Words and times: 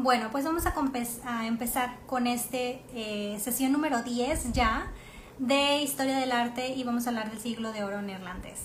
Bueno, 0.00 0.28
pues 0.30 0.44
vamos 0.44 0.62
a, 0.64 1.46
empezar 1.48 1.98
con 2.06 2.28
este 2.28 2.84
eh, 2.94 3.36
sesión 3.40 3.72
número 3.72 4.04
10 4.04 4.52
ya 4.52 4.92
de 5.40 5.82
Historia 5.82 6.18
del 6.18 6.30
Arte 6.30 6.68
y 6.68 6.84
vamos 6.84 7.06
a 7.06 7.08
hablar 7.10 7.32
del 7.32 7.40
siglo 7.40 7.72
de 7.72 7.82
oro 7.82 8.00
neerlandés. 8.00 8.60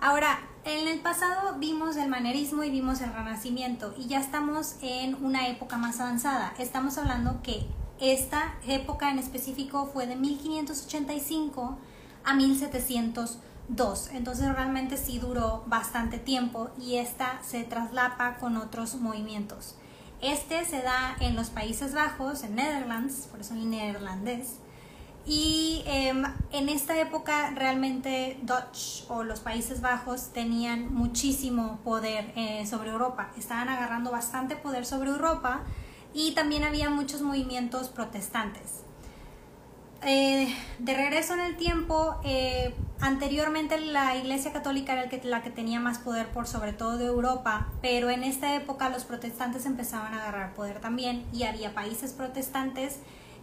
Ahora, 0.00 0.40
en 0.64 0.88
el 0.88 0.98
pasado 0.98 1.54
vimos 1.60 1.96
el 1.96 2.08
manerismo 2.08 2.64
y 2.64 2.70
vimos 2.70 3.00
el 3.00 3.12
renacimiento 3.12 3.94
y 3.96 4.08
ya 4.08 4.18
estamos 4.18 4.74
en 4.82 5.14
una 5.24 5.46
época 5.46 5.76
más 5.76 6.00
avanzada. 6.00 6.52
Estamos 6.58 6.98
hablando 6.98 7.42
que 7.44 7.68
esta 8.00 8.56
época 8.66 9.12
en 9.12 9.20
específico 9.20 9.88
fue 9.92 10.08
de 10.08 10.16
1585 10.16 11.78
a 12.24 12.34
1702. 12.34 14.10
Entonces 14.14 14.52
realmente 14.52 14.96
sí 14.96 15.20
duró 15.20 15.62
bastante 15.68 16.18
tiempo 16.18 16.70
y 16.76 16.96
esta 16.96 17.40
se 17.44 17.62
traslapa 17.62 18.38
con 18.38 18.56
otros 18.56 18.96
movimientos. 18.96 19.76
Este 20.22 20.64
se 20.64 20.82
da 20.82 21.16
en 21.20 21.36
los 21.36 21.50
Países 21.50 21.92
Bajos, 21.94 22.42
en 22.42 22.56
Netherlands, 22.56 23.28
por 23.30 23.40
eso 23.40 23.54
el 23.54 23.68
neerlandés. 23.68 24.56
Y 25.26 25.82
em, 25.86 26.24
en 26.52 26.68
esta 26.68 26.98
época 27.00 27.50
realmente 27.50 28.38
Dutch 28.42 29.04
o 29.08 29.24
los 29.24 29.40
Países 29.40 29.80
Bajos 29.80 30.32
tenían 30.32 30.94
muchísimo 30.94 31.80
poder 31.82 32.32
eh, 32.36 32.64
sobre 32.66 32.90
Europa. 32.90 33.32
Estaban 33.36 33.68
agarrando 33.68 34.12
bastante 34.12 34.54
poder 34.56 34.86
sobre 34.86 35.10
Europa 35.10 35.62
y 36.14 36.32
también 36.32 36.62
había 36.62 36.90
muchos 36.90 37.22
movimientos 37.22 37.88
protestantes. 37.88 38.85
Eh, 40.02 40.54
de 40.78 40.94
regreso 40.94 41.34
en 41.34 41.40
el 41.40 41.56
tiempo, 41.56 42.16
eh, 42.22 42.74
anteriormente 43.00 43.80
la 43.80 44.16
Iglesia 44.16 44.52
Católica 44.52 44.92
era 44.92 45.08
la 45.24 45.42
que 45.42 45.50
tenía 45.50 45.80
más 45.80 45.98
poder 45.98 46.28
por 46.28 46.46
sobre 46.46 46.72
todo 46.72 46.98
de 46.98 47.06
Europa, 47.06 47.68
pero 47.80 48.10
en 48.10 48.22
esta 48.22 48.54
época 48.54 48.88
los 48.90 49.04
protestantes 49.04 49.64
empezaban 49.64 50.12
a 50.14 50.22
agarrar 50.22 50.54
poder 50.54 50.80
también 50.80 51.24
y 51.32 51.44
había 51.44 51.74
países 51.74 52.12
protestantes 52.12 52.98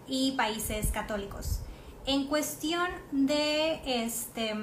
y 0.07 0.33
países 0.33 0.91
católicos. 0.91 1.61
En 2.05 2.27
cuestión 2.27 2.87
de 3.11 3.81
este, 3.85 4.53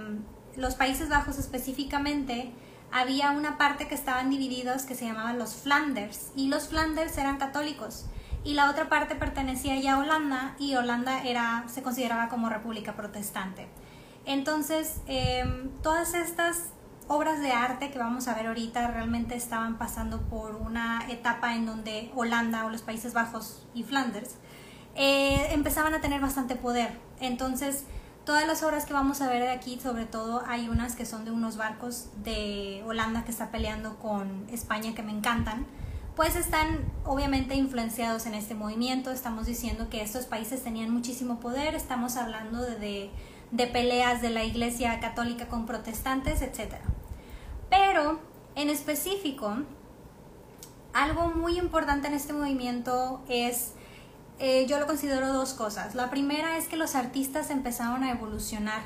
los 0.57 0.75
Países 0.75 1.09
Bajos 1.09 1.39
específicamente, 1.39 2.53
había 2.93 3.31
una 3.31 3.57
parte 3.57 3.89
que 3.89 3.95
estaban 3.95 4.31
divididos 4.31 4.83
que 4.83 4.95
se 4.95 5.07
llamaban 5.07 5.39
los 5.39 5.55
Flanders 5.55 6.33
y 6.37 6.49
los 6.49 6.69
Flanders 6.69 7.17
eran 7.19 7.39
católicos 7.39 8.07
y 8.45 8.55
la 8.55 8.71
otra 8.71 8.89
parte 8.89 9.15
pertenecía 9.15 9.79
ya 9.81 9.95
a 9.95 9.99
Holanda 9.99 10.55
y 10.59 10.75
Holanda 10.75 11.25
era, 11.25 11.65
se 11.69 11.83
consideraba 11.83 12.29
como 12.29 12.49
república 12.49 12.95
protestante. 12.95 13.69
Entonces, 14.25 15.01
em, 15.07 15.71
todas 15.83 16.15
estas 16.15 16.71
obras 17.09 17.41
de 17.41 17.53
arte 17.53 17.91
que 17.91 17.99
vamos 17.99 18.29
a 18.29 18.35
ver 18.35 18.47
ahorita 18.47 18.87
realmente 18.89 19.35
estaban 19.35 19.79
pasando 19.79 20.21
por 20.23 20.55
una 20.55 21.05
etapa 21.11 21.55
en 21.57 21.67
donde 21.67 22.11
Holanda 22.15 22.65
o 22.65 22.71
los 22.71 22.83
Países 22.83 23.15
Bajos 23.15 23.67
y 23.75 23.83
Flanders 23.83 24.37
eh, 24.95 25.49
empezaban 25.51 25.93
a 25.93 26.01
tener 26.01 26.21
bastante 26.21 26.57
poder. 26.57 26.99
Entonces, 27.21 27.85
todas 28.25 28.47
las 28.47 28.63
obras 28.63 28.87
que 28.87 28.93
vamos 28.93 29.21
a 29.21 29.29
ver 29.29 29.43
de 29.43 29.51
aquí, 29.51 29.81
sobre 29.81 30.07
todo 30.07 30.43
hay 30.47 30.69
unas 30.69 30.95
que 30.95 31.05
son 31.05 31.25
de 31.25 31.31
unos 31.31 31.57
barcos 31.57 32.11
de 32.23 32.83
Holanda 32.87 33.25
que 33.25 33.33
está 33.33 33.51
peleando 33.51 33.97
con 33.99 34.47
España 34.51 34.95
que 34.95 35.03
me 35.03 35.13
encantan 35.13 35.67
pues 36.21 36.37
están 36.37 36.81
obviamente 37.07 37.55
influenciados 37.55 38.27
en 38.27 38.35
este 38.35 38.55
movimiento. 38.55 39.11
Estamos 39.11 39.47
diciendo 39.47 39.89
que 39.89 40.03
estos 40.03 40.27
países 40.27 40.63
tenían 40.63 40.91
muchísimo 40.91 41.41
poder, 41.41 41.75
estamos 41.75 42.19
hablando 42.19 42.61
de, 42.61 43.11
peleas 43.73 44.21
de 44.21 44.29
la 44.29 44.45
Iglesia 44.45 45.01
Católica 45.01 45.49
con 45.49 45.65
protestantes, 45.65 46.43
etc. 46.43 46.75
Pero, 47.71 48.21
en 48.55 48.69
específico, 48.69 49.63
algo 50.93 51.29
muy 51.29 51.59
importante 51.59 52.09
en 52.09 52.13
este 52.13 52.35
movimiento 52.35 53.23
es, 53.27 53.73
eh, 54.41 54.67
yo 54.69 54.79
lo 54.79 54.87
considero 54.87 55.33
dos 55.33 55.55
cosas. 55.55 55.95
La 55.95 56.11
primera 56.11 56.59
es 56.59 56.69
que 56.69 56.77
los 56.77 56.97
artistas 56.97 57.49
empezaron 57.49 58.05
a 58.05 58.11
evolucionar 58.11 58.83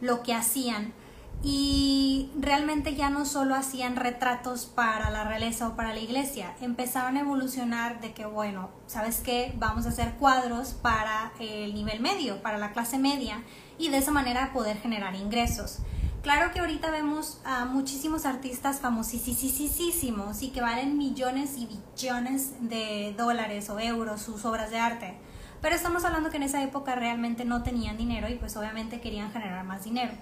lo 0.00 0.22
que 0.22 0.34
hacían 0.34 0.92
y 1.42 2.30
realmente 2.38 2.94
ya 2.94 3.10
no 3.10 3.24
solo 3.24 3.54
hacían 3.54 3.96
retratos 3.96 4.66
para 4.66 5.10
la 5.10 5.24
realeza 5.24 5.68
o 5.68 5.76
para 5.76 5.92
la 5.92 6.00
iglesia, 6.00 6.54
empezaron 6.60 7.16
a 7.16 7.20
evolucionar 7.20 8.00
de 8.00 8.12
que, 8.14 8.26
bueno, 8.26 8.70
¿sabes 8.86 9.20
qué? 9.20 9.54
Vamos 9.58 9.86
a 9.86 9.90
hacer 9.90 10.14
cuadros 10.14 10.74
para 10.74 11.32
el 11.38 11.74
nivel 11.74 12.00
medio, 12.00 12.42
para 12.42 12.58
la 12.58 12.72
clase 12.72 12.98
media, 12.98 13.42
y 13.78 13.90
de 13.90 13.98
esa 13.98 14.10
manera 14.10 14.52
poder 14.52 14.78
generar 14.78 15.14
ingresos. 15.14 15.78
Claro 16.22 16.50
que 16.52 16.58
ahorita 16.58 16.90
vemos 16.90 17.40
a 17.44 17.66
muchísimos 17.66 18.26
artistas 18.26 18.80
famosísimos 18.80 20.42
y 20.42 20.48
que 20.48 20.60
valen 20.60 20.98
millones 20.98 21.56
y 21.56 21.68
billones 21.68 22.68
de 22.68 23.14
dólares 23.16 23.70
o 23.70 23.78
euros 23.78 24.22
sus 24.22 24.44
obras 24.44 24.70
de 24.70 24.80
arte. 24.80 25.16
Pero 25.62 25.76
estamos 25.76 26.04
hablando 26.04 26.30
que 26.30 26.38
en 26.38 26.42
esa 26.42 26.62
época 26.64 26.96
realmente 26.96 27.44
no 27.44 27.62
tenían 27.62 27.96
dinero 27.96 28.28
y 28.28 28.34
pues 28.34 28.56
obviamente 28.56 29.00
querían 29.00 29.30
generar 29.30 29.64
más 29.64 29.84
dinero. 29.84 30.14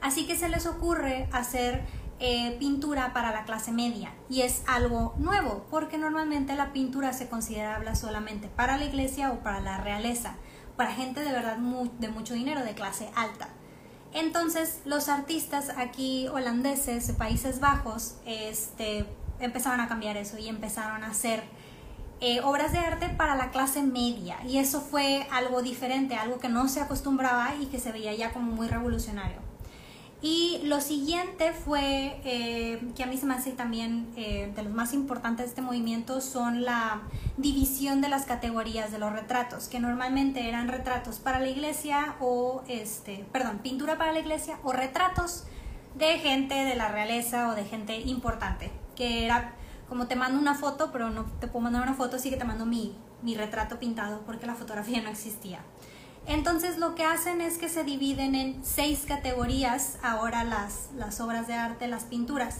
Así 0.00 0.26
que 0.26 0.36
se 0.36 0.48
les 0.48 0.66
ocurre 0.66 1.28
hacer 1.32 1.84
eh, 2.22 2.54
pintura 2.58 3.14
para 3.14 3.32
la 3.32 3.44
clase 3.44 3.72
media 3.72 4.12
y 4.28 4.42
es 4.42 4.62
algo 4.66 5.14
nuevo 5.16 5.64
porque 5.70 5.96
normalmente 5.96 6.54
la 6.54 6.70
pintura 6.70 7.14
se 7.14 7.30
consideraba 7.30 7.94
solamente 7.94 8.48
para 8.48 8.76
la 8.76 8.84
iglesia 8.84 9.32
o 9.32 9.38
para 9.38 9.60
la 9.60 9.78
realeza, 9.78 10.34
para 10.76 10.92
gente 10.92 11.20
de 11.20 11.32
verdad 11.32 11.56
de 11.56 12.08
mucho 12.08 12.34
dinero, 12.34 12.62
de 12.62 12.74
clase 12.74 13.08
alta. 13.16 13.48
Entonces 14.12 14.82
los 14.84 15.08
artistas 15.08 15.70
aquí 15.78 16.28
holandeses 16.28 17.06
de 17.06 17.14
Países 17.14 17.58
Bajos 17.58 18.16
este, 18.26 19.06
empezaron 19.38 19.80
a 19.80 19.88
cambiar 19.88 20.18
eso 20.18 20.36
y 20.36 20.48
empezaron 20.48 21.04
a 21.04 21.06
hacer 21.06 21.42
eh, 22.20 22.42
obras 22.42 22.72
de 22.72 22.80
arte 22.80 23.08
para 23.08 23.34
la 23.34 23.50
clase 23.50 23.82
media 23.82 24.36
y 24.46 24.58
eso 24.58 24.82
fue 24.82 25.26
algo 25.30 25.62
diferente, 25.62 26.16
algo 26.16 26.38
que 26.38 26.50
no 26.50 26.68
se 26.68 26.82
acostumbraba 26.82 27.54
y 27.58 27.64
que 27.66 27.78
se 27.78 27.92
veía 27.92 28.14
ya 28.14 28.30
como 28.34 28.52
muy 28.52 28.68
revolucionario. 28.68 29.49
Y 30.22 30.60
lo 30.64 30.82
siguiente 30.82 31.52
fue, 31.52 32.20
eh, 32.24 32.92
que 32.94 33.02
a 33.02 33.06
mí 33.06 33.16
se 33.16 33.24
me 33.24 33.34
hace 33.34 33.52
también 33.52 34.06
eh, 34.16 34.52
de 34.54 34.62
los 34.62 34.72
más 34.72 34.92
importantes 34.92 35.46
de 35.46 35.48
este 35.48 35.62
movimiento, 35.62 36.20
son 36.20 36.62
la 36.62 37.00
división 37.38 38.02
de 38.02 38.10
las 38.10 38.26
categorías 38.26 38.92
de 38.92 38.98
los 38.98 39.12
retratos, 39.12 39.68
que 39.68 39.80
normalmente 39.80 40.46
eran 40.46 40.68
retratos 40.68 41.20
para 41.20 41.40
la 41.40 41.48
iglesia 41.48 42.16
o, 42.20 42.62
este, 42.68 43.24
perdón, 43.32 43.60
pintura 43.62 43.96
para 43.96 44.12
la 44.12 44.18
iglesia 44.18 44.58
o 44.62 44.72
retratos 44.72 45.44
de 45.94 46.18
gente 46.18 46.54
de 46.54 46.76
la 46.76 46.88
realeza 46.88 47.48
o 47.48 47.54
de 47.54 47.64
gente 47.64 47.98
importante, 48.00 48.70
que 48.96 49.24
era 49.24 49.54
como 49.88 50.06
te 50.06 50.16
mando 50.16 50.38
una 50.38 50.54
foto, 50.54 50.92
pero 50.92 51.08
no 51.10 51.24
te 51.40 51.48
puedo 51.48 51.64
mandar 51.64 51.82
una 51.82 51.94
foto, 51.94 52.16
así 52.16 52.28
que 52.28 52.36
te 52.36 52.44
mando 52.44 52.66
mi, 52.66 52.94
mi 53.22 53.34
retrato 53.34 53.78
pintado 53.78 54.20
porque 54.26 54.46
la 54.46 54.54
fotografía 54.54 55.00
no 55.00 55.08
existía. 55.08 55.60
Entonces 56.26 56.78
lo 56.78 56.94
que 56.94 57.04
hacen 57.04 57.40
es 57.40 57.58
que 57.58 57.68
se 57.68 57.84
dividen 57.84 58.34
en 58.34 58.64
seis 58.64 59.04
categorías 59.06 59.98
ahora 60.02 60.44
las, 60.44 60.90
las 60.96 61.20
obras 61.20 61.46
de 61.46 61.54
arte, 61.54 61.88
las 61.88 62.04
pinturas. 62.04 62.58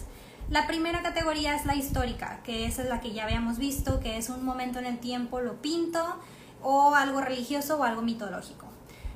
La 0.49 0.67
primera 0.67 1.03
categoría 1.03 1.55
es 1.55 1.65
la 1.65 1.77
histórica, 1.77 2.41
que 2.43 2.67
esa 2.67 2.83
es 2.83 2.89
la 2.89 3.01
que 3.01 3.13
ya 3.13 3.25
habíamos 3.25 3.59
visto, 3.59 4.01
que 4.01 4.17
es 4.17 4.29
un 4.31 4.45
momento 4.45 4.81
en 4.81 4.87
el 4.87 4.99
tiempo, 4.99 5.41
lo 5.41 5.63
pinto, 5.63 6.21
o 6.63 6.95
algo 6.95 7.21
religioso 7.21 7.79
o 7.79 7.85
algo 7.85 8.03
mitológico. 8.03 8.67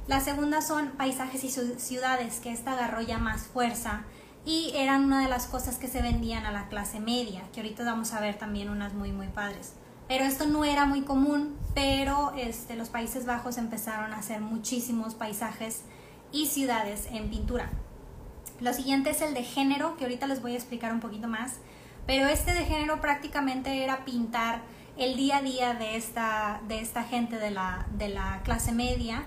La 0.07 0.21
segunda 0.21 0.61
son 0.61 0.91
paisajes 0.93 1.43
y 1.45 1.51
ciudades, 1.51 2.41
que 2.41 2.53
esta 2.53 2.73
agarró 2.73 3.01
ya 3.01 3.19
más 3.19 3.43
fuerza 3.43 4.05
y 4.45 4.73
eran 4.75 5.05
una 5.05 5.23
de 5.23 5.31
las 5.31 5.47
cosas 5.47 5.79
que 5.79 5.89
se 5.89 6.03
vendían 6.03 6.45
a 6.45 6.53
la 6.53 6.69
clase 6.69 7.01
media, 7.01 7.43
que 7.53 7.61
ahorita 7.61 7.85
vamos 7.85 8.13
a 8.13 8.21
ver 8.21 8.39
también 8.39 8.69
unas 8.69 8.93
muy 8.93 9.13
muy 9.13 9.29
padres. 9.29 9.73
Pero 10.09 10.25
esto 10.25 10.47
no 10.47 10.65
era 10.65 10.87
muy 10.87 11.03
común, 11.03 11.57
pero 11.75 12.33
este, 12.37 12.77
los 12.77 12.89
Países 12.89 13.27
Bajos 13.27 13.59
empezaron 13.59 14.13
a 14.13 14.19
hacer 14.19 14.41
muchísimos 14.41 15.15
paisajes 15.15 15.83
y 16.33 16.47
ciudades 16.47 17.09
en 17.11 17.31
pintura. 17.31 17.71
Lo 18.61 18.73
siguiente 18.73 19.11
es 19.11 19.21
el 19.21 19.35
de 19.35 19.43
género, 19.43 19.97
que 19.97 20.05
ahorita 20.05 20.27
les 20.27 20.43
voy 20.43 20.53
a 20.53 20.57
explicar 20.57 20.93
un 20.93 21.01
poquito 21.01 21.29
más, 21.29 21.55
pero 22.07 22.27
este 22.27 22.53
de 22.53 22.65
género 22.65 23.01
prácticamente 23.01 23.83
era 23.83 24.05
pintar 24.05 24.63
el 24.97 25.17
día 25.17 25.39
a 25.39 25.43
día 25.43 25.75
de 25.75 25.97
esta, 25.97 26.61
de 26.69 26.81
esta 26.81 27.03
gente 27.03 27.39
de 27.39 27.51
la, 27.51 27.87
de 27.97 28.09
la 28.09 28.43
clase 28.45 28.73
media 28.73 29.25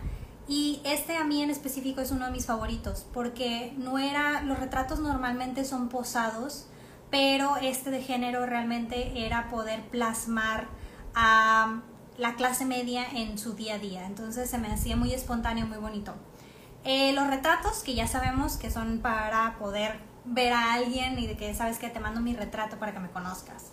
y 0.48 0.80
este 0.86 1.18
a 1.18 1.26
mí 1.26 1.44
en 1.44 1.50
específico 1.50 2.00
es 2.00 2.12
uno 2.12 2.26
de 2.26 2.32
mis 2.32 2.46
favoritos 2.46 3.06
porque 3.14 3.74
no 3.78 3.98
era, 3.98 4.42
los 4.44 4.60
retratos 4.60 5.00
normalmente 5.00 5.66
son 5.66 5.90
posados, 5.90 6.68
pero 7.10 7.58
este 7.58 7.92
de 7.92 8.02
género 8.02 8.46
realmente 8.46 9.26
era 9.26 9.50
poder 9.50 9.82
plasmar 9.84 10.68
a 11.16 11.82
la 12.18 12.36
clase 12.36 12.66
media 12.66 13.06
en 13.14 13.38
su 13.38 13.54
día 13.54 13.76
a 13.76 13.80
día. 13.80 14.06
Entonces 14.06 14.50
se 14.50 14.58
me 14.58 14.68
hacía 14.68 14.96
muy 14.96 15.14
espontáneo, 15.14 15.66
muy 15.66 15.78
bonito. 15.78 16.14
Eh, 16.84 17.14
los 17.14 17.28
retratos, 17.28 17.84
que 17.84 17.96
ya 17.96 18.08
sabemos 18.08 18.58
que 18.58 18.72
son 18.72 19.00
para 19.00 19.58
poder 19.58 20.00
ver 20.26 20.54
a 20.54 20.74
alguien 20.74 21.18
y 21.20 21.28
de 21.28 21.38
que 21.38 21.54
sabes 21.54 21.78
que 21.78 21.90
te 21.90 22.00
mando 22.00 22.22
mi 22.22 22.34
retrato 22.36 22.78
para 22.78 22.94
que 22.94 23.00
me 23.00 23.10
conozcas. 23.10 23.72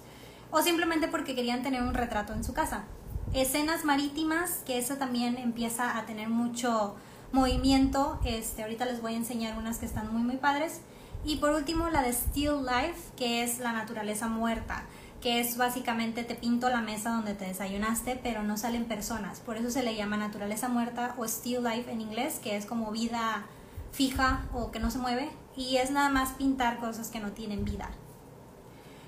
O 0.51 0.63
simplemente 0.63 1.09
porque 1.09 1.35
querían 1.35 1.63
tener 1.63 1.83
un 1.83 1.95
retrato 1.95 2.33
en 2.33 2.45
su 2.45 2.55
casa. 2.55 2.85
Escenas 3.33 3.85
marítimas, 3.85 4.63
que 4.65 4.79
eso 4.79 4.97
también 4.97 5.37
empieza 5.37 5.99
a 5.99 6.07
tener 6.07 6.29
mucho 6.29 6.95
movimiento. 7.33 8.21
Este, 8.25 8.63
ahorita 8.63 8.85
les 8.85 9.03
voy 9.03 9.15
a 9.15 9.17
enseñar 9.17 9.59
unas 9.59 9.79
que 9.79 9.87
están 9.87 10.13
muy 10.13 10.23
muy 10.23 10.37
padres. 10.37 10.81
Y 11.25 11.37
por 11.37 11.50
último 11.50 11.88
la 11.88 12.03
de 12.03 12.12
Still 12.12 12.65
Life, 12.65 13.12
que 13.17 13.43
es 13.43 13.59
la 13.59 13.73
naturaleza 13.73 14.29
muerta, 14.29 14.85
que 15.23 15.41
es 15.41 15.56
básicamente 15.56 16.23
te 16.23 16.35
pinto 16.35 16.69
la 16.69 16.82
mesa 16.82 17.11
donde 17.11 17.32
te 17.32 17.47
desayunaste, 17.47 18.21
pero 18.23 18.43
no 18.43 18.59
salen 18.59 18.85
personas. 18.85 19.41
Por 19.41 19.56
eso 19.56 19.71
se 19.71 19.82
le 19.82 19.97
llama 19.97 20.19
naturaleza 20.19 20.69
muerta 20.69 21.15
o 21.17 21.26
still 21.26 21.65
life 21.65 21.91
en 21.91 22.03
inglés, 22.03 22.41
que 22.43 22.56
es 22.56 22.67
como 22.67 22.91
vida 22.91 23.47
fija 23.91 24.44
o 24.53 24.71
que 24.71 24.81
no 24.81 24.91
se 24.91 24.99
mueve. 24.99 25.31
Y 25.56 25.79
es 25.79 25.91
nada 25.91 26.11
más 26.11 26.32
pintar 26.32 26.79
cosas 26.79 27.09
que 27.09 27.21
no 27.21 27.32
tienen 27.32 27.65
vida. 27.65 27.88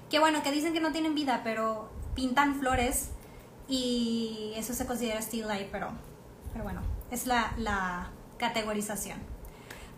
Que 0.08 0.18
bueno, 0.18 0.42
que 0.42 0.52
dicen 0.52 0.72
que 0.72 0.80
no 0.80 0.92
tienen 0.92 1.14
vida, 1.14 1.42
pero 1.44 1.90
pintan 2.14 2.54
flores 2.54 3.10
y 3.68 4.54
eso 4.56 4.72
se 4.72 4.86
considera 4.86 5.20
still 5.20 5.46
life, 5.46 5.68
pero, 5.70 5.90
pero 6.52 6.64
bueno, 6.64 6.80
es 7.10 7.26
la, 7.26 7.52
la 7.58 8.08
categorización. 8.38 9.35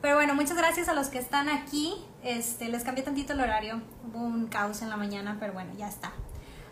Pero 0.00 0.14
bueno, 0.14 0.34
muchas 0.34 0.56
gracias 0.56 0.88
a 0.88 0.94
los 0.94 1.08
que 1.08 1.18
están 1.18 1.48
aquí. 1.48 1.94
Este, 2.22 2.68
les 2.68 2.84
cambié 2.84 3.02
tantito 3.02 3.32
el 3.32 3.40
horario. 3.40 3.82
Hubo 4.06 4.18
un 4.18 4.46
caos 4.46 4.82
en 4.82 4.90
la 4.90 4.96
mañana, 4.96 5.36
pero 5.40 5.52
bueno, 5.52 5.72
ya 5.76 5.88
está. 5.88 6.12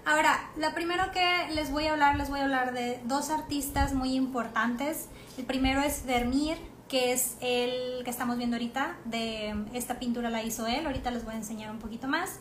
Ahora, 0.04 0.50
lo 0.56 0.72
primero 0.74 1.10
que 1.10 1.48
les 1.52 1.72
voy 1.72 1.86
a 1.86 1.92
hablar, 1.92 2.16
les 2.16 2.30
voy 2.30 2.38
a 2.38 2.44
hablar 2.44 2.72
de 2.72 3.00
dos 3.04 3.30
artistas 3.30 3.94
muy 3.94 4.14
importantes. 4.14 5.08
El 5.36 5.44
primero 5.44 5.80
es 5.80 6.06
Vermeer, 6.06 6.58
que 6.88 7.12
es 7.12 7.36
el 7.40 8.04
que 8.04 8.10
estamos 8.10 8.36
viendo 8.38 8.54
ahorita. 8.54 8.96
De 9.04 9.54
esta 9.72 9.98
pintura 9.98 10.30
la 10.30 10.44
hizo 10.44 10.68
él. 10.68 10.86
Ahorita 10.86 11.10
les 11.10 11.24
voy 11.24 11.34
a 11.34 11.38
enseñar 11.38 11.72
un 11.72 11.80
poquito 11.80 12.06
más. 12.06 12.38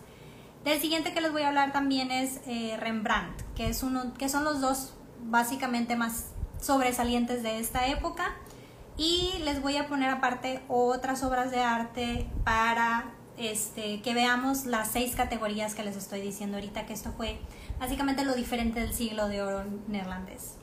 Del 0.63 0.79
siguiente 0.79 1.13
que 1.13 1.21
les 1.21 1.31
voy 1.31 1.41
a 1.41 1.47
hablar 1.47 1.71
también 1.71 2.11
es 2.11 2.41
eh, 2.45 2.77
Rembrandt, 2.79 3.41
que, 3.55 3.69
es 3.69 3.81
uno, 3.81 4.13
que 4.15 4.29
son 4.29 4.43
los 4.43 4.61
dos 4.61 4.93
básicamente 5.23 5.95
más 5.95 6.27
sobresalientes 6.61 7.41
de 7.41 7.59
esta 7.59 7.87
época 7.87 8.35
y 8.97 9.33
les 9.43 9.61
voy 9.61 9.77
a 9.77 9.87
poner 9.87 10.09
aparte 10.09 10.61
otras 10.67 11.23
obras 11.23 11.51
de 11.51 11.61
arte 11.61 12.27
para 12.43 13.05
este, 13.37 14.01
que 14.01 14.13
veamos 14.13 14.65
las 14.65 14.91
seis 14.91 15.15
categorías 15.15 15.75
que 15.75 15.83
les 15.83 15.97
estoy 15.97 16.21
diciendo 16.21 16.57
ahorita, 16.57 16.85
que 16.85 16.93
esto 16.93 17.11
fue 17.15 17.37
básicamente 17.79 18.23
lo 18.23 18.33
diferente 18.33 18.79
del 18.79 18.93
siglo 18.93 19.27
de 19.27 19.41
oro 19.41 19.63
neerlandés. 19.87 20.55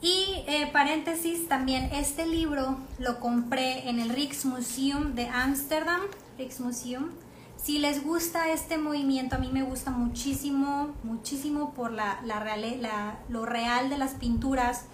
Y 0.00 0.44
eh, 0.46 0.68
paréntesis, 0.72 1.48
también 1.48 1.90
este 1.92 2.26
libro 2.26 2.78
lo 2.98 3.18
compré 3.18 3.88
en 3.88 3.98
el 3.98 4.10
Rijksmuseum 4.10 5.14
de 5.14 5.28
Ámsterdam, 5.28 6.02
Rijksmuseum. 6.36 7.10
Si 7.56 7.80
les 7.80 8.04
gusta 8.04 8.52
este 8.52 8.78
movimiento, 8.78 9.34
a 9.34 9.38
mí 9.38 9.50
me 9.50 9.62
gusta 9.62 9.90
muchísimo, 9.90 10.94
muchísimo 11.02 11.74
por 11.74 11.90
la, 11.90 12.20
la, 12.24 12.44
la 12.56 13.18
lo 13.28 13.44
real 13.44 13.90
de 13.90 13.98
las 13.98 14.12
pinturas, 14.12 14.84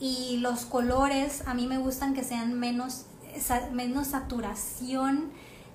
y 0.00 0.38
los 0.38 0.64
colores 0.64 1.42
a 1.46 1.54
mí 1.54 1.66
me 1.66 1.78
gustan 1.78 2.14
que 2.14 2.24
sean 2.24 2.58
menos, 2.58 3.06
menos 3.72 4.08
saturación 4.08 5.30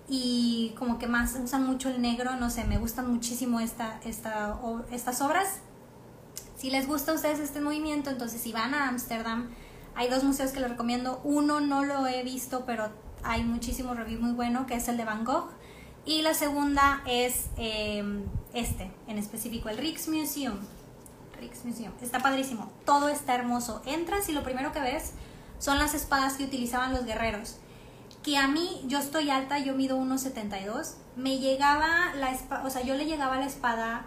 y 0.09 0.73
como 0.77 0.99
que 0.99 1.07
más 1.07 1.35
usan 1.43 1.65
mucho 1.65 1.89
el 1.89 2.01
negro, 2.01 2.35
no 2.35 2.49
sé, 2.49 2.63
me 2.63 2.77
gustan 2.77 3.11
muchísimo 3.11 3.59
esta, 3.59 3.99
esta, 4.03 4.57
estas 4.91 5.21
obras. 5.21 5.59
Si 6.57 6.69
les 6.69 6.87
gusta 6.87 7.11
a 7.11 7.15
ustedes 7.15 7.39
este 7.39 7.61
movimiento, 7.61 8.09
entonces 8.09 8.41
si 8.41 8.51
van 8.51 8.73
a 8.73 8.87
Ámsterdam, 8.87 9.49
hay 9.95 10.09
dos 10.09 10.23
museos 10.23 10.51
que 10.51 10.59
les 10.59 10.69
recomiendo. 10.69 11.21
Uno 11.23 11.59
no 11.59 11.83
lo 11.83 12.07
he 12.07 12.23
visto, 12.23 12.65
pero 12.65 12.89
hay 13.23 13.43
muchísimo 13.43 13.93
review 13.93 14.21
muy 14.21 14.31
bueno, 14.31 14.65
que 14.65 14.75
es 14.75 14.87
el 14.87 14.97
de 14.97 15.05
Van 15.05 15.25
Gogh. 15.25 15.49
Y 16.05 16.21
la 16.21 16.33
segunda 16.33 17.01
es 17.05 17.47
eh, 17.57 18.03
este, 18.53 18.91
en 19.07 19.17
específico, 19.17 19.69
el 19.69 19.77
Rijksmuseum. 19.77 20.57
Está 22.01 22.19
padrísimo. 22.19 22.71
Todo 22.85 23.09
está 23.09 23.35
hermoso. 23.35 23.81
Entras 23.85 24.29
y 24.29 24.33
lo 24.33 24.43
primero 24.43 24.71
que 24.71 24.79
ves 24.79 25.13
son 25.59 25.79
las 25.79 25.93
espadas 25.93 26.33
que 26.35 26.43
utilizaban 26.43 26.93
los 26.93 27.05
guerreros. 27.05 27.57
Que 28.23 28.37
a 28.37 28.47
mí, 28.47 28.83
yo 28.87 28.99
estoy 28.99 29.29
alta, 29.29 29.59
yo 29.59 29.73
mido 29.73 29.97
1,72. 29.97 30.95
Me 31.15 31.39
llegaba 31.39 32.13
la 32.15 32.31
espada, 32.31 32.65
o 32.65 32.69
sea, 32.69 32.81
yo 32.81 32.95
le 32.95 33.05
llegaba 33.05 33.37
la 33.37 33.45
espada, 33.45 34.05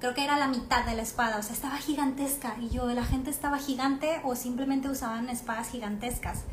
creo 0.00 0.14
que 0.14 0.24
era 0.24 0.38
la 0.38 0.46
mitad 0.46 0.84
de 0.84 0.94
la 0.94 1.02
espada, 1.02 1.38
o 1.38 1.42
sea, 1.42 1.54
estaba 1.54 1.76
gigantesca. 1.78 2.56
Y 2.60 2.70
yo, 2.70 2.86
la 2.86 3.04
gente 3.04 3.30
estaba 3.30 3.58
gigante 3.58 4.20
o 4.24 4.36
simplemente 4.36 4.88
usaban 4.88 5.28
espadas 5.28 5.68
gigantescas. 5.68 6.44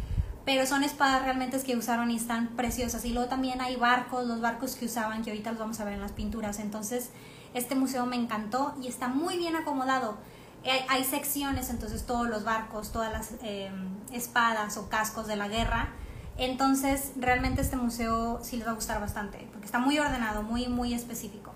Pero 0.46 0.66
son 0.66 0.84
espadas 0.84 1.24
realmente 1.24 1.62
que 1.62 1.78
usaron 1.78 2.12
y 2.12 2.18
están 2.18 2.50
preciosas. 2.50 3.06
Y 3.06 3.14
luego 3.14 3.30
también 3.30 3.62
hay 3.62 3.76
barcos, 3.78 4.26
los 4.28 4.42
barcos 4.42 4.76
que 4.76 4.86
usaban, 4.86 5.24
que 5.24 5.32
ahorita 5.32 5.52
los 5.52 5.60
vamos 5.60 5.80
a 5.80 5.86
ver 5.86 5.94
en 5.94 6.02
las 6.02 6.12
pinturas. 6.12 6.60
Entonces, 6.60 7.12
este 7.54 7.76
museo 7.76 8.06
me 8.06 8.16
encantó 8.16 8.76
y 8.82 8.88
está 8.88 9.08
muy 9.08 9.38
bien 9.38 9.56
acomodado. 9.56 10.18
Eh, 10.64 10.86
hay 10.90 11.04
secciones, 11.04 11.70
entonces 11.70 12.06
todos 12.06 12.28
los 12.28 12.44
barcos, 12.44 12.92
todas 12.92 13.12
las 13.12 13.34
em, 13.42 13.98
espadas 14.12 14.78
o 14.78 14.90
cascos 14.90 15.28
de 15.28 15.36
la 15.36 15.48
guerra. 15.48 15.90
Entonces, 16.38 17.12
realmente 17.16 17.62
este 17.62 17.76
museo 17.76 18.40
sí 18.42 18.58
les 18.58 18.66
va 18.66 18.72
a 18.72 18.76
gustar 18.76 19.00
bastante, 19.00 19.48
porque 19.52 19.66
está 19.66 19.80
muy 19.80 20.00
ordenado, 20.00 20.42
muy, 20.42 20.68
muy 20.68 20.94
específico. 20.94 21.52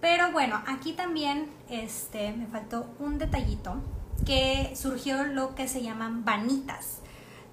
Pero 0.00 0.32
bueno, 0.32 0.60
aquí 0.66 0.92
también 0.92 1.48
este, 1.68 2.32
me 2.32 2.46
faltó 2.46 2.86
un 2.98 3.18
detallito, 3.18 3.76
que 4.26 4.72
surgió 4.74 5.24
lo 5.24 5.54
que 5.54 5.68
se 5.68 5.82
llaman 5.82 6.24
vanitas, 6.24 6.98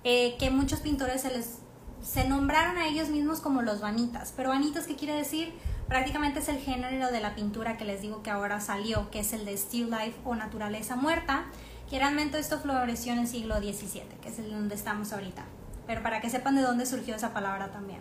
eh, 0.04 0.36
que 0.38 0.50
muchos 0.50 0.80
pintores 0.80 1.22
se 1.22 1.32
les 1.32 1.58
se 2.02 2.28
nombraron 2.28 2.78
a 2.78 2.88
ellos 2.88 3.10
mismos 3.10 3.42
como 3.42 3.62
los 3.62 3.80
vanitas. 3.80 4.34
Pero 4.36 4.50
vanitas, 4.50 4.88
¿qué 4.88 4.96
quiere 4.96 5.14
decir? 5.14 5.54
prácticamente 5.92 6.40
es 6.40 6.48
el 6.48 6.60
género 6.60 7.12
de 7.12 7.20
la 7.20 7.36
pintura 7.36 7.76
que 7.76 7.84
les 7.84 8.02
digo 8.02 8.24
que 8.24 8.30
ahora 8.30 8.62
salió, 8.62 9.12
que 9.12 9.20
es 9.20 9.34
el 9.34 9.44
de 9.44 9.58
Still 9.58 9.92
Life 9.92 10.14
o 10.24 10.36
Naturaleza 10.36 10.96
Muerta, 10.96 11.44
que 11.90 12.00
realmente 12.00 12.40
esto 12.40 12.58
floreció 12.62 13.12
en 13.12 13.20
el 13.20 13.28
siglo 13.28 13.58
XVII, 13.58 14.04
que 14.22 14.30
es 14.30 14.40
el 14.40 14.52
donde 14.52 14.74
estamos 14.74 15.12
ahorita. 15.12 15.44
Pero 15.88 16.02
para 16.02 16.22
que 16.22 16.30
sepan 16.30 16.56
de 16.56 16.62
dónde 16.62 16.86
surgió 16.86 17.14
esa 17.14 17.34
palabra 17.34 17.74
también. 17.74 18.00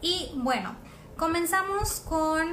Y 0.00 0.30
bueno, 0.36 0.74
comenzamos 1.18 2.00
con, 2.00 2.48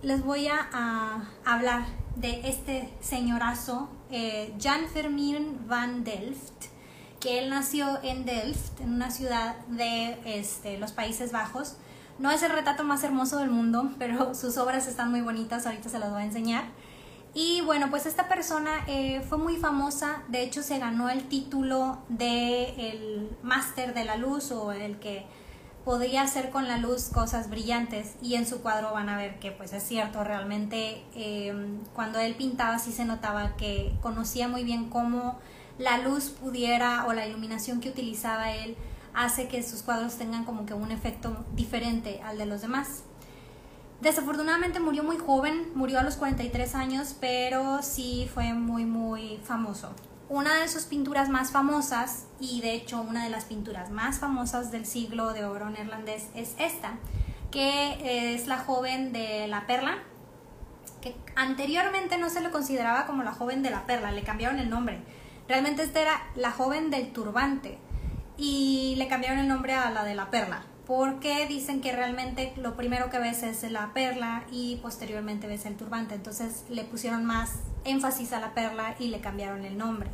les 0.00 0.24
voy 0.24 0.48
a, 0.48 1.28
hablar 1.44 1.84
de 2.14 2.48
este 2.48 2.90
señorazo, 3.00 3.90
eh, 4.10 4.54
Jan 4.58 4.88
Fermin 4.88 5.68
van 5.68 6.02
Delft, 6.02 6.68
que 7.26 7.40
él 7.40 7.50
nació 7.50 7.98
en 8.04 8.24
Delft, 8.24 8.80
en 8.80 8.94
una 8.94 9.10
ciudad 9.10 9.56
de 9.66 10.16
este, 10.24 10.78
los 10.78 10.92
Países 10.92 11.32
Bajos, 11.32 11.74
no 12.20 12.30
es 12.30 12.40
el 12.44 12.52
retrato 12.52 12.84
más 12.84 13.02
hermoso 13.02 13.38
del 13.38 13.50
mundo, 13.50 13.90
pero 13.98 14.32
sus 14.36 14.56
obras 14.58 14.86
están 14.86 15.10
muy 15.10 15.22
bonitas, 15.22 15.66
ahorita 15.66 15.88
se 15.88 15.98
las 15.98 16.12
voy 16.12 16.22
a 16.22 16.24
enseñar. 16.24 16.66
Y 17.34 17.62
bueno, 17.62 17.90
pues 17.90 18.06
esta 18.06 18.28
persona 18.28 18.70
eh, 18.86 19.22
fue 19.28 19.38
muy 19.38 19.56
famosa, 19.56 20.22
de 20.28 20.42
hecho 20.42 20.62
se 20.62 20.78
ganó 20.78 21.10
el 21.10 21.24
título 21.24 21.98
de 22.08 22.90
el 22.90 23.36
máster 23.42 23.92
de 23.92 24.04
la 24.04 24.16
luz 24.16 24.52
o 24.52 24.70
el 24.70 25.00
que 25.00 25.26
podría 25.84 26.22
hacer 26.22 26.50
con 26.50 26.68
la 26.68 26.78
luz 26.78 27.08
cosas 27.08 27.50
brillantes. 27.50 28.14
Y 28.22 28.36
en 28.36 28.46
su 28.46 28.62
cuadro 28.62 28.92
van 28.92 29.08
a 29.08 29.16
ver 29.16 29.40
que 29.40 29.50
pues 29.50 29.72
es 29.72 29.82
cierto, 29.82 30.22
realmente 30.22 31.02
em, 31.16 31.80
cuando 31.92 32.20
él 32.20 32.36
pintaba 32.36 32.78
sí 32.78 32.92
se 32.92 33.04
notaba 33.04 33.56
que 33.56 33.92
conocía 34.00 34.46
muy 34.46 34.62
bien 34.62 34.88
cómo 34.88 35.40
la 35.78 35.98
luz 35.98 36.30
pudiera 36.30 37.06
o 37.06 37.12
la 37.12 37.26
iluminación 37.26 37.80
que 37.80 37.90
utilizaba 37.90 38.52
él 38.52 38.76
hace 39.14 39.48
que 39.48 39.62
sus 39.62 39.82
cuadros 39.82 40.16
tengan 40.16 40.44
como 40.44 40.66
que 40.66 40.74
un 40.74 40.90
efecto 40.90 41.44
diferente 41.54 42.20
al 42.22 42.38
de 42.38 42.46
los 42.46 42.60
demás. 42.60 43.02
Desafortunadamente 44.00 44.78
murió 44.78 45.02
muy 45.02 45.16
joven, 45.16 45.70
murió 45.74 45.98
a 45.98 46.02
los 46.02 46.16
43 46.16 46.74
años, 46.74 47.16
pero 47.18 47.82
sí 47.82 48.30
fue 48.32 48.52
muy 48.52 48.84
muy 48.84 49.38
famoso. 49.42 49.90
Una 50.28 50.56
de 50.56 50.68
sus 50.68 50.84
pinturas 50.84 51.30
más 51.30 51.50
famosas, 51.50 52.26
y 52.40 52.60
de 52.60 52.74
hecho 52.74 53.00
una 53.00 53.24
de 53.24 53.30
las 53.30 53.44
pinturas 53.44 53.90
más 53.90 54.18
famosas 54.18 54.70
del 54.70 54.84
siglo 54.84 55.32
de 55.32 55.44
oro 55.44 55.70
neerlandés, 55.70 56.26
es 56.34 56.54
esta, 56.58 56.98
que 57.50 58.34
es 58.34 58.46
la 58.46 58.58
joven 58.58 59.12
de 59.12 59.46
la 59.46 59.66
perla, 59.66 59.98
que 61.00 61.16
anteriormente 61.36 62.18
no 62.18 62.28
se 62.28 62.40
le 62.40 62.50
consideraba 62.50 63.06
como 63.06 63.22
la 63.22 63.32
joven 63.32 63.62
de 63.62 63.70
la 63.70 63.86
perla, 63.86 64.10
le 64.12 64.24
cambiaron 64.24 64.58
el 64.58 64.68
nombre. 64.68 65.00
Realmente 65.48 65.82
esta 65.82 66.00
era 66.00 66.22
la 66.34 66.50
joven 66.50 66.90
del 66.90 67.12
turbante 67.12 67.78
y 68.36 68.94
le 68.96 69.08
cambiaron 69.08 69.38
el 69.38 69.48
nombre 69.48 69.74
a 69.74 69.90
la 69.90 70.04
de 70.04 70.14
la 70.14 70.30
perla 70.30 70.66
porque 70.86 71.46
dicen 71.46 71.80
que 71.80 71.92
realmente 71.92 72.52
lo 72.56 72.76
primero 72.76 73.10
que 73.10 73.18
ves 73.18 73.42
es 73.42 73.68
la 73.70 73.92
perla 73.92 74.44
y 74.52 74.76
posteriormente 74.76 75.48
ves 75.48 75.66
el 75.66 75.76
turbante. 75.76 76.14
Entonces 76.14 76.64
le 76.68 76.84
pusieron 76.84 77.24
más 77.24 77.54
énfasis 77.84 78.32
a 78.32 78.40
la 78.40 78.54
perla 78.54 78.94
y 78.98 79.08
le 79.08 79.20
cambiaron 79.20 79.64
el 79.64 79.76
nombre. 79.76 80.10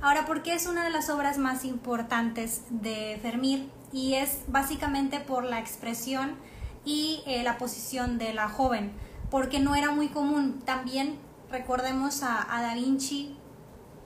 Ahora, 0.00 0.24
¿por 0.24 0.42
qué 0.42 0.54
es 0.54 0.66
una 0.66 0.84
de 0.84 0.90
las 0.90 1.10
obras 1.10 1.38
más 1.38 1.64
importantes 1.64 2.62
de 2.70 3.18
Fermín? 3.22 3.70
Y 3.92 4.14
es 4.14 4.42
básicamente 4.46 5.18
por 5.18 5.44
la 5.44 5.58
expresión 5.58 6.36
y 6.84 7.22
eh, 7.26 7.42
la 7.42 7.58
posición 7.58 8.18
de 8.18 8.34
la 8.34 8.48
joven, 8.48 8.92
porque 9.30 9.58
no 9.58 9.74
era 9.74 9.90
muy 9.90 10.08
común. 10.08 10.60
También 10.64 11.18
recordemos 11.50 12.22
a, 12.22 12.56
a 12.56 12.62
Da 12.62 12.74
Vinci 12.74 13.36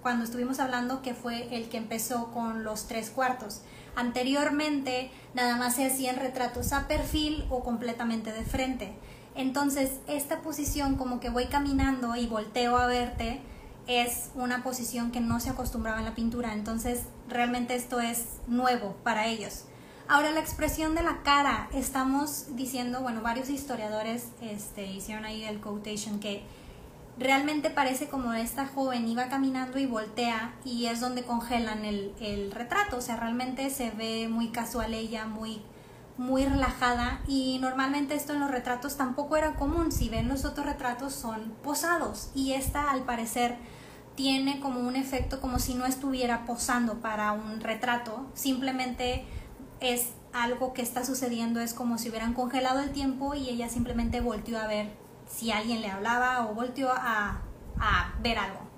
cuando 0.02 0.24
estuvimos 0.24 0.60
hablando 0.60 1.02
que 1.02 1.14
fue 1.14 1.54
el 1.56 1.68
que 1.68 1.76
empezó 1.76 2.30
con 2.32 2.64
los 2.64 2.86
tres 2.86 3.10
cuartos. 3.10 3.62
Anteriormente 3.96 5.10
nada 5.34 5.56
más 5.56 5.76
se 5.76 5.86
hacían 5.86 6.16
retratos 6.16 6.72
a 6.72 6.86
perfil 6.88 7.44
o 7.50 7.62
completamente 7.64 8.32
de 8.32 8.44
frente. 8.44 8.92
Entonces 9.34 10.00
esta 10.06 10.40
posición 10.40 10.96
como 10.96 11.20
que 11.20 11.30
voy 11.30 11.46
caminando 11.46 12.16
y 12.16 12.26
volteo 12.26 12.76
a 12.76 12.86
verte 12.86 13.40
es 13.86 14.30
una 14.34 14.62
posición 14.62 15.10
que 15.10 15.20
no 15.20 15.40
se 15.40 15.50
acostumbraba 15.50 15.98
en 15.98 16.04
la 16.04 16.14
pintura. 16.14 16.52
Entonces 16.52 17.02
realmente 17.28 17.74
esto 17.74 18.00
es 18.00 18.26
nuevo 18.46 18.96
para 19.02 19.26
ellos. 19.26 19.64
Ahora, 20.10 20.30
la 20.30 20.40
expresión 20.40 20.94
de 20.94 21.02
la 21.02 21.22
cara, 21.22 21.68
estamos 21.74 22.56
diciendo, 22.56 23.02
bueno, 23.02 23.20
varios 23.20 23.50
historiadores 23.50 24.28
este, 24.40 24.86
hicieron 24.86 25.26
ahí 25.26 25.44
el 25.44 25.60
quotation 25.60 26.18
que 26.18 26.44
realmente 27.18 27.70
parece 27.70 28.08
como 28.08 28.32
esta 28.32 28.66
joven 28.66 29.08
iba 29.08 29.28
caminando 29.28 29.78
y 29.78 29.86
voltea 29.86 30.54
y 30.64 30.86
es 30.86 31.00
donde 31.00 31.24
congelan 31.24 31.84
el, 31.84 32.14
el 32.20 32.52
retrato, 32.52 32.98
o 32.98 33.00
sea, 33.00 33.16
realmente 33.16 33.70
se 33.70 33.90
ve 33.90 34.28
muy 34.28 34.48
casual 34.48 34.94
ella, 34.94 35.26
muy 35.26 35.62
muy 36.16 36.44
relajada. 36.44 37.20
Y 37.28 37.58
normalmente 37.60 38.16
esto 38.16 38.32
en 38.32 38.40
los 38.40 38.50
retratos 38.50 38.96
tampoco 38.96 39.36
era 39.36 39.54
común. 39.54 39.92
Si 39.92 40.08
ven 40.08 40.26
los 40.26 40.44
otros 40.44 40.66
retratos 40.66 41.14
son 41.14 41.54
posados. 41.62 42.30
Y 42.34 42.54
esta 42.54 42.90
al 42.90 43.04
parecer 43.04 43.56
tiene 44.18 44.58
como 44.58 44.80
un 44.80 44.96
efecto 44.96 45.40
como 45.40 45.60
si 45.60 45.74
no 45.74 45.86
estuviera 45.86 46.44
posando 46.44 47.00
para 47.00 47.30
un 47.30 47.60
retrato, 47.60 48.26
simplemente 48.34 49.24
es 49.78 50.08
algo 50.32 50.72
que 50.72 50.82
está 50.82 51.04
sucediendo, 51.04 51.60
es 51.60 51.72
como 51.72 51.98
si 51.98 52.08
hubieran 52.08 52.34
congelado 52.34 52.80
el 52.80 52.90
tiempo 52.90 53.34
y 53.34 53.48
ella 53.48 53.68
simplemente 53.68 54.20
volteó 54.20 54.58
a 54.58 54.66
ver 54.66 54.90
si 55.28 55.52
alguien 55.52 55.82
le 55.82 55.90
hablaba 55.90 56.46
o 56.46 56.54
volteó 56.54 56.90
a, 56.90 57.42
a 57.78 58.14
ver 58.20 58.38
algo. 58.38 58.68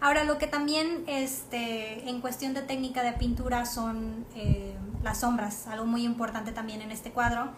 Ahora, 0.00 0.22
lo 0.24 0.38
que 0.38 0.46
también 0.46 1.02
este, 1.08 2.08
en 2.08 2.20
cuestión 2.20 2.54
de 2.54 2.62
técnica 2.62 3.02
de 3.02 3.12
pintura 3.12 3.66
son 3.66 4.26
eh, 4.36 4.76
las 5.02 5.20
sombras, 5.20 5.66
algo 5.66 5.86
muy 5.86 6.04
importante 6.04 6.52
también 6.52 6.82
en 6.82 6.92
este 6.92 7.10
cuadro, 7.10 7.50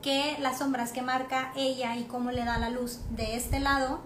que 0.00 0.36
las 0.38 0.58
sombras 0.58 0.92
que 0.92 1.02
marca 1.02 1.52
ella 1.56 1.96
y 1.96 2.04
cómo 2.04 2.30
le 2.30 2.44
da 2.44 2.56
la 2.58 2.70
luz 2.70 3.00
de 3.10 3.34
este 3.34 3.58
lado, 3.58 4.00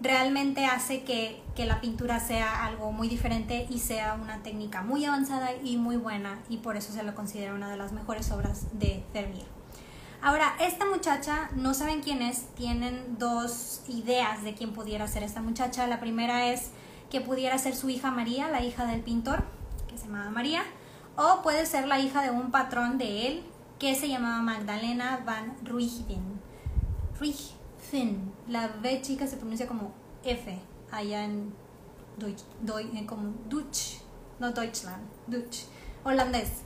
realmente 0.00 0.66
hace 0.66 1.04
que, 1.04 1.40
que, 1.54 1.64
la 1.64 1.80
pintura 1.80 2.18
sea 2.18 2.64
algo 2.64 2.90
muy 2.90 3.08
diferente 3.08 3.66
y 3.70 3.78
sea 3.78 4.14
una 4.14 4.42
técnica 4.42 4.82
muy 4.82 5.04
avanzada 5.04 5.50
y 5.62 5.76
muy 5.76 5.96
buena 5.96 6.40
y 6.48 6.58
por 6.58 6.76
eso 6.76 6.92
se 6.92 7.04
lo 7.04 7.14
considera 7.14 7.54
una 7.54 7.70
de 7.70 7.76
las 7.76 7.92
mejores 7.92 8.30
obras 8.32 8.66
de 8.78 9.04
Vermeer. 9.12 9.57
Ahora, 10.20 10.56
esta 10.60 10.84
muchacha, 10.84 11.48
no 11.54 11.74
saben 11.74 12.00
quién 12.00 12.22
es, 12.22 12.46
tienen 12.56 13.18
dos 13.18 13.82
ideas 13.86 14.42
de 14.42 14.54
quién 14.54 14.72
pudiera 14.72 15.06
ser 15.06 15.22
esta 15.22 15.40
muchacha. 15.40 15.86
La 15.86 16.00
primera 16.00 16.52
es 16.52 16.70
que 17.08 17.20
pudiera 17.20 17.56
ser 17.58 17.76
su 17.76 17.88
hija 17.88 18.10
María, 18.10 18.48
la 18.48 18.62
hija 18.62 18.84
del 18.84 19.00
pintor, 19.00 19.44
que 19.86 19.96
se 19.96 20.06
llamaba 20.06 20.30
María, 20.30 20.62
o 21.16 21.42
puede 21.42 21.66
ser 21.66 21.86
la 21.86 22.00
hija 22.00 22.22
de 22.22 22.30
un 22.30 22.50
patrón 22.50 22.98
de 22.98 23.28
él, 23.28 23.44
que 23.78 23.94
se 23.94 24.08
llamaba 24.08 24.42
Magdalena 24.42 25.22
van 25.24 25.56
Ruijden. 25.64 26.40
Ruijden. 27.18 28.32
La 28.48 28.66
V 28.82 29.02
chica 29.02 29.26
se 29.26 29.36
pronuncia 29.36 29.68
como 29.68 29.92
F, 30.24 30.58
allá 30.90 31.24
en 31.24 31.54
como 33.06 33.34
Dutch, 33.48 34.00
no 34.40 34.50
Deutschland, 34.50 35.06
Dutch, 35.28 35.60
holandés. 36.04 36.62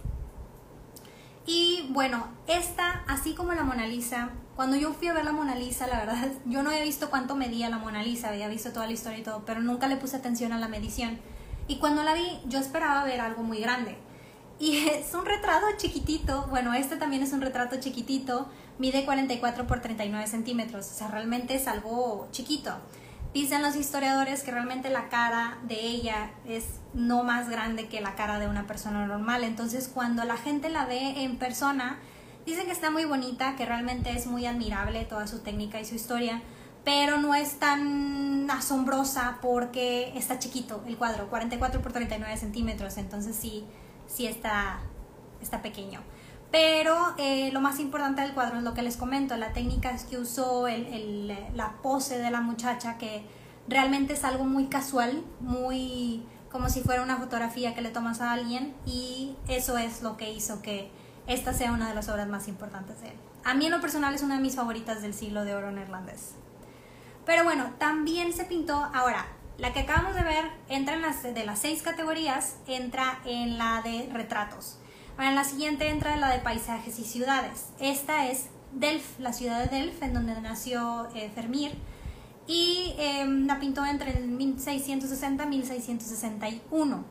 Y 1.47 1.89
bueno, 1.91 2.29
esta, 2.47 3.05
así 3.09 3.35
como 3.35 3.53
la 3.53 3.65
Mona 3.65 3.87
Lisa, 3.87 4.31
cuando 4.55 4.77
yo 4.77 4.93
fui 4.93 5.09
a 5.09 5.13
ver 5.13 5.25
la 5.25 5.33
Mona 5.33 5.55
Lisa, 5.55 5.87
la 5.87 5.99
verdad, 5.99 6.29
yo 6.45 6.63
no 6.63 6.71
había 6.71 6.85
visto 6.85 7.11
cuánto 7.11 7.35
medía 7.35 7.69
la 7.69 7.79
Mona 7.79 8.03
Lisa, 8.03 8.29
había 8.29 8.49
visto 8.49 8.73
toda 8.73 8.87
la 8.87 8.93
historia 8.93 9.19
y 9.19 9.23
todo, 9.23 9.43
pero 9.45 9.61
nunca 9.61 9.89
le 9.89 9.97
puse 9.97 10.17
atención 10.17 10.53
a 10.53 10.59
la 10.59 10.69
medición. 10.69 11.19
Y 11.69 11.79
cuando 11.79 12.05
la 12.05 12.15
vi, 12.15 12.41
yo 12.47 12.59
esperaba 12.59 13.05
ver 13.05 13.21
algo 13.21 13.43
muy 13.43 13.61
grande. 13.61 13.97
Y 14.59 14.77
es 14.89 15.15
un 15.15 15.27
retrato 15.27 15.67
chiquitito, 15.77 16.47
bueno, 16.49 16.75
este 16.75 16.97
también 16.97 17.23
es 17.23 17.33
un 17.33 17.41
retrato 17.41 17.81
chiquitito, 17.81 18.49
mide 18.79 19.05
44 19.05 19.67
por 19.67 19.81
39 19.81 20.27
centímetros, 20.29 20.91
o 20.91 20.95
sea, 20.95 21.09
realmente 21.09 21.55
es 21.55 21.67
algo 21.67 22.29
chiquito. 22.31 22.77
Dicen 23.35 23.63
los 23.63 23.77
historiadores 23.77 24.43
que 24.43 24.51
realmente 24.51 24.91
la 24.91 25.09
cara 25.09 25.59
de 25.63 25.81
ella 25.81 26.33
es 26.47 26.67
no 26.93 27.23
más 27.25 27.49
grande 27.49 27.89
que 27.89 28.03
la 28.03 28.15
cara 28.15 28.39
de 28.39 28.47
una 28.47 28.67
persona 28.67 29.07
normal. 29.07 29.43
Entonces 29.43 29.89
cuando 29.93 30.25
la 30.25 30.37
gente 30.37 30.69
la 30.69 30.85
ve 30.85 31.23
en 31.23 31.39
persona, 31.39 31.99
dicen 32.45 32.67
que 32.67 32.73
está 32.73 32.91
muy 32.91 33.07
bonita, 33.07 33.57
que 33.57 33.65
realmente 33.65 34.11
es 34.11 34.27
muy 34.27 34.45
admirable 34.45 35.05
toda 35.05 35.27
su 35.27 35.39
técnica 35.39 35.81
y 35.81 35.87
su 35.87 35.95
historia, 35.95 36.43
pero 36.85 37.19
no 37.19 37.35
es 37.35 37.59
tan 37.59 38.51
asombrosa 38.51 39.39
porque 39.41 40.13
está 40.15 40.39
chiquito 40.39 40.83
el 40.87 40.99
cuadro, 40.99 41.29
44 41.31 41.81
por 41.81 41.93
39 41.93 42.37
centímetros, 42.37 42.99
entonces 42.99 43.35
sí, 43.35 43.65
sí 44.07 44.27
está, 44.27 44.81
está 45.41 45.63
pequeño. 45.63 46.01
Pero 46.53 47.15
eh, 47.17 47.51
lo 47.51 47.61
más 47.61 47.81
importante 47.81 48.21
del 48.21 48.35
cuadro 48.35 48.59
es 48.59 48.63
lo 48.63 48.75
que 48.75 48.83
les 48.83 48.99
comento, 48.99 49.35
la 49.39 49.55
técnica 49.55 49.97
que 50.09 50.19
usó, 50.19 50.69
el, 50.69 51.35
la 51.55 51.73
pose 51.83 52.19
de 52.19 52.31
la 52.31 52.43
muchacha, 52.43 52.99
que 52.99 53.25
realmente 53.67 54.13
es 54.13 54.23
algo 54.23 54.45
muy 54.45 54.67
casual, 54.67 55.25
muy 55.41 56.23
como 56.51 56.69
si 56.69 56.83
fuera 56.83 57.03
una 57.03 57.17
fotografía 57.17 57.75
que 57.75 57.81
le 57.81 57.89
tomas 57.89 58.21
a 58.21 58.33
alguien 58.33 58.75
y 58.85 59.35
eso 59.49 59.79
es 59.79 60.03
lo 60.03 60.19
que 60.19 60.31
hizo 60.31 60.61
que 60.61 60.91
esta 61.27 61.55
sea 61.55 61.73
una 61.73 61.89
de 61.89 61.95
las 61.95 62.11
obras 62.11 62.29
más 62.29 62.47
importantes 62.49 63.01
de 63.01 63.09
él. 63.09 63.17
A 63.45 63.55
mí 63.55 63.65
en 63.65 63.73
lo 63.73 63.81
personal 63.81 64.15
es 64.15 64.23
una 64.23 64.37
de 64.37 64.43
mis 64.43 64.55
favoritas 64.55 65.01
del 65.01 65.15
siglo 65.15 65.47
de 65.47 65.55
oro 65.55 65.73
neerlandés. 65.73 66.35
Pero 67.25 67.45
bueno, 67.45 67.73
también 67.79 68.35
se 68.35 68.45
pintó, 68.45 68.75
ahora, 68.93 69.27
la 69.57 69.73
que 69.73 69.81
acabamos 69.81 70.15
de 70.15 70.23
ver 70.23 70.51
entra 70.69 70.97
en 70.97 71.03
las 71.03 71.23
de 71.23 71.47
las 71.47 71.61
seis 71.61 71.81
categorías, 71.83 72.57
entra 72.67 73.21
en 73.25 73.57
la 73.57 73.81
de 73.81 74.11
retratos. 74.13 74.77
Ahora, 75.23 75.31
en 75.31 75.37
la 75.37 75.45
siguiente 75.45 75.89
entra 75.89 76.17
la 76.17 76.31
de 76.31 76.41
paisajes 76.41 76.99
y 76.99 77.05
ciudades. 77.05 77.69
Esta 77.79 78.27
es 78.27 78.47
Delft, 78.73 79.21
la 79.21 79.33
ciudad 79.33 79.63
de 79.63 79.79
Delft, 79.79 80.03
en 80.03 80.15
donde 80.15 80.35
nació 80.41 81.07
eh, 81.15 81.31
y 82.49 82.93
em, 82.99 83.47
la 83.47 83.61
pintó 83.61 83.87
entre 83.87 84.19
1660 84.19 85.45
y 85.45 85.47
1661. 85.47 87.05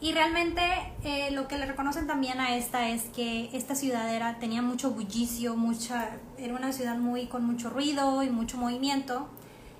Y 0.00 0.12
realmente 0.12 0.62
eh, 1.04 1.32
lo 1.32 1.48
que 1.48 1.58
le 1.58 1.66
reconocen 1.66 2.06
también 2.06 2.40
a 2.40 2.56
esta 2.56 2.88
es 2.88 3.02
que 3.14 3.50
esta 3.52 3.74
ciudad 3.74 4.08
era, 4.14 4.38
tenía 4.38 4.62
mucho 4.62 4.92
bullicio, 4.92 5.54
mucha, 5.54 6.16
era 6.38 6.54
una 6.54 6.72
ciudad 6.72 6.96
muy 6.96 7.26
con 7.26 7.44
mucho 7.44 7.68
ruido 7.68 8.22
y 8.22 8.30
mucho 8.30 8.56
movimiento. 8.56 9.28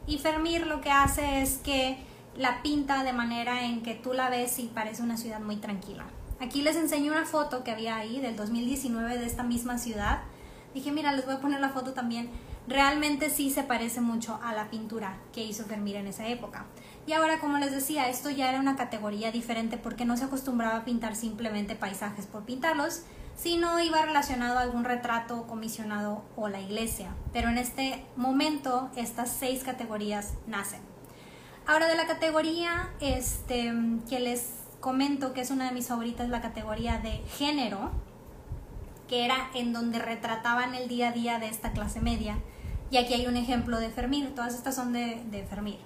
Y 0.06 0.18
Vermeer 0.18 0.66
lo 0.66 0.82
que 0.82 0.90
hace 0.90 1.40
es 1.40 1.56
que 1.64 1.96
la 2.36 2.60
pinta 2.60 3.04
de 3.04 3.14
manera 3.14 3.64
en 3.64 3.82
que 3.82 3.94
tú 3.94 4.12
la 4.12 4.28
ves 4.28 4.58
y 4.58 4.64
parece 4.66 5.02
una 5.02 5.16
ciudad 5.16 5.40
muy 5.40 5.56
tranquila. 5.56 6.04
Aquí 6.40 6.62
les 6.62 6.76
enseño 6.76 7.12
una 7.12 7.26
foto 7.26 7.62
que 7.64 7.70
había 7.70 7.96
ahí 7.96 8.18
del 8.18 8.34
2019 8.34 9.18
de 9.18 9.26
esta 9.26 9.42
misma 9.42 9.76
ciudad. 9.76 10.22
Dije, 10.72 10.90
mira, 10.90 11.12
les 11.12 11.26
voy 11.26 11.34
a 11.34 11.40
poner 11.40 11.60
la 11.60 11.68
foto 11.68 11.92
también. 11.92 12.30
Realmente 12.66 13.28
sí 13.28 13.50
se 13.50 13.62
parece 13.62 14.00
mucho 14.00 14.40
a 14.42 14.54
la 14.54 14.70
pintura 14.70 15.18
que 15.34 15.44
hizo 15.44 15.64
Fermín 15.64 15.96
en 15.96 16.06
esa 16.06 16.26
época. 16.28 16.64
Y 17.06 17.12
ahora, 17.12 17.40
como 17.40 17.58
les 17.58 17.72
decía, 17.72 18.08
esto 18.08 18.30
ya 18.30 18.48
era 18.48 18.58
una 18.58 18.76
categoría 18.76 19.32
diferente 19.32 19.76
porque 19.76 20.06
no 20.06 20.16
se 20.16 20.24
acostumbraba 20.24 20.76
a 20.78 20.84
pintar 20.86 21.14
simplemente 21.14 21.76
paisajes 21.76 22.26
por 22.26 22.44
pintarlos, 22.44 23.02
sino 23.36 23.78
iba 23.78 24.00
relacionado 24.00 24.58
a 24.58 24.62
algún 24.62 24.84
retrato 24.84 25.46
comisionado 25.46 26.24
o 26.36 26.48
la 26.48 26.60
iglesia. 26.60 27.14
Pero 27.34 27.50
en 27.50 27.58
este 27.58 28.02
momento 28.16 28.90
estas 28.96 29.28
seis 29.30 29.62
categorías 29.62 30.34
nacen. 30.46 30.80
Ahora 31.66 31.86
de 31.86 31.96
la 31.96 32.06
categoría 32.06 32.88
este, 33.00 33.74
que 34.08 34.20
les 34.20 34.59
comento 34.80 35.32
que 35.32 35.42
es 35.42 35.50
una 35.50 35.66
de 35.66 35.72
mis 35.72 35.88
favoritas, 35.88 36.28
la 36.28 36.40
categoría 36.40 36.98
de 36.98 37.22
género, 37.38 37.90
que 39.08 39.24
era 39.24 39.50
en 39.54 39.72
donde 39.72 39.98
retrataban 39.98 40.74
el 40.74 40.88
día 40.88 41.08
a 41.08 41.12
día 41.12 41.38
de 41.38 41.48
esta 41.48 41.72
clase 41.72 42.00
media. 42.00 42.38
Y 42.90 42.96
aquí 42.96 43.14
hay 43.14 43.26
un 43.26 43.36
ejemplo 43.36 43.78
de 43.78 43.90
Fermir, 43.90 44.34
todas 44.34 44.54
estas 44.54 44.74
son 44.74 44.92
de, 44.92 45.22
de 45.30 45.44
Fermir. 45.44 45.78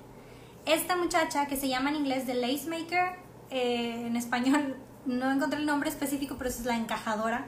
Esta 0.66 0.96
muchacha 0.96 1.46
que 1.46 1.56
se 1.56 1.68
llama 1.68 1.90
en 1.90 1.96
inglés 1.96 2.24
The 2.26 2.34
Lace 2.34 2.68
Maker, 2.68 3.16
eh, 3.50 4.06
en 4.06 4.16
español 4.16 4.76
no 5.06 5.30
encontré 5.30 5.58
el 5.58 5.66
nombre 5.66 5.90
específico, 5.90 6.36
pero 6.38 6.48
es 6.48 6.64
la 6.64 6.76
encajadora, 6.76 7.46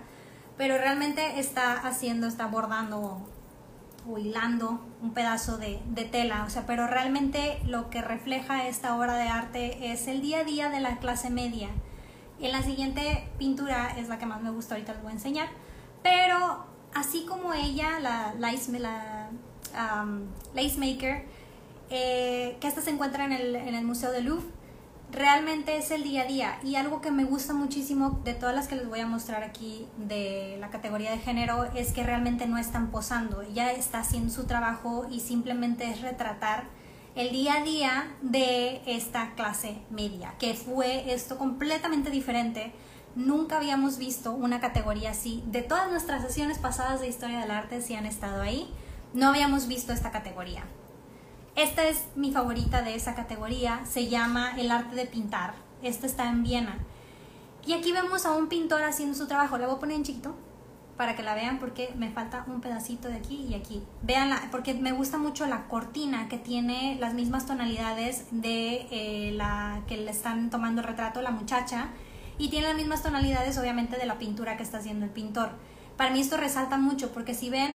pero 0.57 0.77
realmente 0.77 1.39
está 1.39 1.73
haciendo, 1.73 2.27
está 2.27 2.47
bordando 2.47 3.27
o 4.09 4.19
hilando 4.19 4.81
un 5.03 5.13
pedazo 5.13 5.59
de, 5.59 5.81
tela, 6.11 6.45
o 6.45 6.51
sea, 6.51 6.67
pero 6.67 6.87
realmente 6.87 7.61
lo 7.67 7.91
que 7.91 8.03
refleja 8.03 8.67
esta 8.69 8.97
obra 8.97 9.17
de 9.17 9.29
arte 9.29 9.93
es 9.93 10.07
el 10.07 10.21
día 10.21 10.41
a 10.41 10.45
día 10.45 10.71
de 10.71 10.81
la 10.81 10.99
clase 10.99 11.31
media. 11.31 11.69
En 12.41 12.53
la 12.53 12.63
siguiente 12.63 13.29
pintura 13.39 13.97
es 13.99 14.09
la 14.09 14.19
que 14.19 14.27
más 14.27 14.43
me 14.43 14.51
gusta, 14.51 14.75
ahorita 14.75 14.93
les 14.93 15.03
voy 15.03 15.11
a 15.11 15.15
enseñar, 15.15 15.49
pero 16.03 16.67
así 16.95 17.25
como 17.27 17.53
ella, 17.53 17.99
la 18.01 18.35
lace, 18.39 18.79
la, 18.79 19.31
lace 20.55 20.79
maker, 20.79 21.25
eh, 21.91 22.57
que 22.61 22.69
esta 22.69 22.81
se 22.81 22.91
encuentra 22.91 23.25
en 23.25 23.33
el, 23.33 23.57
en 23.57 23.75
el 23.75 23.85
Museo 23.85 24.11
de 24.13 24.23
Louvre, 24.23 24.56
realmente 25.11 25.77
es 25.77 25.91
el 25.91 26.03
día 26.03 26.23
a 26.23 26.27
día 26.27 26.59
y 26.63 26.77
algo 26.77 27.01
que 27.01 27.11
me 27.11 27.25
gusta 27.25 27.53
muchísimo 27.55 28.21
de 28.25 28.35
todas 28.35 28.55
las 28.55 28.69
que 28.69 28.77
les 28.77 28.89
voy 28.89 29.01
a 29.01 29.07
mostrar 29.07 29.43
aquí 29.43 29.87
de 29.97 30.57
la 30.61 30.71
categoría 30.71 31.11
de 31.11 31.19
género 31.19 31.65
es 31.75 31.93
que 31.93 32.03
realmente 32.03 32.47
no 32.47 32.59
están 32.59 32.91
posando, 32.91 33.43
ella 33.43 33.73
está 33.73 34.01
haciendo 34.01 34.33
su 34.33 34.45
trabajo 34.45 35.07
y 35.11 35.21
simplemente 35.21 35.89
es 35.89 36.01
retratar 36.01 36.65
el 37.15 37.31
día 37.31 37.55
a 37.55 37.63
día 37.63 38.15
de 38.21 38.83
esta 38.85 39.35
clase 39.35 39.79
media, 39.91 40.35
que 40.39 40.53
fue 40.53 41.15
esto 41.15 41.39
completamente 41.39 42.11
diferente. 42.11 42.73
Nunca 43.15 43.57
habíamos 43.57 43.97
visto 43.97 44.33
una 44.33 44.61
categoría 44.61 45.13
así. 45.13 45.43
De 45.47 45.63
todas 45.63 45.91
nuestras 45.91 46.21
sesiones 46.21 46.59
pasadas 46.59 47.01
de 47.01 47.09
historia 47.09 47.41
del 47.41 47.51
arte, 47.51 47.81
si 47.81 47.95
han 47.95 48.05
estado 48.05 48.43
ahí, 48.43 48.69
no 49.15 49.29
habíamos 49.29 49.67
visto 49.67 49.95
esta 49.95 50.11
categoría. 50.11 50.65
Esta 51.57 51.89
es 51.89 52.05
mi 52.17 52.33
favorita 52.33 52.83
de 52.83 52.95
esa 52.95 53.15
categoría, 53.15 53.81
se 53.87 54.09
llama 54.09 54.53
El 54.59 54.71
arte 54.71 54.95
de 54.95 55.07
pintar. 55.07 55.55
Esta 55.83 56.07
está 56.07 56.29
en 56.29 56.43
Viena. 56.43 56.77
Y 57.65 57.73
aquí 57.73 57.93
vemos 57.93 58.27
a 58.27 58.33
un 58.33 58.49
pintor 58.49 58.83
haciendo 58.83 59.17
su 59.17 59.27
trabajo. 59.27 59.57
Le 59.57 59.65
voy 59.65 59.77
a 59.77 59.79
poner 59.79 59.97
en 59.97 60.05
chiquito. 60.05 60.37
para 60.99 61.15
que 61.15 61.23
la 61.23 61.35
vean 61.35 61.59
porque 61.59 61.93
me 61.97 62.11
falta 62.11 62.45
un 62.47 62.63
pedacito 62.63 63.09
de 63.09 63.17
aquí 63.17 63.47
y 63.51 63.55
aquí. 63.55 63.83
Veanla, 64.03 64.49
porque 64.51 64.75
me 64.75 64.93
gusta 64.93 65.19
mucho 65.19 65.47
la 65.47 65.67
cortina 65.69 66.29
que 66.29 66.39
tiene 66.39 66.97
las 67.01 67.13
mismas 67.13 67.47
tonalidades 67.47 68.27
de 68.31 68.87
eh, 68.91 69.33
la 69.33 69.83
que 69.89 69.97
le 69.99 70.11
están 70.11 70.49
tomando 70.49 70.81
el 70.81 70.87
retrato 70.87 71.21
la 71.21 71.31
muchacha 71.31 71.89
y 72.39 72.49
tiene 72.49 72.69
las 72.69 72.77
mismas 72.77 73.03
tonalidades 73.03 73.59
obviamente 73.59 73.99
de 73.99 74.07
la 74.07 74.19
pintura 74.19 74.57
que 74.57 74.63
está 74.63 74.79
haciendo 74.79 75.05
el 75.05 75.11
pintor. 75.11 75.51
Para 75.99 76.11
mí 76.11 76.21
esto 76.21 76.39
resalta 76.39 76.79
mucho 76.79 77.13
porque 77.13 77.35
si 77.35 77.51
ven 77.51 77.73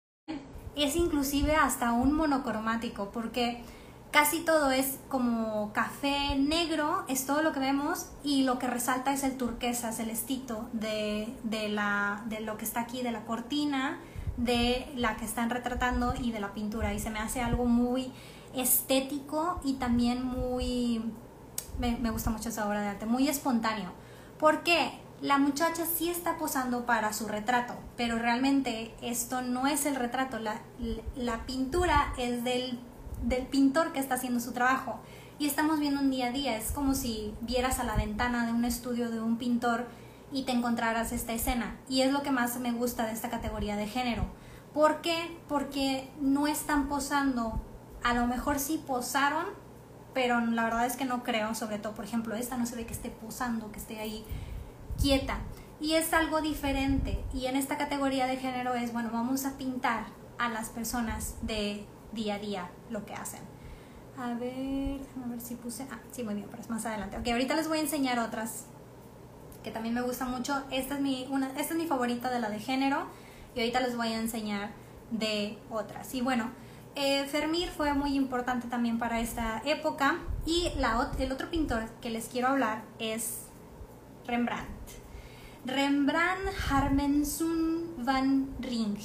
es 0.85 0.97
inclusive 0.97 1.54
hasta 1.56 1.92
un 1.92 2.12
monocromático 2.12 3.11
porque 3.11 3.62
casi 4.11 4.40
todo 4.40 4.70
es 4.70 4.99
como 5.08 5.73
café 5.73 6.37
negro, 6.37 7.04
es 7.08 7.26
todo 7.26 7.42
lo 7.42 7.52
que 7.52 7.61
vemos 7.61 8.06
y 8.25 8.44
lo 8.44 8.58
que 8.58 8.66
resalta 8.66 9.12
es 9.12 9.23
el 9.23 9.37
turquesa 9.37 9.92
celestito 9.92 10.68
de, 10.73 11.35
de, 11.44 11.68
la, 11.68 12.23
de 12.26 12.40
lo 12.40 12.56
que 12.56 12.64
está 12.64 12.80
aquí, 12.80 13.02
de 13.02 13.12
la 13.12 13.25
cortina, 13.25 13.99
de 14.37 14.90
la 14.97 15.16
que 15.16 15.25
están 15.25 15.50
retratando 15.50 16.14
y 16.20 16.32
de 16.32 16.40
la 16.40 16.54
pintura. 16.54 16.94
Y 16.94 17.00
se 17.00 17.11
me 17.11 17.18
hace 17.18 17.42
algo 17.42 17.66
muy 17.66 18.12
estético 18.54 19.61
y 19.64 19.75
también 19.75 20.25
muy... 20.25 21.02
Me, 21.78 21.97
me 21.97 22.11
gusta 22.11 22.30
mucho 22.30 22.49
esa 22.49 22.66
obra 22.66 22.80
de 22.80 22.88
arte, 22.88 23.06
muy 23.06 23.28
espontáneo. 23.28 23.92
porque 24.38 24.92
La 25.20 25.38
muchacha 25.38 25.84
sí 25.84 26.08
está 26.08 26.37
posando 26.37 26.87
para 26.87 27.12
su 27.12 27.26
retrato, 27.26 27.75
pero 27.96 28.18
realmente 28.18 28.94
esto 29.02 29.42
no 29.42 29.66
es 29.66 29.84
el 29.84 29.96
retrato, 29.96 30.38
la, 30.38 30.60
la 31.16 31.44
pintura 31.44 32.12
es 32.16 32.44
del 32.44 32.78
del 33.22 33.46
pintor 33.46 33.92
que 33.92 34.00
está 34.00 34.14
haciendo 34.14 34.40
su 34.40 34.52
trabajo. 34.52 35.00
Y 35.38 35.46
estamos 35.46 35.78
viendo 35.78 36.00
un 36.00 36.10
día 36.10 36.26
a 36.26 36.32
día, 36.32 36.56
es 36.56 36.72
como 36.72 36.94
si 36.94 37.34
vieras 37.40 37.78
a 37.78 37.84
la 37.84 37.96
ventana 37.96 38.46
de 38.46 38.52
un 38.52 38.64
estudio 38.64 39.10
de 39.10 39.20
un 39.20 39.37
pintor 39.37 39.87
y 40.32 40.44
te 40.44 40.52
encontraras 40.52 41.12
esta 41.12 41.32
escena. 41.32 41.76
Y 41.88 42.02
es 42.02 42.12
lo 42.12 42.22
que 42.22 42.30
más 42.30 42.58
me 42.58 42.72
gusta 42.72 43.06
de 43.06 43.12
esta 43.12 43.30
categoría 43.30 43.76
de 43.76 43.87
género. 43.87 44.25
¿Por 44.75 45.00
qué? 45.00 45.38
Porque 45.48 46.10
no 46.20 46.46
están 46.46 46.88
posando, 46.88 47.60
a 48.02 48.14
lo 48.14 48.26
mejor 48.26 48.58
sí 48.58 48.82
posaron, 48.84 49.46
pero 50.12 50.40
la 50.40 50.64
verdad 50.64 50.87
es 50.87 50.96
que 50.96 51.04
no 51.04 51.22
creo, 51.22 51.54
sobre 51.54 51.78
todo, 51.78 51.94
por 51.94 52.04
ejemplo, 52.04 52.34
esta 52.34 52.56
no 52.56 52.66
se 52.66 52.75
ve 52.75 52.87
que 52.87 52.92
esté 52.92 53.10
posando, 53.10 53.70
que 53.70 53.78
esté 53.78 54.00
ahí 54.00 54.25
quieta. 55.00 55.38
Y 55.81 55.95
es 55.95 56.12
algo 56.12 56.40
diferente. 56.40 57.23
Y 57.33 57.47
en 57.47 57.57
esta 57.57 57.78
categoría 57.78 58.26
de 58.26 58.37
género 58.37 58.75
es, 58.75 58.93
bueno, 58.93 59.11
vamos 59.12 59.45
a 59.45 59.57
pintar 59.57 60.07
a 60.38 60.49
las 60.49 60.71
personas 60.71 61.37
de 61.43 61.85
día 62.12 62.35
a 62.35 62.38
día 62.38 62.71
lo 62.90 63.05
que 63.05 63.14
hacen. 63.14 63.40
A 64.17 64.35
ver, 64.35 65.00
a 65.25 65.28
ver 65.28 65.40
si 65.40 65.55
puse. 65.55 65.87
Ah, 65.90 66.00
sí, 66.11 66.25
muy 66.25 66.35
bien, 66.35 66.49
pero 66.50 66.62
es 66.62 66.71
más 66.71 66.85
adelante. 66.87 67.17
Ok, 67.19 67.28
ahorita 67.28 67.55
les 67.55 67.69
voy 67.69 67.78
a 67.78 67.81
enseñar 67.83 68.19
otras 68.19 68.67
que 69.62 69.71
también 69.71 69.95
me 69.95 70.02
gustan 70.02 70.31
mucho. 70.31 70.64
Esta 70.71 70.95
es 70.95 71.00
mi, 71.00 71.26
una, 71.31 71.49
esta 71.50 71.75
es 71.75 71.76
mi 71.76 71.87
favorita 71.87 72.31
de 72.31 72.40
la 72.40 72.50
de 72.50 72.59
género 72.59 73.07
y 73.55 73.61
ahorita 73.61 73.81
les 73.81 73.97
voy 73.97 74.09
a 74.09 74.19
enseñar 74.19 74.71
de 75.11 75.59
otras. 75.71 76.14
Y 76.14 76.21
bueno, 76.21 76.50
eh, 76.95 77.25
Fermir 77.26 77.69
fue 77.69 77.95
muy 77.95 78.14
importante 78.14 78.67
también 78.67 78.99
para 78.99 79.21
esta 79.21 79.62
época 79.64 80.19
y 80.47 80.71
la, 80.76 81.12
el 81.19 81.31
otro 81.33 81.50
pintor 81.50 81.88
que 82.00 82.11
les 82.11 82.28
quiero 82.28 82.49
hablar 82.49 82.83
es 82.99 83.48
Rembrandt. 84.28 84.68
Rembrandt 85.64 86.52
Harmensun 86.70 87.94
van 88.04 88.54
Ring 88.61 88.97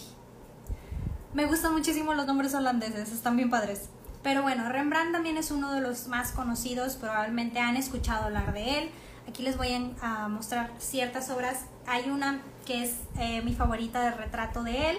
me 1.34 1.46
gustan 1.46 1.74
muchísimo 1.74 2.14
los 2.14 2.28
nombres 2.28 2.54
holandeses, 2.54 3.12
están 3.12 3.36
bien 3.36 3.50
padres. 3.50 3.90
Pero 4.22 4.44
bueno, 4.44 4.70
Rembrandt 4.70 5.14
también 5.14 5.36
es 5.38 5.50
uno 5.50 5.74
de 5.74 5.82
los 5.82 6.08
más 6.08 6.32
conocidos, 6.32 6.96
probablemente 6.96 7.60
han 7.60 7.76
escuchado 7.76 8.26
hablar 8.26 8.54
de 8.54 8.78
él. 8.78 8.90
Aquí 9.28 9.42
les 9.42 9.58
voy 9.58 9.96
a 10.02 10.28
mostrar 10.28 10.72
ciertas 10.78 11.32
obras. 11.32 11.66
Hay 11.88 12.12
una 12.12 12.40
que 12.68 12.84
es 12.84 12.98
eh, 13.18 13.42
mi 13.42 13.56
favorita 13.56 14.02
de 14.04 14.12
retrato 14.12 14.62
de 14.62 14.92
él 14.92 14.98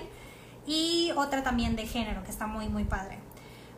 y 0.67 1.13
otra 1.15 1.45
también 1.45 1.77
de 1.77 1.87
género, 1.87 2.25
que 2.25 2.31
está 2.33 2.49
muy, 2.49 2.69
muy 2.69 2.83
padre. 2.83 3.21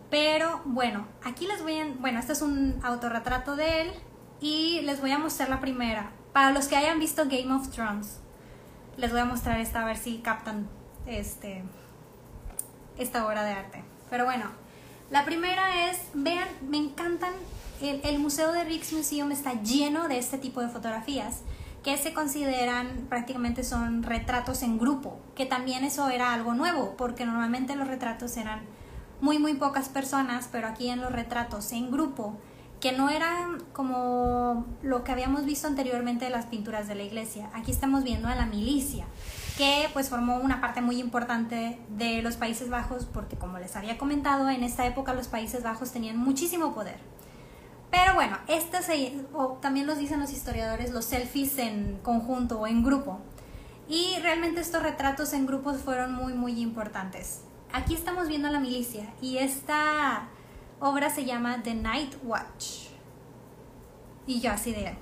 Pero 0.08 0.62
bueno, 0.64 1.06
aquí 1.24 1.46
les 1.46 1.62
voy 1.62 1.78
a... 1.78 1.86
Bueno, 1.98 2.20
este 2.20 2.32
es 2.32 2.40
un 2.40 2.80
autorretrato 2.82 3.54
de 3.54 3.82
él 3.82 3.90
y 4.40 4.80
les 4.80 5.02
voy 5.02 5.10
a 5.10 5.18
mostrar 5.18 5.50
la 5.50 5.60
primera. 5.60 6.10
Para 6.36 6.50
los 6.50 6.68
que 6.68 6.76
hayan 6.76 6.98
visto 6.98 7.24
Game 7.30 7.50
of 7.50 7.70
Thrones, 7.70 8.18
les 8.98 9.10
voy 9.10 9.20
a 9.20 9.24
mostrar 9.24 9.58
esta 9.58 9.80
a 9.80 9.86
ver 9.86 9.96
si 9.96 10.18
captan 10.18 10.68
este 11.06 11.64
esta 12.98 13.26
obra 13.26 13.42
de 13.42 13.52
arte. 13.52 13.82
Pero 14.10 14.26
bueno, 14.26 14.44
la 15.10 15.24
primera 15.24 15.88
es, 15.88 15.98
vean, 16.12 16.46
me 16.68 16.76
encantan, 16.76 17.32
el, 17.80 18.02
el 18.04 18.18
Museo 18.18 18.52
de 18.52 18.64
Rijksmuseum 18.64 19.32
está 19.32 19.54
lleno 19.62 20.08
de 20.08 20.18
este 20.18 20.36
tipo 20.36 20.60
de 20.60 20.68
fotografías 20.68 21.40
que 21.82 21.96
se 21.96 22.12
consideran 22.12 23.06
prácticamente 23.08 23.64
son 23.64 24.02
retratos 24.02 24.62
en 24.62 24.76
grupo, 24.76 25.18
que 25.36 25.46
también 25.46 25.84
eso 25.84 26.10
era 26.10 26.34
algo 26.34 26.52
nuevo, 26.52 26.96
porque 26.98 27.24
normalmente 27.24 27.76
los 27.76 27.88
retratos 27.88 28.36
eran 28.36 28.60
muy 29.22 29.38
muy 29.38 29.54
pocas 29.54 29.88
personas, 29.88 30.50
pero 30.52 30.68
aquí 30.68 30.90
en 30.90 31.00
los 31.00 31.12
retratos 31.12 31.72
en 31.72 31.90
grupo, 31.90 32.36
que 32.80 32.92
no 32.92 33.08
eran 33.08 33.62
como 33.72 34.66
lo 34.82 35.02
que 35.02 35.12
habíamos 35.12 35.44
visto 35.44 35.66
anteriormente 35.66 36.26
de 36.26 36.30
las 36.30 36.46
pinturas 36.46 36.88
de 36.88 36.94
la 36.94 37.02
iglesia, 37.02 37.50
aquí 37.54 37.70
estamos 37.70 38.04
viendo 38.04 38.28
a 38.28 38.34
la 38.34 38.46
milicia, 38.46 39.06
que 39.56 39.88
pues 39.92 40.10
formó 40.10 40.36
una 40.36 40.60
parte 40.60 40.82
muy 40.82 41.00
importante 41.00 41.78
de 41.88 42.22
los 42.22 42.36
Países 42.36 42.68
Bajos 42.68 43.06
porque 43.06 43.36
como 43.36 43.58
les 43.58 43.76
había 43.76 43.96
comentado, 43.96 44.50
en 44.50 44.62
esta 44.62 44.86
época 44.86 45.14
los 45.14 45.28
Países 45.28 45.62
Bajos 45.62 45.92
tenían 45.92 46.18
muchísimo 46.18 46.74
poder. 46.74 46.98
Pero 47.90 48.14
bueno, 48.14 48.36
este 48.48 48.78
o 49.32 49.58
también 49.62 49.86
los 49.86 49.98
dicen 49.98 50.20
los 50.20 50.30
historiadores, 50.30 50.90
los 50.90 51.06
selfies 51.06 51.56
en 51.58 51.98
conjunto 52.02 52.60
o 52.60 52.66
en 52.66 52.82
grupo. 52.82 53.20
Y 53.88 54.18
realmente 54.20 54.60
estos 54.60 54.82
retratos 54.82 55.32
en 55.32 55.46
grupos 55.46 55.78
fueron 55.78 56.12
muy, 56.12 56.34
muy 56.34 56.60
importantes. 56.60 57.42
Aquí 57.72 57.94
estamos 57.94 58.28
viendo 58.28 58.48
a 58.48 58.50
la 58.50 58.60
milicia 58.60 59.14
y 59.22 59.38
esta 59.38 60.28
obra 60.80 61.10
se 61.10 61.24
llama 61.24 61.62
The 61.62 61.74
Night 61.74 62.16
Watch. 62.22 62.88
Y 64.26 64.40
yo 64.40 64.52
así 64.52 64.72
de, 64.72 64.96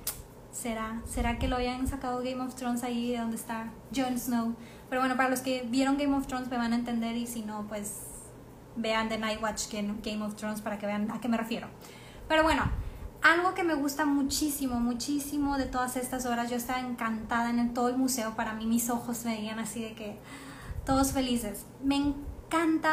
¿Será, 0.55 1.01
¿Será 1.05 1.37
que 1.37 1.49
lo 1.49 1.57
hayan 1.57 1.85
sacado 1.85 2.19
Game 2.19 2.39
of 2.41 2.55
Thrones 2.55 2.83
ahí 2.83 3.11
de 3.11 3.17
donde 3.17 3.35
está 3.35 3.73
Jon 3.93 4.17
Snow? 4.17 4.55
Pero 4.89 5.01
bueno, 5.01 5.17
para 5.17 5.27
los 5.27 5.41
que 5.41 5.67
vieron 5.69 5.97
Game 5.97 6.15
of 6.15 6.27
Thrones 6.27 6.47
me 6.49 6.55
van 6.55 6.71
a 6.71 6.77
entender 6.77 7.17
y 7.17 7.27
si 7.27 7.41
no, 7.41 7.67
pues 7.67 8.03
vean 8.77 9.09
The 9.09 9.17
Night 9.17 9.41
Watch 9.41 9.67
Game 9.69 10.23
of 10.23 10.35
Thrones 10.35 10.61
para 10.61 10.79
que 10.79 10.85
vean 10.85 11.11
a 11.11 11.19
qué 11.19 11.27
me 11.27 11.35
refiero. 11.35 11.67
Pero 12.29 12.43
bueno, 12.43 12.63
algo 13.21 13.53
que 13.53 13.65
me 13.65 13.73
gusta 13.73 14.05
muchísimo, 14.05 14.79
muchísimo 14.79 15.57
de 15.57 15.65
todas 15.65 15.97
estas 15.97 16.25
obras, 16.25 16.49
yo 16.49 16.55
estaba 16.55 16.79
encantada 16.79 17.49
en 17.49 17.73
todo 17.73 17.89
el 17.89 17.97
museo, 17.97 18.35
para 18.37 18.53
mí 18.53 18.65
mis 18.65 18.89
ojos 18.89 19.25
veían 19.25 19.59
así 19.59 19.83
de 19.83 19.93
que 19.93 20.17
todos 20.85 21.11
felices. 21.11 21.65
Me 21.83 21.97
encanta 21.97 22.34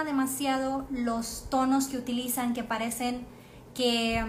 demasiado 0.05 0.87
los 0.91 1.47
tonos 1.51 1.87
que 1.87 1.97
utilizan, 1.97 2.55
que 2.55 2.65
parecen 2.65 3.27
que 3.75 4.25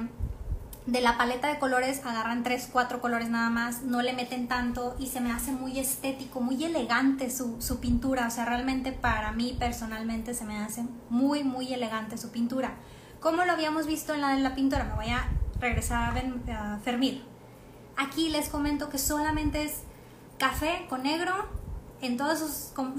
de 0.85 1.01
la 1.01 1.17
paleta 1.17 1.47
de 1.47 1.59
colores 1.59 2.05
agarran 2.05 2.43
tres, 2.43 2.69
cuatro 2.71 2.99
colores 2.99 3.29
nada 3.29 3.49
más, 3.49 3.83
no 3.83 4.01
le 4.01 4.13
meten 4.13 4.47
tanto 4.47 4.95
y 4.99 5.07
se 5.07 5.21
me 5.21 5.31
hace 5.31 5.51
muy 5.51 5.79
estético, 5.79 6.41
muy 6.41 6.63
elegante 6.63 7.29
su, 7.29 7.61
su, 7.61 7.79
pintura. 7.79 8.27
O 8.27 8.29
sea, 8.29 8.45
realmente 8.45 8.91
para 8.91 9.31
mí 9.31 9.55
personalmente 9.57 10.33
se 10.33 10.45
me 10.45 10.57
hace 10.57 10.83
muy, 11.09 11.43
muy 11.43 11.73
elegante 11.73 12.17
su 12.17 12.31
pintura. 12.31 12.75
Como 13.19 13.45
lo 13.45 13.51
habíamos 13.53 13.87
visto 13.87 14.13
en 14.13 14.21
la 14.21 14.29
de 14.29 14.41
la 14.41 14.55
pintura, 14.55 14.83
me 14.83 14.95
voy 14.95 15.09
a 15.09 15.29
regresar 15.59 16.13
a, 16.49 16.79
Fermir. 16.83 17.23
Aquí 17.95 18.29
les 18.29 18.49
comento 18.49 18.89
que 18.89 18.97
solamente 18.97 19.63
es 19.63 19.83
café 20.37 20.85
con 20.89 21.03
negro 21.03 21.33
en, 22.01 22.17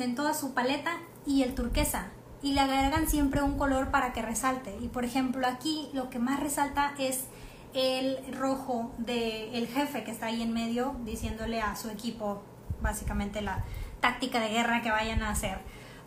en 0.00 0.14
toda 0.14 0.34
su 0.34 0.54
paleta 0.54 0.98
y 1.26 1.42
el 1.42 1.54
turquesa. 1.54 2.08
Y 2.44 2.52
le 2.52 2.60
agregan 2.60 3.08
siempre 3.08 3.40
un 3.40 3.56
color 3.56 3.90
para 3.90 4.12
que 4.12 4.20
resalte. 4.20 4.76
Y 4.82 4.88
por 4.88 5.06
ejemplo 5.06 5.46
aquí 5.46 5.88
lo 5.94 6.10
que 6.10 6.18
más 6.18 6.40
resalta 6.40 6.92
es 6.98 7.24
el 7.72 8.18
rojo 8.34 8.92
del 8.98 9.66
jefe 9.66 10.04
que 10.04 10.10
está 10.10 10.26
ahí 10.26 10.42
en 10.42 10.52
medio 10.52 10.94
diciéndole 11.06 11.62
a 11.62 11.74
su 11.74 11.88
equipo 11.88 12.42
básicamente 12.82 13.40
la 13.40 13.64
táctica 14.00 14.40
de 14.40 14.50
guerra 14.50 14.82
que 14.82 14.90
vayan 14.90 15.22
a 15.22 15.30
hacer. 15.30 15.58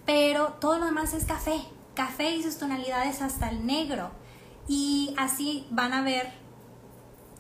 Pero 0.06 0.50
todo 0.62 0.78
lo 0.78 0.86
demás 0.86 1.16
es 1.16 1.26
café, 1.26 1.60
café 1.96 2.36
y 2.36 2.44
sus 2.44 2.60
tonalidades 2.60 3.24
hasta 3.24 3.50
el 3.50 3.66
negro. 3.66 4.12
Y 4.68 5.16
así 5.18 5.66
van 5.72 5.92
a 5.92 6.04
ver, 6.04 6.32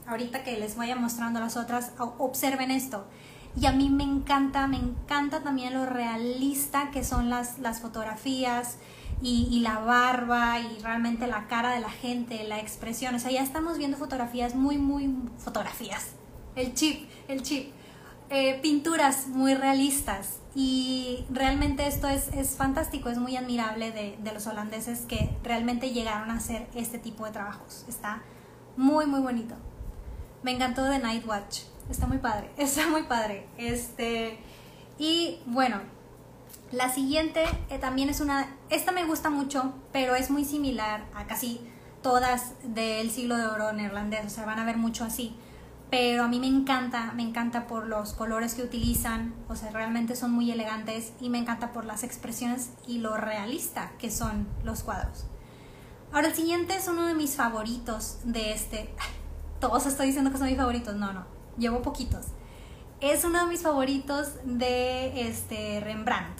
ahorita 0.07 0.43
que 0.43 0.57
les 0.57 0.75
vaya 0.75 0.95
mostrando 0.95 1.39
las 1.39 1.55
otras, 1.55 1.91
observen 2.17 2.71
esto. 2.71 3.05
Y 3.59 3.65
a 3.65 3.71
mí 3.71 3.89
me 3.89 4.03
encanta, 4.03 4.67
me 4.67 4.77
encanta 4.77 5.41
también 5.41 5.73
lo 5.73 5.85
realista 5.85 6.91
que 6.91 7.03
son 7.03 7.29
las, 7.29 7.59
las 7.59 7.81
fotografías, 7.81 8.77
y, 9.21 9.59
la 9.61 9.79
barba 9.79 10.59
y 10.59 10.79
realmente 10.81 11.27
la 11.27 11.47
cara 11.47 11.71
de 11.71 11.79
la 11.79 11.89
gente, 11.89 12.43
la 12.43 12.59
expresión. 12.59 13.15
O 13.15 13.19
sea, 13.19 13.31
ya 13.31 13.41
estamos 13.41 13.77
viendo 13.77 13.97
fotografías 13.97 14.55
muy, 14.55 14.77
muy 14.77 15.13
fotografías. 15.39 16.11
El 16.55 16.73
chip, 16.73 17.09
el 17.27 17.41
chip. 17.41 17.71
Eh, 18.29 18.59
pinturas 18.61 19.27
muy 19.27 19.55
realistas 19.55 20.39
y 20.53 21.23
realmente 21.29 21.87
esto 21.87 22.09
es, 22.09 22.27
es 22.33 22.57
fantástico, 22.57 23.07
es 23.09 23.17
muy 23.17 23.37
admirable 23.37 23.93
de, 23.93 24.17
de, 24.21 24.33
los 24.33 24.47
holandeses 24.47 25.05
que 25.05 25.33
realmente 25.43 25.91
llegaron 25.91 26.29
a 26.29 26.33
hacer 26.33 26.67
este 26.75 26.99
tipo 26.99 27.23
de 27.23 27.31
trabajos. 27.31 27.85
Está 27.87 28.21
muy, 28.75 29.05
muy 29.05 29.21
bonito. 29.21 29.55
Me 30.43 30.51
encantó 30.51 30.83
The 30.89 30.99
Night 30.99 31.25
Watch. 31.25 31.61
Está 31.89 32.05
muy 32.07 32.17
padre, 32.17 32.51
está 32.57 32.87
muy 32.87 33.03
padre. 33.03 33.47
Este, 33.57 34.39
y 34.97 35.39
bueno, 35.45 35.79
La 36.71 36.89
siguiente 36.89 37.45
eh, 37.69 37.77
también 37.79 38.09
es 38.09 38.19
una, 38.19 38.57
esta 38.69 38.91
me 38.91 39.05
gusta 39.05 39.29
mucho, 39.29 39.73
pero 39.93 40.15
es 40.15 40.29
muy 40.29 40.43
similar 40.43 41.05
a 41.15 41.25
casi 41.25 41.61
todas 42.01 42.53
del 42.63 43.09
siglo 43.09 43.37
de 43.37 43.47
oro 43.47 43.71
neerlandés, 43.71 44.25
o 44.25 44.29
sea, 44.29 44.45
van 44.45 44.59
a 44.59 44.65
ver 44.65 44.77
mucho 44.77 45.05
así. 45.05 45.35
Pero 45.89 46.23
a 46.23 46.27
mí 46.27 46.39
me 46.39 46.47
encanta, 46.47 47.13
me 47.13 47.23
encanta 47.23 47.67
por 47.67 47.87
los 47.87 48.11
colores 48.11 48.53
que 48.53 48.63
utilizan, 48.63 49.33
o 49.47 49.55
sea, 49.55 49.71
realmente 49.71 50.17
son 50.17 50.31
muy 50.31 50.51
elegantes 50.51 51.13
y 51.21 51.29
me 51.29 51.37
encanta 51.37 51.71
por 51.71 51.85
las 51.85 52.03
expresiones 52.03 52.71
y 52.85 52.97
lo 52.97 53.15
realista 53.15 53.93
que 53.97 54.11
son 54.11 54.47
los 54.65 54.83
cuadros. 54.83 55.25
Ahora 56.11 56.27
el 56.27 56.35
siguiente 56.35 56.75
es 56.75 56.89
uno 56.89 57.05
de 57.05 57.13
mis 57.13 57.35
favoritos 57.37 58.19
de 58.25 58.51
este. 58.51 58.93
Todos 59.61 59.85
estoy 59.85 60.07
diciendo 60.07 60.31
que 60.31 60.37
son 60.37 60.47
mis 60.47 60.57
favoritos, 60.57 60.95
no, 60.95 61.13
no, 61.13 61.36
llevo 61.57 61.81
poquitos. 61.81 62.27
Es 62.99 63.23
uno 63.23 63.39
de 63.43 63.45
mis 63.47 63.61
favoritos 63.61 64.31
de 64.43 65.27
este 65.27 65.79
Rembrandt. 65.81 66.39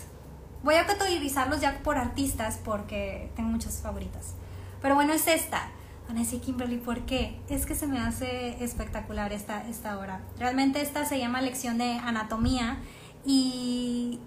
Voy 0.63 0.75
a 0.75 0.85
categorizarlos 0.85 1.61
ya 1.61 1.81
por 1.83 1.97
artistas 1.97 2.59
porque 2.63 3.31
tengo 3.35 3.49
muchas 3.49 3.79
favoritas. 3.79 4.33
Pero 4.81 4.95
bueno, 4.95 5.13
es 5.13 5.27
esta. 5.27 5.69
Van 6.07 6.17
a 6.17 6.21
decir, 6.21 6.41
Kimberly, 6.41 6.77
¿por 6.77 7.01
qué? 7.01 7.39
Es 7.49 7.65
que 7.65 7.75
se 7.75 7.85
me 7.85 7.99
hace 7.99 8.63
espectacular 8.63 9.33
esta, 9.33 9.67
esta 9.67 9.99
obra. 9.99 10.21
Realmente 10.39 10.81
esta 10.81 11.05
se 11.05 11.19
llama 11.19 11.41
Lección 11.41 11.77
de 11.77 11.93
Anatomía 11.93 12.77
y 13.25 14.19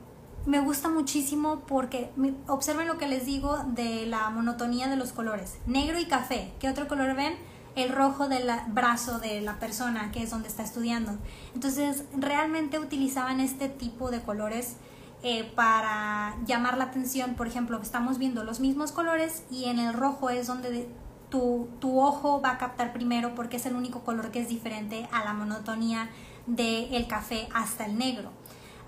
me 0.46 0.60
gusta 0.60 0.88
muchísimo 0.88 1.62
porque 1.66 2.10
observen 2.46 2.86
lo 2.86 2.98
que 2.98 3.08
les 3.08 3.26
digo 3.26 3.58
de 3.66 4.06
la 4.06 4.30
monotonía 4.30 4.88
de 4.88 4.96
los 4.96 5.12
colores. 5.12 5.58
Negro 5.66 5.98
y 5.98 6.06
café. 6.06 6.52
¿Qué 6.60 6.68
otro 6.68 6.86
color 6.86 7.16
ven? 7.16 7.34
El 7.76 7.90
rojo 7.90 8.28
del 8.28 8.50
brazo 8.68 9.18
de 9.18 9.40
la 9.40 9.58
persona, 9.58 10.10
que 10.10 10.22
es 10.22 10.30
donde 10.30 10.48
está 10.48 10.62
estudiando. 10.62 11.12
Entonces, 11.54 12.04
realmente 12.16 12.78
utilizaban 12.78 13.40
este 13.40 13.68
tipo 13.68 14.10
de 14.10 14.20
colores 14.22 14.76
eh, 15.22 15.44
para 15.54 16.36
llamar 16.46 16.78
la 16.78 16.84
atención. 16.84 17.34
Por 17.34 17.46
ejemplo, 17.46 17.78
estamos 17.80 18.18
viendo 18.18 18.42
los 18.42 18.60
mismos 18.60 18.92
colores 18.92 19.44
y 19.50 19.66
en 19.66 19.78
el 19.78 19.92
rojo 19.92 20.30
es 20.30 20.46
donde 20.46 20.88
tu, 21.28 21.68
tu 21.78 22.00
ojo 22.00 22.40
va 22.40 22.52
a 22.52 22.58
captar 22.58 22.92
primero 22.92 23.34
porque 23.34 23.58
es 23.58 23.66
el 23.66 23.76
único 23.76 24.00
color 24.00 24.30
que 24.30 24.40
es 24.40 24.48
diferente 24.48 25.08
a 25.12 25.24
la 25.24 25.32
monotonía 25.32 26.10
del 26.46 27.06
café 27.06 27.48
hasta 27.54 27.86
el 27.86 27.98
negro. 27.98 28.32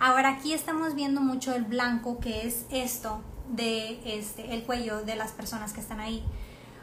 Ahora 0.00 0.30
aquí 0.30 0.52
estamos 0.52 0.94
viendo 0.94 1.20
mucho 1.20 1.54
el 1.54 1.64
blanco 1.64 2.18
que 2.18 2.46
es 2.46 2.66
esto 2.70 3.20
de 3.50 4.00
este, 4.04 4.54
el 4.54 4.64
cuello 4.64 5.02
de 5.02 5.16
las 5.16 5.32
personas 5.32 5.72
que 5.72 5.80
están 5.80 6.00
ahí. 6.00 6.24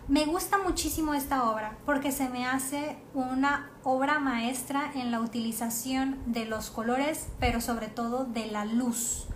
Me 0.09 0.25
gusta 0.25 0.57
muchísimo 0.57 1.13
esta 1.13 1.49
obra 1.49 1.77
porque 1.85 2.11
se 2.11 2.29
me 2.29 2.47
hace 2.47 2.97
una 3.13 3.69
obra 3.83 4.17
maestra 4.17 4.91
en 4.95 5.11
la 5.11 5.21
utilización 5.21 6.17
de 6.25 6.45
los 6.45 6.71
colores, 6.71 7.27
pero 7.39 7.61
sobre 7.61 7.89
todo 7.89 8.25
de 8.25 8.47
la 8.47 8.65
luz 8.65 9.27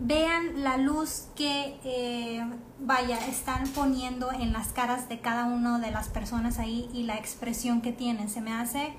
vean 0.00 0.62
la 0.62 0.76
luz 0.76 1.26
que, 1.36 1.78
eh, 1.84 2.42
vaya, 2.78 3.18
están 3.26 3.66
poniendo 3.68 4.32
en 4.32 4.52
las 4.52 4.68
caras 4.68 5.08
de 5.08 5.20
cada 5.20 5.44
una 5.44 5.78
de 5.78 5.90
las 5.90 6.08
personas 6.08 6.58
ahí 6.58 6.88
y 6.94 7.02
la 7.02 7.16
expresión 7.16 7.82
que 7.82 7.92
tienen. 7.92 8.28
Se 8.28 8.40
me 8.40 8.52
hace 8.52 8.94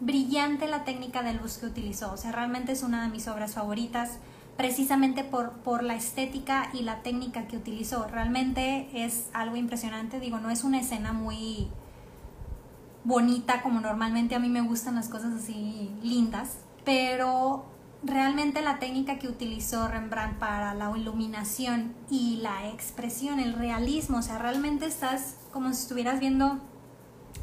brillante 0.00 0.66
la 0.66 0.84
técnica 0.84 1.22
de 1.22 1.34
luz 1.34 1.58
que 1.58 1.66
utilizó. 1.66 2.12
O 2.12 2.16
sea, 2.16 2.32
realmente 2.32 2.72
es 2.72 2.82
una 2.82 3.02
de 3.02 3.08
mis 3.08 3.28
obras 3.28 3.54
favoritas, 3.54 4.18
precisamente 4.56 5.24
por, 5.24 5.52
por 5.62 5.82
la 5.82 5.94
estética 5.94 6.70
y 6.72 6.82
la 6.82 7.02
técnica 7.02 7.46
que 7.46 7.56
utilizó. 7.56 8.06
Realmente 8.06 8.88
es 8.92 9.28
algo 9.32 9.56
impresionante. 9.56 10.20
Digo, 10.20 10.38
no 10.38 10.50
es 10.50 10.64
una 10.64 10.80
escena 10.80 11.12
muy 11.12 11.68
bonita 13.04 13.62
como 13.62 13.80
normalmente 13.80 14.34
a 14.34 14.38
mí 14.38 14.48
me 14.48 14.60
gustan 14.60 14.94
las 14.94 15.08
cosas 15.08 15.34
así 15.34 15.90
lindas, 16.02 16.58
pero 16.84 17.64
realmente 18.02 18.62
la 18.62 18.78
técnica 18.78 19.18
que 19.18 19.28
utilizó 19.28 19.88
Rembrandt 19.88 20.38
para 20.38 20.74
la 20.74 20.96
iluminación 20.96 21.94
y 22.10 22.36
la 22.36 22.68
expresión, 22.68 23.40
el 23.40 23.54
realismo, 23.54 24.18
o 24.18 24.22
sea, 24.22 24.38
realmente 24.38 24.86
estás 24.86 25.36
como 25.52 25.68
si 25.72 25.82
estuvieras 25.82 26.20
viendo 26.20 26.58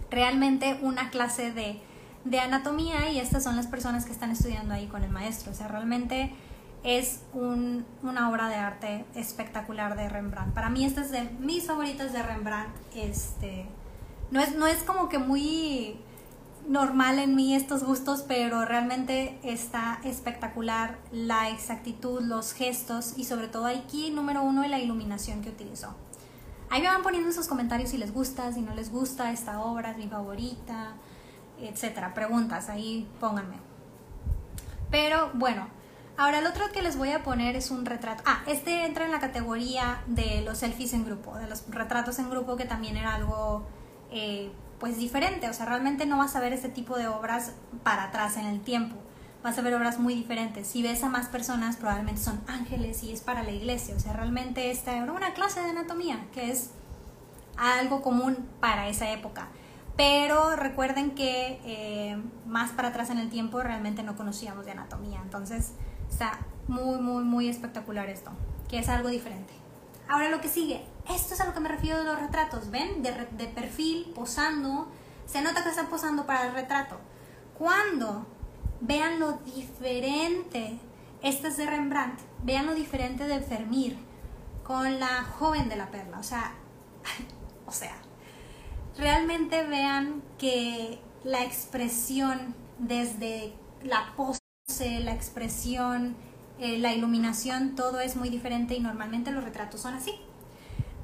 realmente 0.10 0.80
una 0.82 1.10
clase 1.10 1.52
de, 1.52 1.82
de 2.24 2.40
anatomía 2.40 3.12
y 3.12 3.20
estas 3.20 3.44
son 3.44 3.56
las 3.56 3.68
personas 3.68 4.06
que 4.06 4.12
están 4.12 4.32
estudiando 4.32 4.74
ahí 4.74 4.88
con 4.88 5.04
el 5.04 5.12
maestro, 5.12 5.52
o 5.52 5.56
sea, 5.56 5.68
realmente 5.68 6.34
es 6.84 7.22
un, 7.34 7.86
una 8.04 8.30
obra 8.30 8.48
de 8.48 8.56
arte 8.56 9.06
espectacular 9.16 9.96
de 9.96 10.10
Rembrandt. 10.10 10.54
Para 10.54 10.70
mí 10.70 10.86
esta 10.86 11.02
es 11.02 11.12
de 11.12 11.24
mis 11.40 11.66
favoritas 11.66 12.14
de 12.14 12.24
Rembrandt, 12.24 12.70
este, 12.96 13.66
no 14.32 14.40
es, 14.40 14.56
no 14.56 14.68
es 14.68 14.84
como 14.84 15.10
que 15.10 15.20
muy 15.20 16.00
normal 16.68 17.20
en 17.20 17.36
mí 17.36 17.56
estos 17.56 17.84
gustos, 17.84 18.24
pero 18.28 18.66
realmente 18.66 19.40
está 19.44 20.00
espectacular 20.04 20.98
la 21.12 21.50
exactitud, 21.50 22.22
los 22.22 22.54
gestos 22.54 23.14
y 23.18 23.24
sobre 23.24 23.48
todo 23.48 23.68
aquí, 23.68 24.12
número 24.12 24.44
uno, 24.44 24.68
la 24.68 24.80
iluminación 24.80 25.42
que 25.42 25.50
utilizó. 25.50 25.96
Ahí 26.70 26.82
me 26.82 26.90
van 26.90 27.04
poniendo 27.04 27.32
sus 27.32 27.48
comentarios 27.48 27.92
si 27.92 27.98
les 27.98 28.14
gusta, 28.14 28.52
si 28.52 28.62
no 28.62 28.76
les 28.76 28.92
gusta, 28.92 29.32
esta 29.32 29.62
obra 29.62 29.92
es 29.92 29.98
mi 29.98 30.08
favorita, 30.08 30.94
etcétera. 31.62 32.14
Preguntas, 32.14 32.70
ahí 32.70 33.08
pónganme. 33.22 33.56
Pero 34.92 35.32
bueno, 35.34 35.68
ahora 36.18 36.40
el 36.40 36.48
otro 36.48 36.72
que 36.72 36.82
les 36.82 36.98
voy 36.98 37.12
a 37.12 37.24
poner 37.24 37.56
es 37.56 37.72
un 37.72 37.86
retrato. 37.86 38.24
Ah, 38.26 38.42
este 38.48 38.86
entra 38.86 39.06
en 39.06 39.12
la 39.12 39.20
categoría 39.20 40.02
de 40.08 40.42
los 40.42 40.58
selfies 40.58 40.94
en 40.94 41.06
grupo, 41.06 41.38
de 41.38 41.48
los 41.48 41.64
retratos 41.70 42.20
en 42.20 42.30
grupo, 42.30 42.58
que 42.58 42.66
también 42.66 42.98
era 42.98 43.14
algo 43.16 43.66
eh, 44.12 44.52
pues 44.80 44.98
diferente, 44.98 45.50
o 45.50 45.54
sea, 45.54 45.66
realmente 45.66 46.06
no 46.06 46.18
vas 46.18 46.36
a 46.36 46.40
ver 46.40 46.54
este 46.54 46.70
tipo 46.70 46.98
de 46.98 47.08
obras 47.08 47.54
para 47.84 48.06
atrás 48.06 48.38
en 48.38 48.46
el 48.46 48.62
tiempo, 48.62 48.96
vas 49.44 49.58
a 49.58 49.62
ver 49.62 49.74
obras 49.74 50.00
muy 50.00 50.14
diferentes. 50.14 50.68
Si 50.68 50.84
ves 50.84 51.04
a 51.04 51.10
más 51.10 51.28
personas, 51.28 51.78
probablemente 51.78 52.22
son 52.22 52.42
ángeles 52.48 53.04
y 53.04 53.12
es 53.12 53.22
para 53.22 53.44
la 53.44 53.52
iglesia, 53.52 53.96
o 53.96 54.00
sea, 54.00 54.14
realmente 54.14 54.72
esta 54.72 54.96
era 54.96 55.12
una 55.12 55.34
clase 55.34 55.62
de 55.62 55.70
anatomía, 55.70 56.26
que 56.34 56.52
es 56.52 56.72
algo 57.58 58.02
común 58.02 58.48
para 58.60 58.88
esa 58.88 59.12
época. 59.12 59.48
Pero 59.96 60.56
recuerden 60.56 61.16
que 61.16 61.60
eh, 61.66 62.22
más 62.46 62.70
para 62.72 62.90
atrás 62.90 63.10
en 63.10 63.18
el 63.18 63.32
tiempo 63.32 63.62
realmente 63.64 64.04
no 64.04 64.16
conocíamos 64.16 64.66
de 64.66 64.72
anatomía, 64.74 65.20
entonces 65.24 65.72
está 66.10 66.40
muy, 66.68 67.00
muy, 67.00 67.24
muy 67.24 67.50
espectacular 67.50 68.10
esto, 68.10 68.32
que 68.68 68.80
es 68.80 68.90
algo 68.90 69.10
diferente. 69.10 69.54
Ahora 70.08 70.30
lo 70.30 70.40
que 70.40 70.48
sigue, 70.48 70.86
esto 71.10 71.34
es 71.34 71.42
a 71.42 71.46
lo 71.46 71.54
que 71.54 71.60
me 71.60 71.70
refiero 71.70 72.00
de 72.00 72.06
los 72.06 72.20
retratos, 72.20 72.70
¿ven? 72.70 73.02
De, 73.02 73.12
perfil, 73.48 74.12
posando. 74.16 74.90
Se 75.26 75.42
nota 75.42 75.64
que 75.64 75.70
están 75.70 75.88
posando 75.88 76.26
para 76.26 76.48
el 76.48 76.54
retrato. 76.54 76.98
Cuando 77.58 78.26
vean 78.82 79.20
lo 79.20 79.34
diferente, 79.34 80.80
este 81.22 81.48
es 81.48 81.58
de 81.58 81.66
Rembrandt, 81.66 82.20
vean 82.44 82.66
lo 82.66 82.74
diferente 82.74 83.26
de 83.26 83.42
Fermir 83.42 83.98
con 84.64 85.00
la 85.00 85.24
joven 85.24 85.68
de 85.68 85.76
la 85.76 85.90
perla. 85.92 86.20
O 86.20 86.24
sea, 86.24 86.54
o 87.66 87.72
sea, 87.72 87.96
realmente 88.98 89.66
vean 89.66 90.22
que 90.38 91.02
la 91.24 91.44
expresión 91.44 92.56
desde 92.78 93.54
la 93.84 94.14
pose, 94.16 94.40
la 94.80 95.14
expresión, 95.14 96.16
eh, 96.60 96.78
la 96.78 96.94
iluminación, 96.94 97.76
todo 97.76 98.00
es 98.00 98.16
muy 98.16 98.30
diferente 98.30 98.76
y 98.76 98.80
normalmente 98.80 99.32
los 99.32 99.44
retratos 99.44 99.82
son 99.82 99.94
así. 99.94 100.14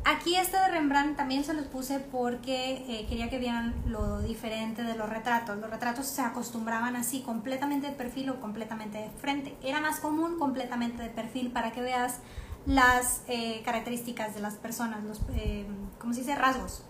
Aquí 0.05 0.35
este 0.35 0.57
de 0.57 0.67
Rembrandt 0.67 1.15
también 1.15 1.45
se 1.45 1.53
los 1.53 1.65
puse 1.67 1.99
porque 1.99 2.85
eh, 2.89 3.05
quería 3.07 3.29
que 3.29 3.39
vieran 3.39 3.73
lo 3.87 4.21
diferente 4.21 4.83
de 4.83 4.95
los 4.95 5.09
retratos. 5.09 5.57
Los 5.57 5.69
retratos 5.69 6.07
se 6.07 6.21
acostumbraban 6.21 6.97
así, 6.97 7.21
completamente 7.21 7.87
de 7.87 7.93
perfil 7.93 8.31
o 8.31 8.41
completamente 8.41 8.97
de 8.97 9.09
frente. 9.09 9.55
Era 9.63 9.79
más 9.79 10.01
común 10.01 10.37
completamente 10.37 11.01
de 11.01 11.09
perfil 11.09 11.51
para 11.51 11.71
que 11.71 11.81
veas 11.81 12.19
las 12.65 13.21
eh, 13.27 13.61
características 13.63 14.35
de 14.35 14.41
las 14.41 14.55
personas, 14.55 15.03
los, 15.03 15.21
eh, 15.35 15.65
¿cómo 15.99 16.13
se 16.13 16.19
dice? 16.19 16.35
Rasgos. 16.35 16.83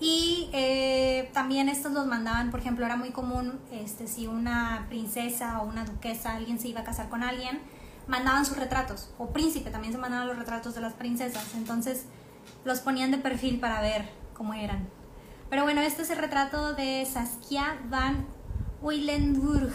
Y 0.00 0.50
también 1.32 1.68
estos 1.68 1.92
los 1.92 2.06
mandaban, 2.06 2.50
por 2.50 2.60
ejemplo, 2.60 2.86
era 2.86 2.96
muy 2.96 3.10
común 3.10 3.58
este, 3.72 4.06
si 4.06 4.26
una 4.26 4.86
princesa 4.88 5.60
o 5.60 5.66
una 5.66 5.84
duquesa, 5.84 6.34
alguien 6.34 6.60
se 6.60 6.68
iba 6.68 6.80
a 6.80 6.84
casar 6.84 7.08
con 7.08 7.22
alguien, 7.22 7.60
mandaban 8.06 8.46
sus 8.46 8.56
retratos, 8.56 9.10
o 9.18 9.28
príncipe 9.28 9.70
también 9.70 9.92
se 9.92 9.98
mandaban 9.98 10.26
los 10.26 10.38
retratos 10.38 10.74
de 10.74 10.80
las 10.80 10.94
princesas, 10.94 11.54
entonces 11.54 12.06
los 12.64 12.80
ponían 12.80 13.10
de 13.10 13.18
perfil 13.18 13.60
para 13.60 13.80
ver 13.80 14.08
cómo 14.34 14.54
eran. 14.54 14.88
Pero 15.50 15.62
bueno, 15.62 15.80
este 15.80 16.02
es 16.02 16.10
el 16.10 16.18
retrato 16.18 16.74
de 16.74 17.06
Saskia 17.06 17.78
van 17.88 18.26
Uylenburg. 18.82 19.72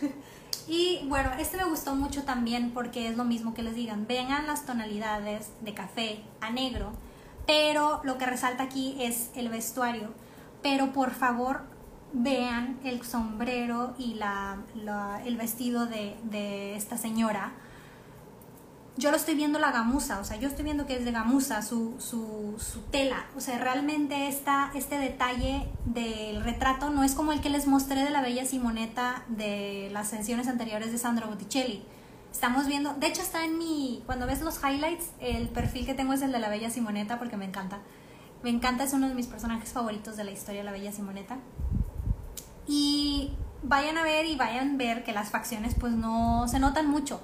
y 0.68 1.00
bueno, 1.08 1.30
este 1.38 1.56
me 1.56 1.64
gustó 1.64 1.94
mucho 1.94 2.22
también 2.22 2.72
porque 2.72 3.08
es 3.08 3.16
lo 3.16 3.24
mismo 3.24 3.54
que 3.54 3.62
les 3.62 3.74
digan, 3.74 4.06
vengan 4.06 4.46
las 4.46 4.64
tonalidades 4.64 5.50
de 5.60 5.74
café 5.74 6.22
a 6.40 6.50
negro, 6.50 6.92
pero 7.46 8.00
lo 8.04 8.18
que 8.18 8.26
resalta 8.26 8.62
aquí 8.62 8.96
es 9.00 9.30
el 9.34 9.48
vestuario. 9.48 10.10
Pero 10.62 10.92
por 10.92 11.10
favor, 11.10 11.62
vean 12.12 12.78
el 12.84 13.02
sombrero 13.04 13.94
y 13.98 14.14
la, 14.14 14.58
el 15.24 15.36
vestido 15.36 15.86
de, 15.86 16.76
esta 16.76 16.98
señora, 16.98 17.52
yo 18.98 19.10
lo 19.10 19.16
estoy 19.16 19.34
viendo 19.34 19.58
la 19.58 19.72
gamuza, 19.72 20.20
o 20.20 20.24
sea, 20.24 20.36
yo 20.36 20.48
estoy 20.48 20.64
viendo 20.64 20.86
que 20.86 20.96
es 20.96 21.04
de 21.06 21.12
gamuza 21.12 21.62
su, 21.62 21.94
su, 21.98 22.54
tela, 22.90 23.24
o 23.34 23.40
sea, 23.40 23.58
realmente 23.58 24.28
esta, 24.28 24.70
este 24.74 24.98
detalle 24.98 25.66
del 25.86 26.44
retrato 26.44 26.90
no 26.90 27.02
es 27.02 27.14
como 27.14 27.32
el 27.32 27.40
que 27.40 27.48
les 27.48 27.66
mostré 27.66 28.04
de 28.04 28.10
la 28.10 28.20
bella 28.20 28.44
Simoneta 28.44 29.24
de 29.28 29.88
las 29.92 30.08
sesiones 30.08 30.46
anteriores 30.46 30.92
de 30.92 30.98
Sandro 30.98 31.28
Botticelli. 31.28 31.82
Estamos 32.32 32.66
viendo, 32.66 32.94
de 32.94 33.06
hecho 33.06 33.22
está 33.22 33.44
en 33.44 33.58
mi, 33.58 34.02
cuando 34.06 34.26
ves 34.26 34.40
los 34.40 34.58
highlights, 34.64 35.10
el 35.20 35.48
perfil 35.50 35.86
que 35.86 35.94
tengo 35.94 36.14
es 36.14 36.22
el 36.22 36.32
de 36.32 36.40
la 36.40 36.48
Bella 36.48 36.70
Simoneta 36.70 37.18
porque 37.18 37.36
me 37.36 37.44
encanta. 37.44 37.80
Me 38.42 38.50
encanta, 38.50 38.84
es 38.84 38.92
uno 38.92 39.08
de 39.08 39.14
mis 39.14 39.28
personajes 39.28 39.70
favoritos 39.70 40.16
de 40.16 40.24
la 40.24 40.32
historia 40.32 40.64
la 40.64 40.72
Bella 40.72 40.90
Simoneta. 40.90 41.38
Y 42.66 43.32
vayan 43.62 43.98
a 43.98 44.02
ver 44.02 44.26
y 44.26 44.34
vayan 44.34 44.74
a 44.74 44.76
ver 44.76 45.04
que 45.04 45.12
las 45.12 45.30
facciones 45.30 45.74
pues 45.78 45.92
no 45.92 46.48
se 46.48 46.58
notan 46.58 46.88
mucho 46.88 47.20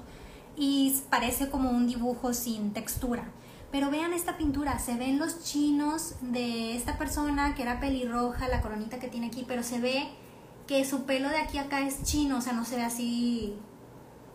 y 0.55 0.95
parece 1.09 1.49
como 1.49 1.71
un 1.71 1.87
dibujo 1.87 2.33
sin 2.33 2.73
textura. 2.73 3.23
Pero 3.71 3.89
vean 3.89 4.13
esta 4.13 4.37
pintura, 4.37 4.77
se 4.79 4.95
ven 4.95 5.19
los 5.19 5.43
chinos 5.43 6.15
de 6.21 6.75
esta 6.75 6.97
persona 6.97 7.55
que 7.55 7.61
era 7.61 7.79
pelirroja, 7.79 8.47
la 8.47 8.61
coronita 8.61 8.99
que 8.99 9.07
tiene 9.07 9.27
aquí, 9.27 9.45
pero 9.47 9.63
se 9.63 9.79
ve 9.79 10.09
que 10.67 10.85
su 10.85 11.03
pelo 11.03 11.29
de 11.29 11.37
aquí 11.37 11.57
a 11.57 11.63
acá 11.63 11.81
es 11.81 12.03
chino, 12.03 12.37
o 12.37 12.41
sea, 12.41 12.53
no 12.53 12.65
se 12.65 12.75
ve 12.75 12.83
así. 12.83 13.55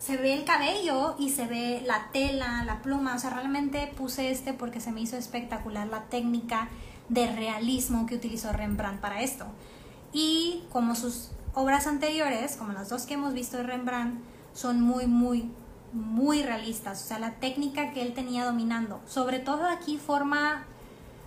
Se 0.05 0.17
ve 0.17 0.35
el 0.35 0.45
cabello 0.45 1.15
y 1.17 1.31
se 1.31 1.47
ve 1.47 1.81
la 1.83 2.11
tela, 2.11 2.63
la 2.63 2.83
pluma, 2.83 3.15
o 3.15 3.17
sea, 3.17 3.31
realmente 3.31 3.91
puse 3.97 4.29
este 4.29 4.53
porque 4.53 4.79
se 4.79 4.91
me 4.91 5.01
hizo 5.01 5.17
espectacular 5.17 5.87
la 5.87 6.03
técnica 6.03 6.69
de 7.09 7.25
realismo 7.33 8.05
que 8.05 8.13
utilizó 8.13 8.53
Rembrandt 8.53 9.01
para 9.01 9.21
esto. 9.23 9.47
Y 10.13 10.63
como 10.71 10.93
sus 10.93 11.31
obras 11.55 11.87
anteriores, 11.87 12.55
como 12.55 12.73
las 12.73 12.89
dos 12.89 13.07
que 13.07 13.15
hemos 13.15 13.33
visto 13.33 13.57
de 13.57 13.63
Rembrandt, 13.63 14.21
son 14.53 14.79
muy, 14.79 15.07
muy, 15.07 15.49
muy 15.91 16.43
realistas. 16.43 17.03
O 17.03 17.07
sea, 17.07 17.17
la 17.17 17.39
técnica 17.39 17.89
que 17.89 18.03
él 18.03 18.13
tenía 18.13 18.45
dominando. 18.45 19.01
Sobre 19.07 19.39
todo 19.39 19.65
aquí 19.65 19.97
forma 19.97 20.67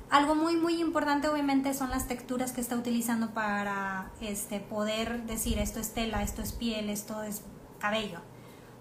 algo 0.09 0.37
muy, 0.37 0.57
muy 0.57 0.81
importante, 0.81 1.29
obviamente, 1.29 1.75
son 1.75 1.91
las 1.91 2.07
texturas 2.07 2.53
que 2.53 2.61
está 2.61 2.77
utilizando 2.77 3.31
para 3.31 4.13
este, 4.21 4.61
poder 4.61 5.25
decir 5.25 5.59
esto 5.59 5.81
es 5.81 5.95
tela, 5.95 6.23
esto 6.23 6.43
es 6.43 6.53
piel, 6.53 6.91
esto 6.91 7.25
es 7.25 7.43
cabello. 7.81 8.21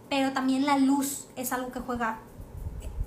Pero 0.10 0.32
también 0.32 0.66
la 0.66 0.78
luz 0.78 1.28
es 1.36 1.52
algo 1.52 1.72
que 1.72 1.80
juega 1.80 2.20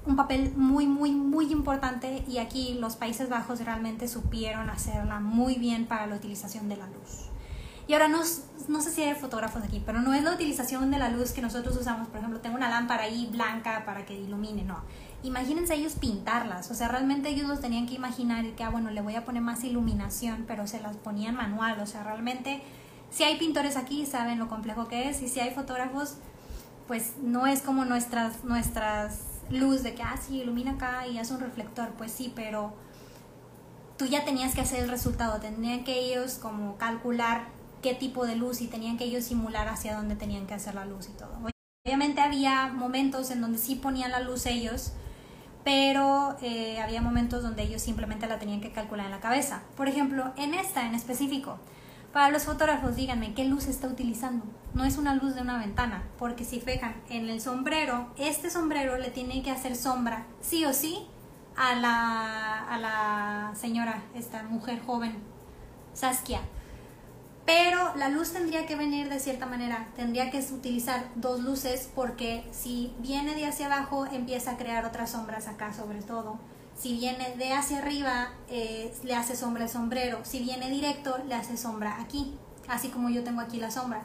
un 0.06 0.16
papel 0.16 0.52
muy, 0.56 0.86
muy, 0.86 1.12
muy 1.12 1.52
importante 1.52 2.24
y 2.26 2.38
aquí 2.38 2.74
los 2.74 2.96
Países 2.96 3.28
Bajos 3.28 3.60
realmente 3.60 4.08
supieron 4.08 4.70
hacerla 4.70 5.20
muy 5.20 5.56
bien 5.56 5.86
para 5.86 6.06
la 6.06 6.16
utilización 6.16 6.68
de 6.68 6.76
la 6.76 6.86
luz. 6.86 7.30
Y 7.86 7.92
ahora 7.92 8.06
no, 8.06 8.20
no 8.68 8.80
sé 8.80 8.90
si 8.92 9.02
hay 9.02 9.14
fotógrafos 9.16 9.64
aquí, 9.64 9.82
pero 9.84 10.00
no 10.00 10.14
es 10.14 10.22
la 10.22 10.32
utilización 10.32 10.92
de 10.92 10.98
la 10.98 11.08
luz 11.08 11.32
que 11.32 11.42
nosotros 11.42 11.76
usamos. 11.76 12.06
Por 12.06 12.18
ejemplo, 12.18 12.38
tengo 12.40 12.56
una 12.56 12.70
lámpara 12.70 13.02
ahí 13.02 13.28
blanca 13.32 13.84
para 13.84 14.06
que 14.06 14.14
ilumine, 14.14 14.62
no. 14.62 14.80
Imagínense 15.22 15.74
ellos 15.74 15.94
pintarlas, 15.94 16.70
o 16.70 16.74
sea, 16.74 16.88
realmente 16.88 17.28
ellos 17.28 17.48
los 17.48 17.60
tenían 17.60 17.86
que 17.86 17.94
imaginar 17.94 18.44
que, 18.52 18.62
ah, 18.62 18.70
bueno, 18.70 18.90
le 18.90 19.00
voy 19.02 19.16
a 19.16 19.24
poner 19.24 19.42
más 19.42 19.64
iluminación, 19.64 20.44
pero 20.46 20.66
se 20.66 20.80
las 20.80 20.96
ponían 20.96 21.34
manual, 21.34 21.80
o 21.80 21.86
sea, 21.86 22.04
realmente, 22.04 22.62
si 23.10 23.24
hay 23.24 23.38
pintores 23.38 23.76
aquí, 23.76 24.06
saben 24.06 24.38
lo 24.38 24.48
complejo 24.48 24.86
que 24.86 25.10
es, 25.10 25.20
y 25.20 25.28
si 25.28 25.40
hay 25.40 25.50
fotógrafos, 25.50 26.16
pues 26.90 27.12
no 27.22 27.46
es 27.46 27.62
como 27.62 27.85
nuestras, 27.85 28.42
nuestras 28.42 29.20
luz 29.48 29.85
de 29.85 29.94
que, 29.94 30.03
ah, 30.03 30.16
sí, 30.20 30.40
ilumina 30.40 30.72
acá 30.72 31.07
y 31.07 31.18
hace 31.18 31.33
un 31.33 31.38
reflector, 31.38 31.90
pues 31.90 32.11
sí, 32.11 32.33
pero 32.35 32.74
tú 33.96 34.07
ya 34.07 34.24
tenías 34.24 34.57
que 34.57 34.62
hacer 34.62 34.83
el 34.83 34.90
resultado, 34.90 35.38
tendrían 35.38 35.85
que 35.85 36.00
ellos 36.00 36.40
como 36.42 36.79
calcular 36.79 37.46
qué 37.81 37.94
tipo 37.94 38.26
de 38.26 38.35
luz 38.35 38.61
y 38.61 38.66
tenían 38.66 38.98
que 38.98 39.05
ellos 39.05 39.22
simular 39.22 39.68
hacia 39.68 39.94
dónde 39.94 40.16
tenían 40.16 40.48
que 40.48 40.55
hacer 40.55 40.74
la 40.74 40.85
luz 40.85 41.09
y 41.09 41.12
todo. 41.12 41.31
Obviamente 41.87 42.22
había 42.22 42.66
momentos 42.66 43.31
en 43.31 43.40
donde 43.40 43.59
sí 43.59 43.76
ponían 43.76 44.11
la 44.11 44.18
luz 44.18 44.46
ellos, 44.46 44.90
pero 45.62 46.38
eh, 46.42 46.81
había 46.81 47.00
momentos 47.00 47.44
donde 47.44 47.62
ellos 47.62 47.83
simplemente 47.83 48.26
la 48.26 48.40
tenían 48.40 48.61
que 48.61 48.72
calcular 48.72 49.07
en 49.07 49.12
la 49.12 49.20
cabeza. 49.20 49.62
Por 49.76 49.87
ejemplo, 49.87 50.33
en 50.37 50.55
esta 50.55 50.85
en 50.88 50.96
específico, 50.96 51.61
para 52.12 52.31
los 52.31 52.44
fotógrafos, 52.44 52.96
díganme 52.96 53.35
qué 53.35 53.44
luz 53.44 53.66
está 53.66 53.87
utilizando. 53.87 54.44
No 54.75 54.85
es 54.85 54.99
una 54.99 55.14
luz 55.14 55.35
de 55.35 55.42
una 55.42 55.59
ventana, 55.59 56.05
porque 56.18 56.44
si 56.44 56.61
fijan 56.61 56.94
en 57.09 57.29
el 57.29 57.40
sombrero, 57.40 58.09
este 58.18 58.51
sombrero 58.51 58.99
le 58.99 59.11
tiene 59.11 59.42
que 59.42 59.51
hacer 59.51 59.77
sombra, 59.77 60.27
sí 60.40 60.64
o 60.64 60.73
sí, 60.73 61.07
a 61.57 61.75
la, 61.75 62.64
a 62.68 62.79
la 62.79 63.55
señora, 63.55 64.03
esta 64.14 64.42
mujer 64.44 64.81
joven, 64.85 65.18
Saskia. 65.92 66.40
Pero 67.46 67.96
la 67.96 68.09
luz 68.09 68.33
tendría 68.33 68.66
que 68.66 68.77
venir 68.77 69.09
de 69.09 69.18
cierta 69.18 69.46
manera, 69.46 69.88
tendría 69.96 70.31
que 70.31 70.38
utilizar 70.38 71.09
dos 71.16 71.40
luces 71.40 71.90
porque 71.94 72.44
si 72.53 72.94
viene 72.99 73.35
de 73.35 73.46
hacia 73.46 73.66
abajo 73.66 74.07
empieza 74.07 74.53
a 74.53 74.57
crear 74.57 74.85
otras 74.85 75.11
sombras 75.11 75.49
acá 75.49 75.73
sobre 75.73 76.01
todo 76.01 76.38
si 76.81 76.95
viene 76.95 77.37
de 77.37 77.53
hacia 77.53 77.79
arriba, 77.79 78.31
eh, 78.49 78.90
le 79.05 79.14
hace 79.14 79.37
sombra 79.37 79.64
el 79.64 79.69
sombrero. 79.69 80.21
Si 80.23 80.40
viene 80.40 80.71
directo, 80.71 81.19
le 81.29 81.35
hace 81.35 81.59
sombra 81.59 82.01
aquí, 82.01 82.35
así 82.69 82.88
como 82.88 83.11
yo 83.11 83.23
tengo 83.23 83.43
aquí 83.43 83.59
la 83.59 83.71
sombra. 83.71 84.03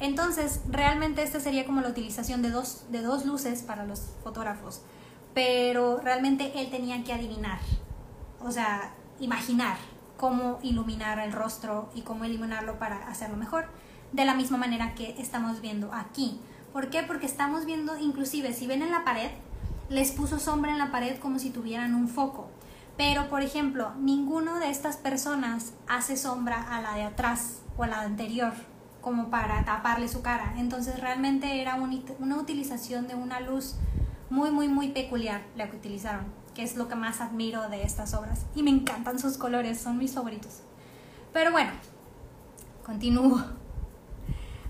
Entonces, 0.00 0.62
realmente 0.70 1.22
esta 1.22 1.38
sería 1.38 1.66
como 1.66 1.82
la 1.82 1.88
utilización 1.88 2.40
de 2.40 2.50
dos, 2.50 2.84
de 2.90 3.02
dos 3.02 3.26
luces 3.26 3.62
para 3.62 3.84
los 3.84 4.00
fotógrafos. 4.22 4.80
Pero 5.34 5.98
realmente 5.98 6.52
él 6.58 6.70
tenía 6.70 7.04
que 7.04 7.12
adivinar, 7.12 7.58
o 8.40 8.50
sea, 8.50 8.94
imaginar 9.20 9.76
cómo 10.16 10.60
iluminar 10.62 11.18
el 11.18 11.32
rostro 11.32 11.90
y 11.94 12.00
cómo 12.00 12.24
iluminarlo 12.24 12.78
para 12.78 13.06
hacerlo 13.08 13.36
mejor. 13.36 13.66
De 14.12 14.24
la 14.24 14.32
misma 14.32 14.56
manera 14.56 14.94
que 14.94 15.14
estamos 15.18 15.60
viendo 15.60 15.92
aquí. 15.92 16.40
¿Por 16.72 16.88
qué? 16.88 17.02
Porque 17.02 17.26
estamos 17.26 17.66
viendo, 17.66 17.98
inclusive, 17.98 18.54
si 18.54 18.66
ven 18.66 18.80
en 18.80 18.92
la 18.92 19.04
pared, 19.04 19.30
les 19.88 20.12
puso 20.12 20.38
sombra 20.38 20.72
en 20.72 20.78
la 20.78 20.90
pared 20.90 21.18
como 21.18 21.38
si 21.38 21.50
tuvieran 21.50 21.94
un 21.94 22.08
foco. 22.08 22.48
Pero, 22.96 23.28
por 23.28 23.42
ejemplo, 23.42 23.92
ninguno 23.98 24.58
de 24.58 24.70
estas 24.70 24.96
personas 24.96 25.72
hace 25.86 26.16
sombra 26.16 26.60
a 26.76 26.80
la 26.80 26.94
de 26.94 27.04
atrás 27.04 27.60
o 27.76 27.84
a 27.84 27.86
la 27.86 28.00
anterior 28.00 28.52
como 29.00 29.30
para 29.30 29.64
taparle 29.64 30.08
su 30.08 30.20
cara. 30.20 30.54
Entonces 30.58 31.00
realmente 31.00 31.62
era 31.62 31.76
una 31.76 32.36
utilización 32.36 33.06
de 33.06 33.14
una 33.14 33.40
luz 33.40 33.76
muy, 34.30 34.50
muy, 34.50 34.68
muy 34.68 34.88
peculiar 34.88 35.42
la 35.56 35.70
que 35.70 35.76
utilizaron, 35.76 36.26
que 36.54 36.62
es 36.62 36.76
lo 36.76 36.88
que 36.88 36.96
más 36.96 37.20
admiro 37.20 37.68
de 37.68 37.84
estas 37.84 38.14
obras. 38.14 38.44
Y 38.54 38.62
me 38.62 38.70
encantan 38.70 39.18
sus 39.18 39.38
colores, 39.38 39.80
son 39.80 39.96
mis 39.96 40.12
favoritos. 40.12 40.60
Pero 41.32 41.52
bueno, 41.52 41.70
continúo. 42.84 43.42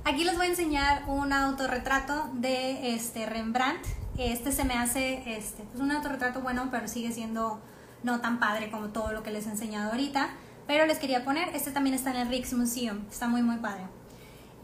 Aquí 0.04 0.24
les 0.24 0.36
voy 0.36 0.46
a 0.46 0.50
enseñar 0.50 1.04
un 1.08 1.32
autorretrato 1.32 2.30
de 2.34 2.94
este 2.94 3.26
Rembrandt 3.26 3.97
este 4.18 4.52
se 4.52 4.64
me 4.64 4.74
hace 4.74 5.36
este, 5.36 5.62
pues 5.64 5.80
un 5.80 5.90
autorretrato 5.90 6.40
bueno, 6.40 6.68
pero 6.70 6.88
sigue 6.88 7.12
siendo 7.12 7.60
no 8.02 8.20
tan 8.20 8.38
padre 8.38 8.70
como 8.70 8.88
todo 8.88 9.12
lo 9.12 9.22
que 9.22 9.30
les 9.30 9.46
he 9.46 9.50
enseñado 9.50 9.90
ahorita. 9.90 10.28
Pero 10.66 10.84
les 10.84 10.98
quería 10.98 11.24
poner, 11.24 11.48
este 11.54 11.70
también 11.70 11.94
está 11.94 12.10
en 12.10 12.16
el 12.16 12.28
Rijksmuseum, 12.28 13.06
está 13.10 13.26
muy 13.26 13.42
muy 13.42 13.56
padre. 13.56 13.84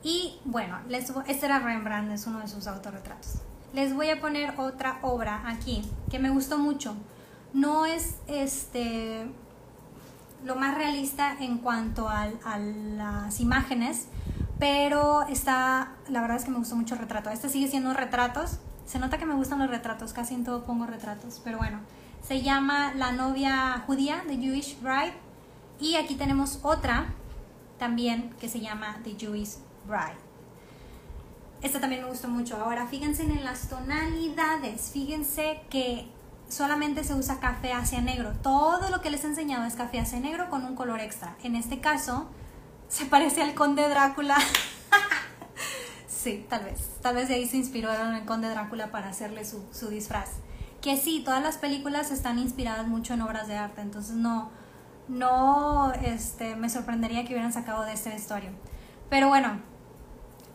Y 0.03 0.39
bueno, 0.45 0.79
les, 0.87 1.11
este 1.27 1.47
era 1.47 1.61
Rembrandt, 1.61 2.13
es 2.13 2.27
uno 2.27 2.41
de 2.41 2.49
sus 2.49 2.67
autorretratos. 2.67 3.37
Les 3.73 3.95
voy 3.95 4.11
a 4.11 4.21
poner 4.21 4.55
otra 4.59 4.99
obra 5.01 5.43
aquí 5.47 5.83
que 6.11 6.19
me 6.19 6.29
gustó 6.31 6.59
mucho. 6.59 6.95
No 7.55 7.87
es 7.87 8.17
este 8.27 9.27
lo 10.45 10.57
más 10.57 10.75
realista 10.75 11.35
en 11.41 11.59
cuanto 11.59 12.09
a 12.09 12.29
las 12.59 13.41
imágenes, 13.41 14.09
pero 14.59 15.23
está, 15.23 15.93
la 16.09 16.21
verdad 16.21 16.37
es 16.37 16.45
que 16.45 16.51
me 16.51 16.59
gustó 16.59 16.77
mucho 16.77 16.95
el 16.95 17.01
retrato. 17.01 17.31
Este 17.31 17.49
sigue 17.49 17.69
siendo 17.69 17.95
retratos, 17.95 18.59
se 18.87 18.99
nota 18.99 19.19
que 19.19 19.27
me 19.27 19.35
gustan 19.35 19.59
los 19.59 19.71
retratos, 19.71 20.13
casi 20.13 20.35
en 20.35 20.45
todo 20.45 20.65
pongo 20.65 20.87
retratos, 20.87 21.41
pero 21.43 21.59
bueno. 21.59 21.81
Se 22.27 22.41
llama 22.41 22.95
La 22.95 23.13
novia 23.13 23.83
judía, 23.87 24.25
The 24.27 24.37
Jewish 24.37 24.81
Bride. 24.81 25.13
Y 25.79 25.97
aquí 25.97 26.15
tenemos 26.15 26.61
otra 26.63 27.13
también 27.79 28.35
que 28.41 28.49
se 28.49 28.61
llama 28.61 28.99
The 29.05 29.15
Jewish 29.19 29.57
Bride. 29.87 30.17
Esta 31.61 31.81
también 31.81 32.03
me 32.03 32.09
gustó 32.09 32.29
mucho. 32.29 32.57
Ahora, 32.57 32.87
fíjense 32.87 33.23
en 33.23 33.45
las 33.45 33.69
tonalidades. 33.69 34.91
Fíjense 34.93 35.63
que 35.71 36.09
solamente 36.49 37.05
se 37.05 37.15
usa 37.15 37.41
café 37.41 37.73
hacia 37.73 38.01
negro. 38.01 38.33
Todo 38.43 38.91
lo 38.91 39.01
que 39.01 39.11
les 39.11 39.25
he 39.25 39.29
enseñado 39.29 39.65
es 39.65 39.75
café 39.75 39.99
hacia 39.99 40.21
negro 40.21 40.51
con 40.51 40.65
un 40.65 40.75
color 40.75 41.01
extra. 41.01 41.37
En 41.43 41.57
este 41.57 41.81
caso, 41.81 42.29
se 42.89 43.07
parece 43.07 43.43
al 43.43 43.55
conde 43.55 43.89
Drácula. 43.89 44.37
Sí, 46.25 46.47
tal 46.49 46.65
vez. 46.65 46.89
Tal 47.03 47.17
vez 47.17 47.29
de 47.29 47.35
ahí 47.35 47.47
se 47.47 47.59
inspiraron 47.59 48.15
en 48.15 48.25
Conde 48.25 48.49
Drácula 48.49 48.91
para 48.91 49.11
hacerle 49.11 49.45
su, 49.45 49.63
su 49.73 49.91
disfraz. 49.91 50.31
Que 50.81 50.97
sí, 50.97 51.21
todas 51.23 51.43
las 51.43 51.59
películas 51.59 52.11
están 52.11 52.39
inspiradas 52.39 52.87
mucho 52.87 53.13
en 53.13 53.21
obras 53.21 53.47
de 53.47 53.59
arte, 53.59 53.83
entonces 53.83 54.17
no, 54.17 54.49
no 55.07 55.93
este, 55.93 56.57
me 56.57 56.71
sorprendería 56.71 57.27
que 57.27 57.35
hubieran 57.35 57.53
sacado 57.53 57.83
de 57.83 57.93
esta 57.93 58.15
historia. 58.15 58.53
Pero 59.11 59.29
bueno, 59.29 59.61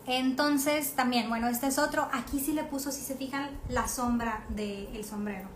entonces 0.07 0.95
también, 0.95 1.29
bueno, 1.29 1.47
este 1.47 1.67
es 1.67 1.77
otro. 1.77 2.09
Aquí 2.13 2.39
sí 2.39 2.53
le 2.53 2.63
puso, 2.63 2.91
si 2.91 3.01
se 3.01 3.13
fijan, 3.13 3.51
la 3.69 3.87
sombra 3.87 4.45
del 4.49 5.05
sombrero. 5.05 5.49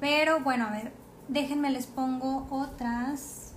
Pero 0.00 0.40
bueno, 0.40 0.66
a 0.66 0.70
ver, 0.70 0.92
déjenme 1.28 1.70
les 1.70 1.86
pongo 1.86 2.46
otras. 2.50 3.54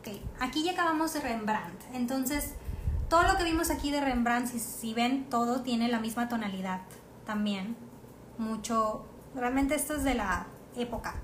Ok, 0.00 0.08
aquí 0.40 0.64
ya 0.64 0.72
acabamos 0.72 1.12
de 1.12 1.20
Rembrandt. 1.20 1.80
Entonces, 1.94 2.54
todo 3.10 3.24
lo 3.24 3.36
que 3.36 3.44
vimos 3.44 3.70
aquí 3.70 3.90
de 3.90 4.00
Rembrandt, 4.00 4.46
si, 4.46 4.94
ven, 4.94 5.28
todo 5.28 5.62
tiene 5.62 5.88
la 5.88 5.98
misma 5.98 6.28
tonalidad 6.28 6.80
también. 7.26 7.76
Mucho, 8.38 9.04
realmente 9.34 9.74
esto 9.74 9.96
es 9.96 10.04
de 10.04 10.14
la 10.14 10.46
época. 10.76 11.16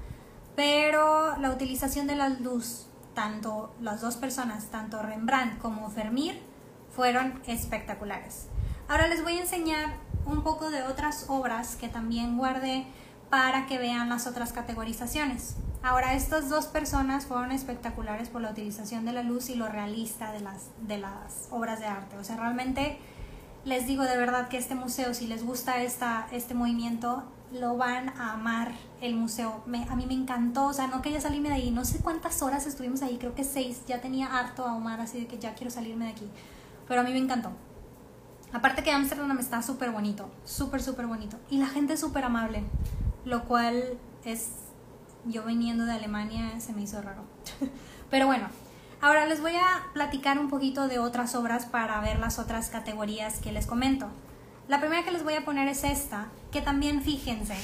Pero 0.56 1.36
la 1.38 1.50
utilización 1.50 2.08
de 2.08 2.16
la 2.16 2.28
luz, 2.28 2.88
tanto 3.14 3.72
las 3.80 4.00
dos 4.00 4.16
personas, 4.16 4.66
tanto 4.66 5.00
Rembrandt 5.00 5.58
como 5.58 5.88
Vermeer, 5.88 6.42
fueron 6.90 7.40
espectaculares. 7.46 8.48
Ahora 8.88 9.06
les 9.06 9.22
voy 9.22 9.38
a 9.38 9.42
enseñar 9.42 9.94
un 10.24 10.42
poco 10.42 10.70
de 10.70 10.82
otras 10.82 11.26
obras 11.28 11.76
que 11.76 11.88
también 11.88 12.36
guardé 12.36 12.84
para 13.30 13.66
que 13.66 13.78
vean 13.78 14.08
las 14.08 14.26
otras 14.26 14.52
categorizaciones. 14.52 15.56
Ahora, 15.86 16.14
estas 16.14 16.48
dos 16.48 16.66
personas 16.66 17.26
fueron 17.26 17.52
espectaculares 17.52 18.28
por 18.28 18.40
la 18.40 18.50
utilización 18.50 19.04
de 19.04 19.12
la 19.12 19.22
luz 19.22 19.50
y 19.50 19.54
lo 19.54 19.68
realista 19.68 20.32
de 20.32 20.98
las, 20.98 21.46
obras 21.52 21.78
de 21.78 21.86
arte. 21.86 22.18
O 22.18 22.24
sea, 22.24 22.34
realmente 22.34 22.98
les 23.64 23.86
digo 23.86 24.02
de 24.02 24.16
verdad 24.16 24.48
que 24.48 24.58
este 24.58 24.74
museo, 24.74 25.14
si 25.14 25.28
les 25.28 25.44
gusta 25.44 25.80
esta, 25.84 26.26
este 26.32 26.54
movimiento, 26.54 27.22
lo 27.52 27.76
van 27.76 28.08
a 28.18 28.32
amar 28.32 28.72
el 29.00 29.14
museo. 29.14 29.62
a 29.88 29.94
mí 29.94 30.06
me 30.06 30.14
encantó, 30.14 30.66
o 30.66 30.72
sea, 30.72 30.88
no 30.88 31.02
quería 31.02 31.20
salirme 31.20 31.50
de 31.50 31.54
ahí. 31.54 31.70
No 31.70 31.84
sé 31.84 32.00
cuántas 32.00 32.42
horas 32.42 32.66
estuvimos 32.66 33.02
ahí, 33.02 33.16
creo 33.18 33.36
que 33.36 33.44
seis. 33.44 33.82
Ya 33.86 34.00
tenía 34.00 34.26
harto 34.26 34.66
a 34.66 34.74
Omar, 34.74 35.00
así 35.00 35.20
de 35.20 35.28
que 35.28 35.38
ya 35.38 35.54
quiero 35.54 35.70
salirme 35.70 36.06
de 36.06 36.10
aquí. 36.10 36.28
Pero 36.88 37.02
a 37.02 37.04
mí 37.04 37.12
me 37.12 37.18
encantó. 37.18 37.52
Aparte 38.52 38.82
que 38.82 38.90
Amsterdam 38.90 39.38
está 39.38 39.62
súper 39.62 39.92
bonito, 39.92 40.28
súper, 40.44 40.82
súper 40.82 41.06
bonito. 41.06 41.36
Y 41.48 41.58
la 41.58 41.68
gente 41.68 41.92
es 41.92 42.00
súper 42.00 42.24
amable, 42.24 42.64
lo 43.24 43.44
cual 43.44 43.96
es, 44.24 44.65
yo 45.28 45.44
viniendo 45.44 45.84
de 45.84 45.92
Alemania, 45.92 46.60
se 46.60 46.72
me 46.72 46.82
hizo 46.82 47.00
raro. 47.02 47.22
Pero 48.10 48.26
bueno, 48.26 48.48
ahora 49.00 49.26
les 49.26 49.40
voy 49.40 49.54
a 49.54 49.86
platicar 49.92 50.38
un 50.38 50.48
poquito 50.48 50.88
de 50.88 50.98
otras 50.98 51.34
obras 51.34 51.66
para 51.66 52.00
ver 52.00 52.18
las 52.18 52.38
otras 52.38 52.70
categorías 52.70 53.38
que 53.38 53.52
les 53.52 53.66
comento. 53.66 54.08
La 54.68 54.80
primera 54.80 55.04
que 55.04 55.12
les 55.12 55.22
voy 55.22 55.34
a 55.34 55.44
poner 55.44 55.68
es 55.68 55.84
esta, 55.84 56.26
que 56.50 56.60
también 56.60 57.02
fíjense, 57.02 57.54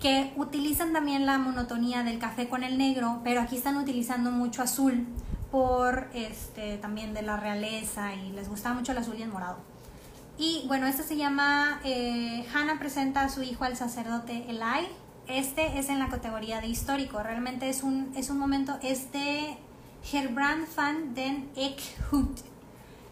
que 0.00 0.32
utilizan 0.36 0.92
también 0.92 1.26
la 1.26 1.38
monotonía 1.38 2.02
del 2.02 2.18
café 2.18 2.48
con 2.48 2.62
el 2.62 2.78
negro, 2.78 3.20
pero 3.24 3.40
aquí 3.40 3.56
están 3.56 3.76
utilizando 3.76 4.30
mucho 4.30 4.62
azul 4.62 5.06
por 5.50 6.08
este 6.12 6.78
también 6.78 7.14
de 7.14 7.22
la 7.22 7.36
realeza 7.36 8.14
y 8.14 8.32
les 8.32 8.48
gusta 8.48 8.72
mucho 8.72 8.92
el 8.92 8.98
azul 8.98 9.16
y 9.18 9.22
el 9.22 9.30
morado. 9.30 9.58
Y 10.38 10.64
bueno, 10.66 10.86
este 10.86 11.02
se 11.02 11.16
llama 11.16 11.80
eh, 11.82 12.46
Hannah 12.52 12.78
presenta 12.78 13.22
a 13.22 13.28
su 13.28 13.42
hijo 13.42 13.64
al 13.64 13.76
sacerdote 13.76 14.44
Eli. 14.48 14.86
Este 15.28 15.78
es 15.78 15.88
en 15.88 15.98
la 15.98 16.08
categoría 16.08 16.60
de 16.60 16.68
histórico. 16.68 17.20
Realmente 17.20 17.68
es 17.68 17.82
un, 17.82 18.12
es 18.16 18.30
un 18.30 18.38
momento, 18.38 18.78
es 18.80 19.10
de 19.10 19.58
Herbrand 20.12 20.66
van 20.76 21.14
den 21.14 21.50
Eekhut. 21.56 22.38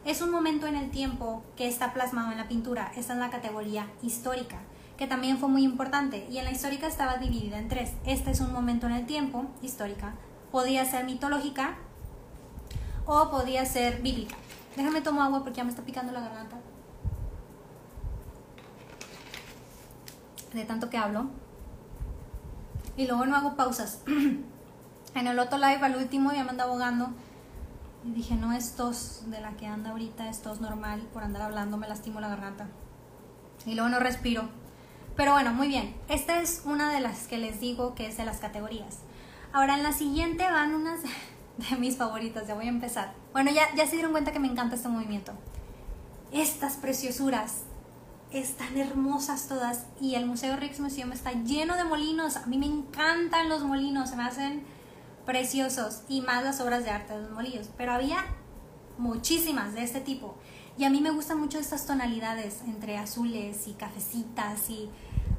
Es 0.04 0.22
un 0.22 0.30
momento 0.30 0.68
en 0.68 0.76
el 0.76 0.90
tiempo 0.90 1.42
que 1.56 1.66
está 1.66 1.92
plasmado 1.92 2.30
en 2.30 2.38
la 2.38 2.46
pintura. 2.46 2.92
Esta 2.96 3.14
es 3.14 3.18
la 3.18 3.30
categoría 3.30 3.90
histórica, 4.00 4.58
que 4.96 5.08
también 5.08 5.38
fue 5.38 5.48
muy 5.48 5.64
importante. 5.64 6.28
Y 6.30 6.38
en 6.38 6.44
la 6.44 6.52
histórica 6.52 6.86
estaba 6.86 7.16
dividida 7.16 7.58
en 7.58 7.68
tres. 7.68 7.90
Este 8.06 8.30
es 8.30 8.40
un 8.40 8.52
momento 8.52 8.86
en 8.86 8.92
el 8.92 9.06
tiempo, 9.06 9.46
histórica. 9.60 10.14
Podía 10.52 10.84
ser 10.84 11.04
mitológica 11.06 11.74
o 13.06 13.28
podía 13.28 13.64
ser 13.64 14.02
bíblica. 14.02 14.36
Déjame 14.76 15.00
tomar 15.00 15.26
agua 15.26 15.42
porque 15.42 15.56
ya 15.56 15.64
me 15.64 15.70
está 15.70 15.82
picando 15.82 16.12
la 16.12 16.20
garganta. 16.20 16.58
De 20.52 20.64
tanto 20.64 20.88
que 20.90 20.96
hablo. 20.96 21.43
Y 22.96 23.06
luego 23.06 23.26
no 23.26 23.36
hago 23.36 23.56
pausas. 23.56 24.00
en 25.14 25.26
el 25.26 25.38
otro 25.38 25.58
live 25.58 25.80
al 25.82 25.96
último 25.96 26.32
ya 26.32 26.44
me 26.44 26.50
anda 26.50 26.64
abogando 26.64 27.10
y 28.04 28.12
dije, 28.12 28.34
no 28.34 28.52
es 28.52 28.72
tos 28.72 29.22
de 29.26 29.40
la 29.40 29.52
que 29.52 29.66
anda 29.66 29.90
ahorita, 29.90 30.28
es 30.28 30.42
tos 30.42 30.60
normal, 30.60 31.00
por 31.12 31.22
andar 31.22 31.42
hablando 31.42 31.78
me 31.78 31.88
lastimo 31.88 32.20
la 32.20 32.28
garganta. 32.28 32.66
Y 33.64 33.74
luego 33.74 33.88
no 33.88 33.98
respiro. 33.98 34.48
Pero 35.16 35.32
bueno, 35.32 35.54
muy 35.54 35.68
bien. 35.68 35.94
Esta 36.08 36.40
es 36.40 36.62
una 36.66 36.92
de 36.92 37.00
las 37.00 37.26
que 37.26 37.38
les 37.38 37.60
digo 37.60 37.94
que 37.94 38.06
es 38.06 38.16
de 38.16 38.24
las 38.24 38.38
categorías. 38.38 38.98
Ahora 39.52 39.76
en 39.76 39.82
la 39.82 39.92
siguiente 39.92 40.44
van 40.44 40.74
unas 40.74 41.00
de 41.70 41.76
mis 41.76 41.96
favoritas, 41.96 42.46
ya 42.46 42.54
voy 42.54 42.66
a 42.66 42.70
empezar. 42.70 43.14
Bueno, 43.32 43.50
ya, 43.50 43.74
ya 43.74 43.86
se 43.86 43.92
dieron 43.92 44.12
cuenta 44.12 44.32
que 44.32 44.40
me 44.40 44.48
encanta 44.48 44.76
este 44.76 44.88
movimiento. 44.88 45.32
Estas 46.30 46.74
preciosuras 46.74 47.62
están 48.34 48.76
hermosas 48.76 49.46
todas 49.46 49.86
y 50.00 50.16
el 50.16 50.26
Museo 50.26 50.56
Rijksmuseum 50.56 51.12
está 51.12 51.32
lleno 51.32 51.76
de 51.76 51.84
molinos. 51.84 52.36
A 52.36 52.46
mí 52.46 52.58
me 52.58 52.66
encantan 52.66 53.48
los 53.48 53.62
molinos, 53.62 54.10
se 54.10 54.16
me 54.16 54.24
hacen 54.24 54.64
preciosos 55.24 56.02
y 56.08 56.20
más 56.20 56.42
las 56.42 56.60
obras 56.60 56.84
de 56.84 56.90
arte 56.90 57.14
de 57.14 57.22
los 57.22 57.30
molillos, 57.30 57.70
pero 57.76 57.92
había 57.92 58.24
muchísimas 58.98 59.74
de 59.74 59.84
este 59.84 60.00
tipo. 60.00 60.34
Y 60.76 60.84
a 60.84 60.90
mí 60.90 61.00
me 61.00 61.12
gustan 61.12 61.38
mucho 61.38 61.60
estas 61.60 61.86
tonalidades 61.86 62.62
entre 62.66 62.98
azules 62.98 63.68
y 63.68 63.74
cafecitas 63.74 64.68
y 64.68 64.90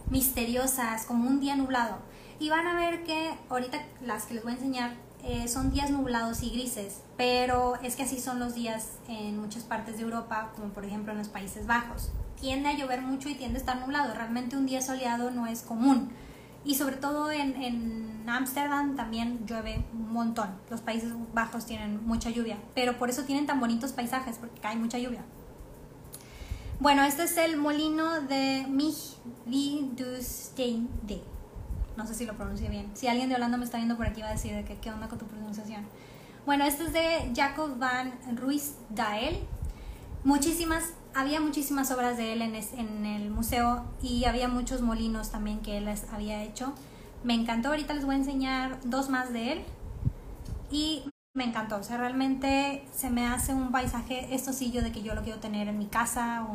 misteriosas, 0.10 1.06
como 1.06 1.28
un 1.28 1.42
día 1.42 1.58
nublado. 1.58 1.98
Y 2.40 2.50
van 2.50 2.66
a 2.66 2.76
ver 2.76 3.04
que 3.04 3.38
ahorita 3.50 3.84
las 4.06 4.26
que 4.26 4.36
les 4.36 4.44
voy 4.44 4.54
a 4.54 4.56
enseñar 4.56 4.94
eh, 5.24 5.50
son 5.50 5.72
días 5.72 5.90
nublados 5.90 6.44
y 6.44 6.50
grises, 6.50 7.02
pero 7.18 7.76
es 7.84 7.98
que 7.98 8.04
así 8.04 8.22
son 8.22 8.40
los 8.40 8.56
días 8.56 8.92
en 9.10 9.38
muchas 9.38 9.64
partes 9.64 9.98
de 9.98 10.04
Europa, 10.04 10.52
como 10.56 10.70
por 10.70 10.86
ejemplo 10.86 11.12
en 11.12 11.18
los 11.18 11.28
Países 11.28 11.68
Bajos. 11.68 12.12
Tiende 12.40 12.70
a 12.70 12.74
llover 12.74 13.02
mucho 13.02 13.30
y 13.30 13.36
tiende 13.36 13.58
a 13.58 13.60
estar 13.60 13.80
nublado. 13.80 14.14
Realmente 14.14 14.58
un 14.58 14.66
día 14.66 14.82
soleado 14.82 15.32
no 15.32 15.48
es 15.48 15.62
común. 15.62 16.10
Y 16.64 16.76
sobre 16.76 16.96
todo 16.98 17.32
en 17.32 18.16
Ámsterdam 18.30 18.96
también 18.96 19.46
llueve 19.46 19.84
un 19.94 20.12
montón. 20.12 20.50
Los 20.70 20.82
Países 20.82 21.14
Bajos 21.34 21.66
tienen 21.66 22.06
mucha 22.06 22.30
lluvia, 22.30 22.58
pero 22.74 22.98
por 22.98 23.10
eso 23.10 23.24
tienen 23.24 23.46
tan 23.46 23.60
bonitos 23.60 23.92
paisajes, 23.92 24.38
porque 24.38 24.60
cae 24.60 24.76
mucha 24.76 24.98
lluvia. 24.98 25.24
Bueno, 26.80 27.04
este 27.04 27.24
es 27.24 27.38
el 27.38 27.58
molino 27.58 28.22
de 28.22 28.66
Mich 28.68 29.16
No 31.96 32.08
sé 32.08 32.16
si 32.16 32.26
lo 32.26 32.36
pronuncié 32.36 32.70
bien. 32.70 32.90
Si 32.96 33.08
alguien 33.08 33.30
de 33.30 33.36
Holanda 33.36 33.58
me 33.58 33.66
está 33.66 33.78
viendo 33.78 33.96
por 33.96 34.08
aquí 34.08 34.22
va 34.22 34.30
a 34.30 34.34
decir 34.34 34.54
de 34.54 34.66
que, 34.66 34.76
qué 34.78 34.92
onda 34.92 35.08
con 35.08 35.20
tu 35.20 35.26
pronunciación. 35.26 35.86
Bueno, 36.46 36.66
este 36.66 36.84
es 36.84 36.94
de 36.94 37.32
Jacob 37.36 37.78
van 37.78 38.14
Ruiz 38.36 38.76
Dael. 38.90 39.40
Muchísimas 40.24 40.94
había 41.16 41.40
muchísimas 41.40 41.90
obras 41.92 42.18
de 42.18 42.34
él 42.34 42.42
en, 42.42 43.06
el 43.06 43.32
museo 43.32 43.86
y 44.04 44.26
había 44.26 44.50
muchos 44.50 44.82
molinos 44.82 45.32
también 45.32 45.62
que 45.62 45.78
él 45.78 45.88
había 46.12 46.44
hecho. 46.44 46.74
Me 47.24 47.34
encantó, 47.34 47.70
ahorita 47.70 47.94
les 47.94 48.06
voy 48.06 48.16
a 48.16 48.18
enseñar 48.18 48.80
dos 48.84 49.10
más 49.10 49.32
de 49.32 49.54
él 49.54 49.62
y 50.70 51.04
me 51.34 51.46
encantó, 51.46 51.78
o 51.78 51.84
sea, 51.84 51.98
realmente 51.98 52.86
se 52.94 53.10
me 53.10 53.28
hace 53.28 53.54
un 53.54 53.72
paisaje, 53.72 54.36
esto 54.36 54.52
sí 54.52 54.72
yo 54.72 54.82
de 54.82 54.92
que 54.92 55.02
yo 55.04 55.16
lo 55.16 55.24
quiero 55.24 55.40
tener 55.40 55.70
en 55.70 55.78
mi 55.78 55.88
casa, 55.88 56.46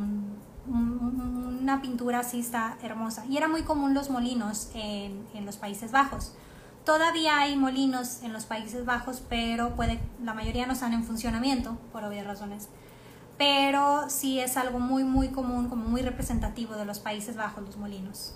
una 0.66 1.80
pintura 1.80 2.20
así 2.20 2.40
está 2.40 2.76
hermosa. 2.82 3.24
Y 3.26 3.38
era 3.38 3.48
muy 3.48 3.62
común 3.62 3.94
los 3.94 4.10
molinos 4.10 4.70
en, 4.74 5.26
los 5.44 5.56
Países 5.56 5.90
Bajos. 5.90 6.34
Todavía 6.84 7.38
hay 7.38 7.56
molinos 7.56 8.22
en 8.22 8.32
los 8.32 8.44
Países 8.44 8.84
Bajos, 8.84 9.22
pero 9.28 9.74
la 10.22 10.34
mayoría 10.34 10.66
no 10.66 10.74
están 10.74 10.92
en 10.92 11.04
funcionamiento, 11.04 11.78
por 11.92 12.04
obvias 12.04 12.26
razones 12.26 12.68
pero 13.40 14.10
sí 14.10 14.38
es 14.38 14.58
algo 14.58 14.80
muy, 14.80 15.02
muy 15.02 15.28
común, 15.28 15.70
como 15.70 15.88
muy 15.88 16.02
representativo 16.02 16.74
de 16.74 16.84
los 16.84 16.98
Países 16.98 17.36
Bajos, 17.36 17.64
los 17.64 17.78
molinos. 17.78 18.34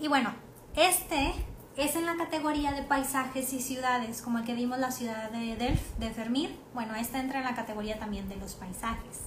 Y 0.00 0.08
bueno, 0.08 0.32
este 0.74 1.34
es 1.76 1.96
en 1.96 2.06
la 2.06 2.16
categoría 2.16 2.72
de 2.72 2.80
paisajes 2.80 3.52
y 3.52 3.60
ciudades, 3.60 4.22
como 4.22 4.38
el 4.38 4.46
que 4.46 4.54
vimos 4.54 4.78
la 4.78 4.90
ciudad 4.90 5.30
de 5.30 5.56
Delft, 5.56 5.98
de 5.98 6.08
Vermeer. 6.08 6.56
Bueno, 6.72 6.94
este 6.94 7.18
entra 7.18 7.40
en 7.40 7.44
la 7.44 7.54
categoría 7.54 7.98
también 7.98 8.26
de 8.30 8.36
los 8.36 8.54
paisajes. 8.54 9.20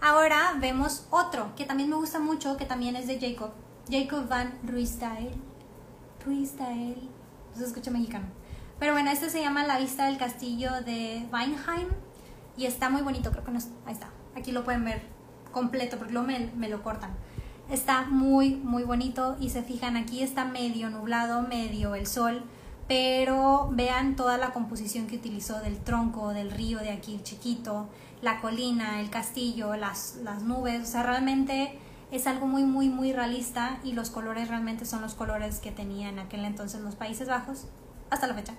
Ahora 0.00 0.54
vemos 0.60 1.08
otro 1.10 1.56
que 1.56 1.64
también 1.64 1.90
me 1.90 1.96
gusta 1.96 2.20
mucho, 2.20 2.56
que 2.56 2.64
también 2.64 2.94
es 2.94 3.08
de 3.08 3.18
Jacob, 3.18 3.50
Jacob 3.90 4.28
van. 4.28 4.56
Ruysdael, 4.62 5.34
no 6.24 7.58
se 7.58 7.64
escucha 7.64 7.90
mexicano. 7.90 8.26
Pero 8.78 8.92
bueno, 8.92 9.10
este 9.10 9.30
se 9.30 9.40
llama 9.40 9.66
La 9.66 9.80
vista 9.80 10.06
del 10.06 10.16
castillo 10.16 10.70
de 10.82 11.26
Weinheim 11.32 12.05
y 12.56 12.66
está 12.66 12.88
muy 12.88 13.02
bonito, 13.02 13.30
creo 13.30 13.44
que 13.44 13.50
no 13.50 13.58
ahí 13.86 13.92
está, 13.92 14.08
aquí 14.34 14.52
lo 14.52 14.64
pueden 14.64 14.84
ver 14.84 15.02
completo 15.52 15.96
porque 15.96 16.12
luego 16.12 16.28
me, 16.28 16.68
lo 16.68 16.82
cortan. 16.82 17.10
Está 17.70 18.02
muy, 18.02 18.56
muy 18.56 18.84
bonito 18.84 19.36
y 19.40 19.50
se 19.50 19.62
fijan, 19.62 19.96
aquí 19.96 20.22
está 20.22 20.44
medio 20.44 20.90
nublado, 20.90 21.42
medio 21.42 21.94
el 21.94 22.06
sol, 22.06 22.44
pero 22.86 23.68
vean 23.72 24.16
toda 24.16 24.38
la 24.38 24.52
composición 24.52 25.06
que 25.06 25.16
utilizó 25.16 25.58
del 25.60 25.78
tronco, 25.78 26.34
del 26.34 26.50
río 26.50 26.78
de 26.78 26.90
aquí 26.90 27.18
chiquito, 27.22 27.88
la 28.22 28.40
colina, 28.40 29.00
el 29.00 29.10
castillo, 29.10 29.74
las, 29.76 30.16
las 30.22 30.42
nubes, 30.42 30.82
o 30.82 30.86
sea, 30.86 31.02
realmente 31.02 31.78
es 32.12 32.26
algo 32.26 32.46
muy, 32.46 32.62
muy, 32.62 32.88
muy 32.88 33.12
realista 33.12 33.80
y 33.82 33.92
los 33.92 34.10
colores 34.10 34.48
realmente 34.48 34.84
son 34.84 35.02
los 35.02 35.14
colores 35.14 35.58
que 35.58 35.72
tenía 35.72 36.08
en 36.08 36.20
aquel 36.20 36.44
entonces 36.44 36.80
los 36.82 36.94
Países 36.94 37.28
Bajos, 37.28 37.66
hasta 38.10 38.28
la 38.28 38.34
fecha 38.34 38.54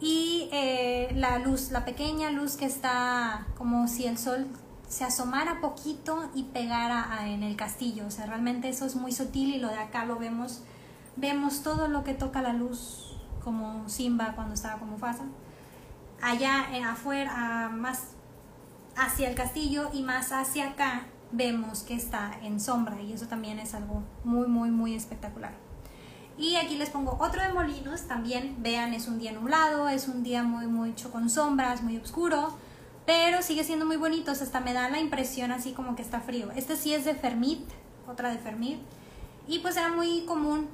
y 0.00 0.48
eh, 0.52 1.12
la 1.14 1.38
luz, 1.38 1.70
la 1.70 1.84
pequeña 1.84 2.30
luz 2.30 2.56
que 2.56 2.66
está 2.66 3.46
como 3.56 3.88
si 3.88 4.06
el 4.06 4.18
sol 4.18 4.46
se 4.88 5.04
asomara 5.04 5.60
poquito 5.60 6.30
y 6.34 6.44
pegara 6.44 7.26
en 7.28 7.42
el 7.42 7.56
castillo. 7.56 8.06
O 8.06 8.10
sea, 8.10 8.26
realmente 8.26 8.68
eso 8.68 8.86
es 8.86 8.96
muy 8.96 9.12
sutil 9.12 9.54
y 9.54 9.58
lo 9.58 9.68
de 9.68 9.78
acá 9.78 10.04
lo 10.04 10.16
vemos, 10.16 10.62
vemos 11.16 11.62
todo 11.62 11.88
lo 11.88 12.04
que 12.04 12.14
toca 12.14 12.42
la 12.42 12.52
luz 12.52 13.16
como 13.42 13.88
Simba 13.88 14.32
cuando 14.34 14.54
estaba 14.54 14.78
como 14.78 14.98
Fasa. 14.98 15.24
Allá 16.22 16.66
eh, 16.72 16.82
afuera, 16.82 17.70
más 17.72 18.08
hacia 18.96 19.28
el 19.28 19.34
castillo 19.34 19.90
y 19.92 20.02
más 20.02 20.32
hacia 20.32 20.70
acá 20.70 21.06
vemos 21.32 21.82
que 21.82 21.94
está 21.94 22.38
en 22.42 22.60
sombra 22.60 23.00
y 23.02 23.12
eso 23.12 23.26
también 23.26 23.58
es 23.58 23.74
algo 23.74 24.02
muy, 24.24 24.46
muy, 24.46 24.70
muy 24.70 24.94
espectacular. 24.94 25.65
Y 26.38 26.56
aquí 26.56 26.76
les 26.76 26.90
pongo 26.90 27.16
otro 27.18 27.42
de 27.42 27.52
molinos, 27.52 28.02
también 28.02 28.56
vean 28.58 28.92
es 28.92 29.08
un 29.08 29.18
día 29.18 29.32
nublado, 29.32 29.88
es 29.88 30.06
un 30.06 30.22
día 30.22 30.42
muy 30.42 30.66
mucho 30.66 31.10
con 31.10 31.30
sombras, 31.30 31.82
muy 31.82 31.96
oscuro, 31.96 32.54
pero 33.06 33.40
sigue 33.42 33.64
siendo 33.64 33.86
muy 33.86 33.96
bonito, 33.96 34.32
hasta 34.32 34.60
me 34.60 34.74
da 34.74 34.90
la 34.90 35.00
impresión 35.00 35.50
así 35.50 35.72
como 35.72 35.96
que 35.96 36.02
está 36.02 36.20
frío. 36.20 36.50
Este 36.54 36.76
sí 36.76 36.92
es 36.92 37.06
de 37.06 37.14
Fermit, 37.14 37.66
otra 38.06 38.28
de 38.28 38.38
Fermit, 38.38 38.80
y 39.48 39.60
pues 39.60 39.76
era 39.78 39.88
muy 39.88 40.26
común 40.26 40.68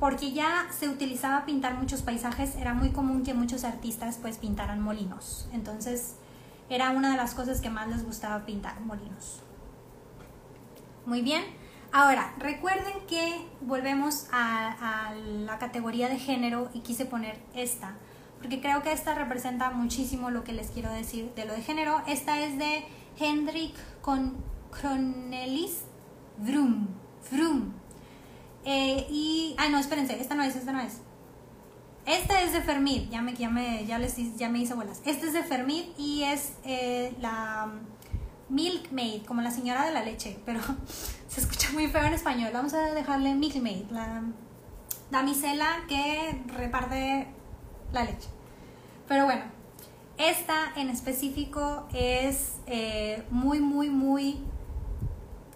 porque 0.00 0.32
ya 0.32 0.66
se 0.70 0.88
utilizaba 0.88 1.44
pintar 1.44 1.74
muchos 1.74 2.02
paisajes, 2.02 2.56
era 2.56 2.72
muy 2.72 2.90
común 2.90 3.22
que 3.22 3.34
muchos 3.34 3.64
artistas 3.64 4.18
pues 4.20 4.38
pintaran 4.38 4.80
molinos. 4.80 5.48
Entonces 5.52 6.14
era 6.70 6.90
una 6.90 7.10
de 7.10 7.16
las 7.16 7.34
cosas 7.34 7.60
que 7.60 7.70
más 7.70 7.88
les 7.88 8.04
gustaba 8.04 8.46
pintar, 8.46 8.80
molinos. 8.80 9.40
Muy 11.04 11.22
bien. 11.22 11.44
Ahora, 11.98 12.34
recuerden 12.38 12.92
que 13.08 13.48
volvemos 13.62 14.26
a, 14.30 15.14
la 15.14 15.58
categoría 15.58 16.10
de 16.10 16.18
género 16.18 16.68
y 16.74 16.80
quise 16.80 17.06
poner 17.06 17.38
esta 17.54 17.94
porque 18.36 18.60
creo 18.60 18.82
que 18.82 18.92
esta 18.92 19.14
representa 19.14 19.70
muchísimo 19.70 20.28
lo 20.28 20.44
que 20.44 20.52
les 20.52 20.70
quiero 20.70 20.92
decir 20.92 21.32
de 21.34 21.46
lo 21.46 21.54
de 21.54 21.62
género. 21.62 22.02
Esta 22.06 22.38
es 22.42 22.58
de 22.58 22.84
Hendrik 23.18 23.74
con 24.02 24.36
Cronelis 24.78 25.84
Vroom. 26.36 26.86
Vroom. 27.30 27.72
Eh, 28.66 29.06
y. 29.08 29.54
Ah, 29.56 29.70
no, 29.70 29.78
espérense, 29.78 30.20
esta 30.20 30.34
no 30.34 30.42
es, 30.42 30.54
esta 30.54 30.72
no 30.72 30.80
es. 30.80 31.00
Esta 32.04 32.42
es 32.42 32.52
de 32.52 32.60
Fermid, 32.60 33.08
ya 33.08 33.22
me, 33.22 33.32
ya 33.32 33.48
me, 33.48 33.86
ya 33.86 33.98
les, 33.98 34.36
ya 34.36 34.50
me 34.50 34.58
hice 34.58 34.74
bolas. 34.74 35.00
Esta 35.06 35.24
es 35.28 35.32
de 35.32 35.42
Fermid 35.42 35.84
y 35.96 36.24
es 36.24 36.58
eh, 36.66 37.16
la 37.22 37.72
Milkmaid, 38.48 39.24
como 39.24 39.42
la 39.42 39.50
señora 39.50 39.84
de 39.84 39.92
la 39.92 40.02
leche, 40.02 40.38
pero 40.44 40.60
se 41.28 41.40
escucha 41.40 41.70
muy 41.72 41.88
feo 41.88 42.04
en 42.04 42.14
español. 42.14 42.50
Vamos 42.52 42.74
a 42.74 42.94
dejarle 42.94 43.34
Milkmaid, 43.34 43.90
la 43.90 44.22
damisela 45.10 45.84
que 45.88 46.42
reparte 46.56 47.26
la 47.92 48.04
leche. 48.04 48.28
Pero 49.08 49.24
bueno, 49.24 49.42
esta 50.18 50.72
en 50.76 50.90
específico 50.90 51.86
es 51.92 52.54
eh, 52.66 53.22
muy, 53.30 53.60
muy, 53.60 53.90
muy... 53.90 54.40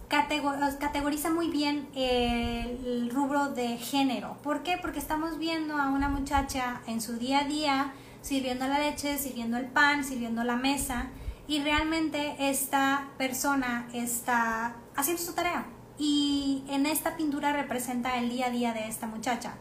categoriza 0.09 1.29
muy 1.29 1.49
bien 1.49 1.87
el 1.95 3.09
rubro 3.11 3.49
de 3.49 3.77
género. 3.77 4.37
¿Por 4.43 4.63
qué? 4.63 4.77
Porque 4.81 4.99
estamos 4.99 5.37
viendo 5.37 5.77
a 5.77 5.89
una 5.89 6.09
muchacha 6.09 6.81
en 6.87 7.01
su 7.01 7.17
día 7.17 7.39
a 7.39 7.43
día 7.45 7.93
sirviendo 8.21 8.67
la 8.67 8.79
leche, 8.79 9.17
sirviendo 9.17 9.57
el 9.57 9.65
pan, 9.65 10.03
sirviendo 10.03 10.43
la 10.43 10.55
mesa 10.55 11.09
y 11.51 11.59
realmente 11.59 12.33
esta 12.39 13.09
persona 13.17 13.85
está 13.91 14.77
haciendo 14.95 15.21
su 15.21 15.33
tarea 15.33 15.65
y 15.97 16.63
en 16.69 16.85
esta 16.85 17.17
pintura 17.17 17.51
representa 17.51 18.17
el 18.17 18.29
día 18.29 18.45
a 18.45 18.51
día 18.51 18.73
de 18.73 18.87
esta 18.87 19.05
muchacha. 19.05 19.55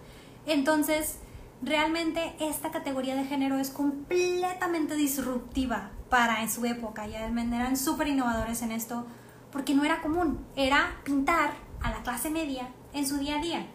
Entonces, 0.47 1.19
realmente 1.63 2.37
esta 2.39 2.71
categoría 2.71 3.17
de 3.17 3.25
género 3.25 3.59
es 3.59 3.71
completamente 3.71 4.95
disruptiva 4.95 5.91
para 6.09 6.43
en 6.43 6.49
su 6.49 6.65
época. 6.65 7.09
Ya 7.09 7.27
eran 7.27 7.77
súper 7.77 8.07
innovadores 8.07 8.63
en 8.63 8.71
esto 8.71 9.05
porque 9.51 9.75
no 9.75 9.83
era 9.83 10.01
común. 10.01 10.47
Era 10.55 11.01
pintar 11.03 11.55
a 11.83 11.91
la 11.91 12.05
clase 12.05 12.31
media 12.31 12.69
en 12.93 13.05
su 13.05 13.17
día 13.17 13.41
a 13.41 13.43
día. 13.43 13.67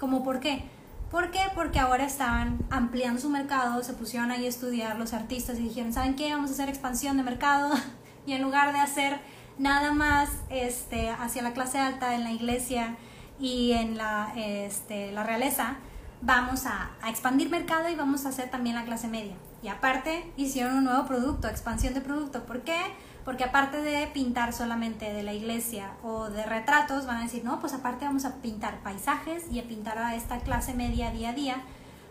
¿Cómo 0.00 0.24
por 0.24 0.40
qué? 0.40 0.64
¿Por 1.10 1.32
qué? 1.32 1.40
Porque 1.54 1.80
ahora 1.80 2.04
estaban 2.04 2.58
ampliando 2.70 3.20
su 3.20 3.30
mercado, 3.30 3.82
se 3.82 3.94
pusieron 3.94 4.30
ahí 4.30 4.46
a 4.46 4.48
estudiar 4.48 4.96
los 4.96 5.12
artistas 5.12 5.58
y 5.58 5.62
dijeron, 5.62 5.92
¿saben 5.92 6.14
qué? 6.14 6.32
Vamos 6.32 6.50
a 6.50 6.52
hacer 6.52 6.68
expansión 6.68 7.16
de 7.16 7.24
mercado 7.24 7.74
y 8.26 8.32
en 8.32 8.42
lugar 8.42 8.72
de 8.72 8.78
hacer 8.78 9.20
nada 9.58 9.92
más 9.92 10.30
este, 10.50 11.10
hacia 11.10 11.42
la 11.42 11.52
clase 11.52 11.78
alta 11.78 12.14
en 12.14 12.22
la 12.22 12.30
iglesia 12.30 12.96
y 13.40 13.72
en 13.72 13.98
la, 13.98 14.32
este, 14.36 15.10
la 15.10 15.24
realeza, 15.24 15.78
vamos 16.22 16.66
a, 16.66 16.90
expandir 17.08 17.50
mercado 17.50 17.88
y 17.88 17.96
vamos 17.96 18.24
a 18.24 18.28
hacer 18.28 18.50
también 18.50 18.76
la 18.76 18.84
clase 18.84 19.08
media. 19.08 19.34
Y 19.62 19.68
aparte 19.68 20.30
hicieron 20.36 20.76
un 20.76 20.84
nuevo 20.84 21.06
producto, 21.06 21.48
expansión 21.48 21.92
de 21.92 22.00
producto. 22.00 22.44
¿Por 22.44 22.62
qué? 22.62 22.78
Porque 23.24 23.44
aparte 23.44 23.82
de 23.82 24.06
pintar 24.08 24.52
solamente 24.52 25.12
de 25.12 25.22
la 25.22 25.32
iglesia 25.32 25.92
o 26.02 26.30
de 26.30 26.44
retratos, 26.44 27.06
van 27.06 27.18
a 27.18 27.22
decir, 27.22 27.44
no, 27.44 27.60
pues 27.60 27.74
aparte 27.74 28.04
vamos 28.04 28.24
a 28.24 28.36
pintar 28.36 28.82
paisajes 28.82 29.44
y 29.50 29.60
a 29.60 29.64
pintar 29.64 29.98
a 29.98 30.14
esta 30.14 30.38
clase 30.38 30.74
media 30.74 31.10
día 31.10 31.30
a 31.30 31.32
día, 31.34 31.56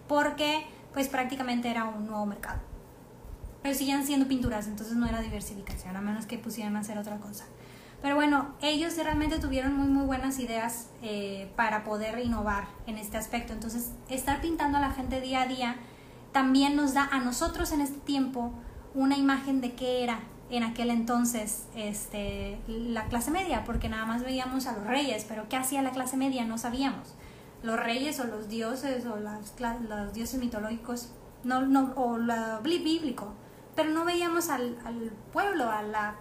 porque 0.08 0.66
pues 0.94 1.08
prácticamente 1.08 1.70
era 1.70 1.86
un 1.86 2.06
nuevo 2.08 2.26
mercado. 2.26 2.60
Pero 3.64 3.76
siguen 3.76 4.06
siendo 4.06 4.28
pinturas, 4.28 4.68
entonces 4.68 4.96
no 4.96 5.08
era 5.08 5.20
diversificación, 5.20 5.96
a 5.96 6.02
menos 6.02 6.26
que 6.26 6.38
pusieran 6.38 6.76
a 6.78 6.80
hacer 6.80 6.98
otra 6.98 7.18
cosa. 7.18 7.46
Pero 8.02 8.16
bueno, 8.16 8.54
ellos 8.62 8.96
realmente 8.96 9.40
tuvieron 9.40 9.76
muy, 9.76 9.88
muy 9.88 10.06
buenas 10.06 10.40
ideas 10.40 10.88
eh, 11.02 11.52
para 11.58 11.84
poder 11.84 12.18
innovar 12.20 12.68
en 12.88 12.98
este 12.98 13.18
aspecto. 13.18 13.52
Entonces, 13.52 13.92
estar 14.08 14.40
pintando 14.40 14.78
a 14.78 14.82
la 14.82 14.92
gente 14.92 15.20
día 15.20 15.42
a 15.42 15.48
día 15.48 15.76
también 16.32 16.76
nos 16.76 16.94
da 16.94 17.10
a 17.12 17.20
nosotros 17.20 17.72
en 17.74 17.82
este 17.82 18.00
tiempo 18.00 18.54
una 18.94 19.18
imagen 19.18 19.60
de 19.60 19.74
qué 19.74 20.04
era 20.04 20.20
en 20.50 20.64
aquel 20.64 20.90
entonces 20.90 21.68
este, 21.76 22.60
la 22.68 23.06
clase 23.06 23.32
media, 23.32 23.64
porque 23.66 23.90
nada 23.90 24.06
más 24.06 24.24
veíamos 24.24 24.66
a 24.68 24.74
los 24.74 24.86
reyes, 24.86 25.26
pero 25.28 25.48
qué 25.48 25.56
hacía 25.56 25.82
la 25.82 25.92
clase 25.92 26.18
media 26.18 26.46
no 26.46 26.58
sabíamos. 26.58 27.16
Los 27.62 27.80
reyes 27.80 28.20
o 28.20 28.24
los 28.24 28.50
dioses 28.50 29.06
o 29.06 29.18
las, 29.18 29.54
los 29.60 30.14
dioses 30.14 30.40
mitológicos 30.40 31.12
no, 31.44 31.62
no, 31.62 31.94
o 31.96 32.18
lo 32.18 32.62
bíblico, 32.62 33.34
pero 33.76 33.92
no 33.92 34.06
veíamos 34.06 34.50
al, 34.50 34.78
al 34.86 35.12
pueblo, 35.32 35.70
a 35.70 35.84
la 35.84 36.16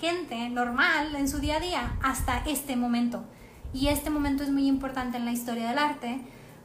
gente 0.00 0.48
normal 0.48 1.14
en 1.14 1.28
su 1.28 1.38
día 1.38 1.56
a 1.56 1.60
día 1.60 1.96
hasta 2.02 2.38
este 2.46 2.76
momento. 2.76 3.24
Y 3.72 3.88
este 3.88 4.10
momento 4.10 4.42
es 4.42 4.50
muy 4.50 4.66
importante 4.66 5.18
en 5.18 5.24
la 5.24 5.32
historia 5.32 5.68
del 5.68 5.78
arte 5.78 6.20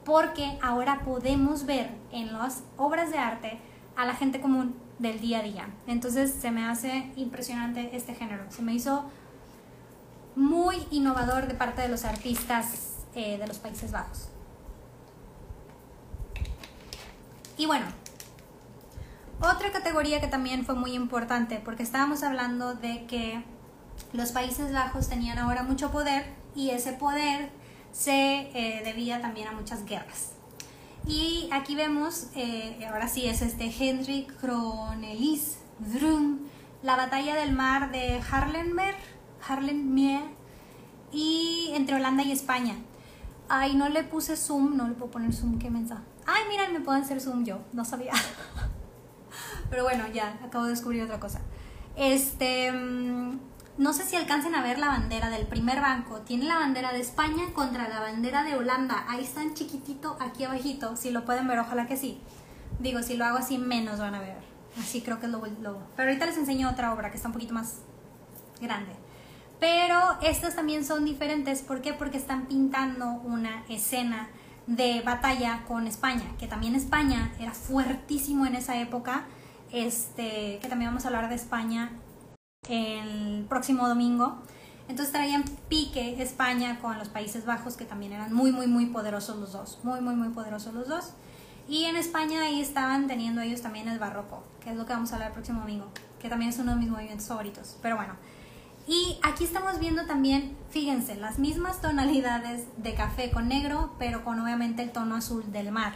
porque 0.05 0.57
ahora 0.61 1.01
podemos 1.03 1.65
ver 1.65 1.89
en 2.11 2.33
las 2.33 2.63
obras 2.77 3.11
de 3.11 3.17
arte 3.17 3.59
a 3.95 4.05
la 4.05 4.15
gente 4.15 4.41
común 4.41 4.75
del 4.99 5.19
día 5.19 5.39
a 5.39 5.43
día. 5.43 5.67
Entonces 5.87 6.33
se 6.33 6.51
me 6.51 6.65
hace 6.65 7.11
impresionante 7.15 7.95
este 7.95 8.13
género. 8.13 8.45
Se 8.49 8.61
me 8.61 8.73
hizo 8.73 9.05
muy 10.35 10.77
innovador 10.91 11.47
de 11.47 11.53
parte 11.53 11.81
de 11.81 11.89
los 11.89 12.05
artistas 12.05 12.93
eh, 13.15 13.37
de 13.37 13.47
los 13.47 13.59
Países 13.59 13.91
Bajos. 13.91 14.29
Y 17.57 17.65
bueno, 17.65 17.85
otra 19.41 19.71
categoría 19.71 20.19
que 20.19 20.27
también 20.27 20.65
fue 20.65 20.75
muy 20.75 20.93
importante, 20.93 21.61
porque 21.63 21.83
estábamos 21.83 22.23
hablando 22.23 22.73
de 22.73 23.05
que 23.05 23.43
los 24.13 24.31
Países 24.31 24.73
Bajos 24.73 25.09
tenían 25.09 25.37
ahora 25.37 25.63
mucho 25.63 25.91
poder 25.91 26.25
y 26.55 26.71
ese 26.71 26.93
poder 26.93 27.49
se 27.91 28.11
eh, 28.53 28.81
debía 28.83 29.21
también 29.21 29.47
a 29.47 29.51
muchas 29.51 29.85
guerras. 29.85 30.32
Y 31.05 31.49
aquí 31.51 31.75
vemos, 31.75 32.27
eh, 32.35 32.87
ahora 32.89 33.09
sí 33.09 33.25
es 33.25 33.41
este 33.41 33.65
Hendrik 33.65 34.39
Kronelis 34.39 35.57
Vroom, 35.79 36.39
la 36.81 36.95
batalla 36.95 37.35
del 37.35 37.51
mar 37.51 37.91
de 37.91 38.21
Harlenmer, 38.31 38.95
Harlenmer 39.45 40.23
y 41.11 41.71
entre 41.73 41.95
Holanda 41.95 42.23
y 42.23 42.31
España. 42.31 42.75
Ay, 43.49 43.75
no 43.75 43.89
le 43.89 44.03
puse 44.03 44.37
zoom, 44.37 44.77
no 44.77 44.87
le 44.87 44.93
puedo 44.93 45.11
poner 45.11 45.33
zoom, 45.33 45.59
qué 45.59 45.69
mensaje. 45.69 46.03
Ay, 46.25 46.43
miren, 46.49 46.71
me 46.71 46.79
pueden 46.79 47.03
hacer 47.03 47.19
zoom 47.19 47.43
yo, 47.43 47.59
no 47.73 47.83
sabía. 47.83 48.13
Pero 49.69 49.83
bueno, 49.83 50.05
ya, 50.13 50.39
acabo 50.43 50.63
de 50.65 50.71
descubrir 50.71 51.03
otra 51.03 51.19
cosa. 51.19 51.41
Este, 51.97 52.71
mm, 52.71 53.39
no 53.77 53.93
sé 53.93 54.03
si 54.03 54.15
alcancen 54.15 54.53
a 54.53 54.61
ver 54.61 54.77
la 54.77 54.87
bandera 54.87 55.29
del 55.29 55.47
primer 55.47 55.81
banco. 55.81 56.21
Tiene 56.21 56.45
la 56.45 56.55
bandera 56.55 56.93
de 56.93 56.99
España 56.99 57.43
contra 57.53 57.87
la 57.87 57.99
bandera 57.99 58.43
de 58.43 58.55
Holanda. 58.55 59.03
Ahí 59.07 59.23
está 59.23 59.41
en 59.41 59.53
chiquitito, 59.53 60.15
aquí 60.19 60.43
abajito. 60.43 60.95
Si 60.95 61.09
lo 61.11 61.25
pueden 61.25 61.47
ver, 61.47 61.59
ojalá 61.59 61.87
que 61.87 61.97
sí. 61.97 62.19
Digo, 62.79 63.01
si 63.01 63.17
lo 63.17 63.25
hago 63.25 63.37
así, 63.37 63.57
menos 63.57 63.99
van 63.99 64.15
a 64.15 64.19
ver. 64.19 64.37
Así 64.79 65.01
creo 65.01 65.19
que 65.19 65.25
es 65.25 65.31
lo, 65.31 65.39
lo... 65.61 65.79
Pero 65.95 66.09
ahorita 66.09 66.25
les 66.25 66.37
enseño 66.37 66.69
otra 66.69 66.93
obra 66.93 67.09
que 67.09 67.17
está 67.17 67.29
un 67.29 67.33
poquito 67.33 67.53
más 67.53 67.77
grande. 68.61 68.93
Pero 69.59 70.17
estas 70.21 70.55
también 70.55 70.85
son 70.85 71.05
diferentes. 71.05 71.61
¿Por 71.61 71.81
qué? 71.81 71.93
Porque 71.93 72.17
están 72.17 72.45
pintando 72.45 73.11
una 73.23 73.63
escena 73.69 74.29
de 74.67 75.01
batalla 75.01 75.63
con 75.67 75.87
España. 75.87 76.25
Que 76.37 76.47
también 76.47 76.75
España 76.75 77.31
era 77.39 77.53
fuertísimo 77.53 78.45
en 78.45 78.55
esa 78.55 78.79
época 78.79 79.25
este, 79.73 80.59
que 80.61 80.67
también 80.69 80.91
vamos 80.91 81.03
a 81.03 81.07
hablar 81.07 81.29
de 81.29 81.35
España 81.35 81.91
el 82.69 83.45
próximo 83.49 83.87
domingo. 83.87 84.37
Entonces 84.89 85.13
traían 85.13 85.43
pique 85.69 86.21
España 86.21 86.79
con 86.81 86.97
los 86.99 87.09
Países 87.09 87.45
Bajos, 87.45 87.77
que 87.77 87.85
también 87.85 88.13
eran 88.13 88.33
muy, 88.33 88.51
muy, 88.51 88.67
muy 88.67 88.87
poderosos 88.87 89.37
los 89.37 89.53
dos. 89.53 89.79
Muy, 89.83 90.01
muy, 90.01 90.15
muy 90.15 90.29
poderosos 90.29 90.73
los 90.73 90.87
dos. 90.87 91.13
Y 91.67 91.85
en 91.85 91.95
España 91.95 92.41
ahí 92.41 92.59
estaban 92.59 93.07
teniendo 93.07 93.41
ellos 93.41 93.61
también 93.61 93.87
el 93.87 93.97
barroco, 93.97 94.43
que 94.61 94.71
es 94.71 94.75
lo 94.75 94.85
que 94.85 94.93
vamos 94.93 95.11
a 95.11 95.15
hablar 95.15 95.29
el 95.29 95.33
próximo 95.33 95.61
domingo, 95.61 95.87
que 96.21 96.27
también 96.27 96.51
es 96.51 96.59
uno 96.59 96.71
de 96.71 96.77
mis 96.77 96.89
movimientos 96.89 97.27
favoritos. 97.27 97.77
Pero 97.81 97.95
bueno, 97.95 98.15
y 98.85 99.17
aquí 99.23 99.45
estamos 99.45 99.79
viendo 99.79 100.05
también, 100.05 100.57
fíjense, 100.69 101.15
las 101.15 101.39
mismas 101.39 101.79
tonalidades 101.79 102.65
de 102.75 102.93
café 102.95 103.31
con 103.31 103.47
negro, 103.47 103.95
pero 103.97 104.25
con 104.25 104.41
obviamente 104.41 104.83
el 104.83 104.91
tono 104.91 105.15
azul 105.15 105.49
del 105.53 105.71
mar 105.71 105.93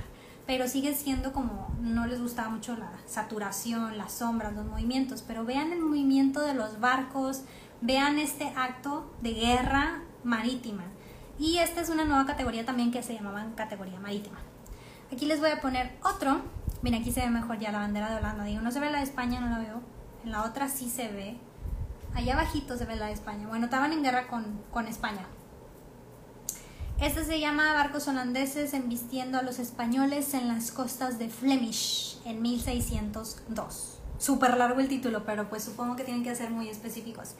pero 0.48 0.68
sigue 0.70 0.96
siendo 0.96 1.34
como 1.34 1.68
no 1.82 2.08
les 2.08 2.22
gustaba 2.22 2.50
mucho 2.50 2.76
la 2.78 2.90
saturación, 3.06 3.98
las 3.98 4.14
sombras, 4.14 4.54
los 4.54 4.66
movimientos, 4.66 5.22
pero 5.22 5.46
vean 5.46 5.74
el 5.74 5.80
movimiento 5.80 6.40
de 6.42 6.54
los 6.54 6.80
barcos, 6.80 7.44
vean 7.82 8.18
este 8.18 8.54
acto 8.56 9.14
de 9.22 9.34
guerra 9.34 10.02
marítima. 10.24 10.86
Y 11.38 11.58
esta 11.58 11.82
es 11.82 11.90
una 11.90 12.06
nueva 12.06 12.26
categoría 12.26 12.66
también 12.66 12.92
que 12.92 13.04
se 13.04 13.14
llamaba 13.14 13.46
categoría 13.56 14.00
marítima. 14.00 14.40
Aquí 15.12 15.26
les 15.26 15.40
voy 15.40 15.52
a 15.52 15.62
poner 15.62 15.98
otro. 16.02 16.42
Mira, 16.82 16.98
aquí 16.98 17.12
se 17.12 17.22
ve 17.22 17.30
mejor 17.30 17.60
ya 17.60 17.72
la 17.72 17.80
bandera 17.80 18.10
de 18.10 18.16
Holanda. 18.16 18.46
Digo, 18.46 18.62
no 18.62 18.72
se 18.72 18.80
ve 18.80 18.90
la 18.90 19.00
de 19.00 19.04
España, 19.04 19.40
no 19.42 19.50
la 19.50 19.60
veo. 19.60 19.82
en 20.24 20.32
la 20.32 20.44
otra 20.44 20.70
sí 20.70 20.90
se 20.90 21.10
ve. 21.10 21.38
Allá 22.16 22.34
abajito 22.34 22.78
se 22.78 22.86
ve 22.86 22.96
la 22.96 23.08
de 23.08 23.14
España. 23.14 23.48
Bueno, 23.48 23.66
estaban 23.66 23.92
en 23.92 24.02
guerra 24.02 24.28
con, 24.28 24.62
con 24.72 24.88
España. 24.88 25.28
Este 27.00 27.24
se 27.24 27.40
llama 27.40 27.76
Barcos 27.76 28.08
holandeses 28.08 28.74
embistiendo 28.74 29.38
a 29.38 29.44
los 29.44 29.60
españoles 29.60 30.34
en 30.34 30.48
las 30.48 30.72
costas 30.72 31.20
de 31.20 31.30
Flemish 31.30 32.18
en 32.26 32.42
1602. 32.42 34.00
Súper 34.18 34.58
largo 34.58 34.80
el 34.80 34.88
título, 34.88 35.24
pero 35.24 35.48
pues 35.48 35.64
supongo 35.64 35.96
que 35.96 36.04
tienen 36.04 36.24
que 36.24 36.34
ser 36.36 36.50
muy 36.50 36.70
específicos. 36.70 37.36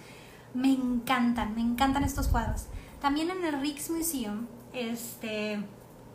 Me 0.54 0.72
encantan, 0.72 1.56
me 1.56 1.62
encantan 1.62 2.04
estos 2.04 2.28
cuadros. 2.28 2.66
También 3.02 3.32
en 3.32 3.44
el 3.44 3.60
Rijksmuseum, 3.60 4.46
este, 4.74 5.60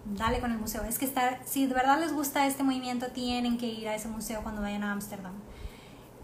dale 0.05 0.39
con 0.39 0.53
el 0.53 0.59
museo. 0.59 0.85
Es 0.85 1.01
que 1.01 1.05
está, 1.05 1.41
si 1.45 1.67
de 1.67 1.75
verdad 1.75 1.99
les 1.99 2.13
gusta 2.13 2.47
este 2.47 2.63
movimiento, 2.63 3.09
tienen 3.09 3.59
que 3.59 3.67
ir 3.67 3.89
a 3.89 3.97
ese 3.97 4.07
museo 4.07 4.45
cuando 4.45 4.63
vayan 4.63 4.85
a 4.85 4.93
Ámsterdam. 4.93 5.35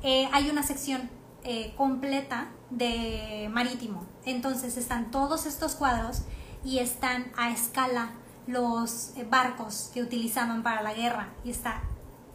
Eh, 0.05 0.29
hay 0.33 0.51
una 0.51 0.63
sección 0.63 1.11
eh, 1.43 1.75
completa 1.77 2.51
de 2.71 3.49
marítimo. 3.51 4.07
Entonces 4.25 4.77
están 4.77 5.11
todos 5.11 5.47
estos 5.47 5.75
cuadros 5.75 6.23
y 6.65 6.79
están 6.79 7.33
a 7.37 7.51
escala 7.51 8.11
los 8.47 9.13
eh, 9.17 9.27
barcos 9.29 9.91
que 9.93 10.03
utilizaban 10.03 10.63
para 10.63 10.83
la 10.83 10.95
guerra. 10.95 11.29
Y 11.45 11.51
está 11.51 11.83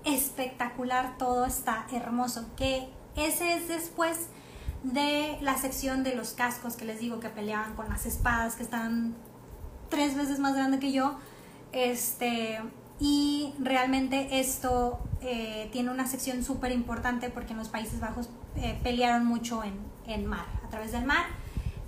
espectacular, 0.05 1.17
todo 1.17 1.45
está 1.45 1.85
hermoso, 1.91 2.45
que 2.55 2.87
ese 3.15 3.53
es 3.53 3.67
después 3.67 4.27
de 4.83 5.37
la 5.41 5.57
sección 5.57 6.03
de 6.03 6.15
los 6.15 6.31
cascos 6.31 6.75
que 6.75 6.85
les 6.85 6.99
digo 6.99 7.19
que 7.19 7.29
peleaban 7.29 7.73
con 7.75 7.87
las 7.89 8.05
espadas 8.05 8.55
que 8.55 8.63
están 8.63 9.15
tres 9.89 10.15
veces 10.15 10.39
más 10.39 10.55
grande 10.55 10.79
que 10.79 10.91
yo, 10.91 11.17
este, 11.71 12.59
y 12.99 13.53
realmente 13.59 14.39
esto 14.39 14.99
eh, 15.21 15.69
tiene 15.71 15.89
una 15.89 16.05
sección 16.05 16.43
súper 16.43 16.71
importante 16.71 17.29
porque 17.29 17.53
en 17.53 17.59
los 17.59 17.69
Países 17.69 17.99
Bajos 17.99 18.29
eh, 18.57 18.77
pelearon 18.83 19.25
mucho 19.25 19.63
en, 19.63 19.73
en 20.05 20.25
mar, 20.25 20.45
a 20.65 20.69
través 20.69 20.91
del 20.91 21.05
mar 21.05 21.42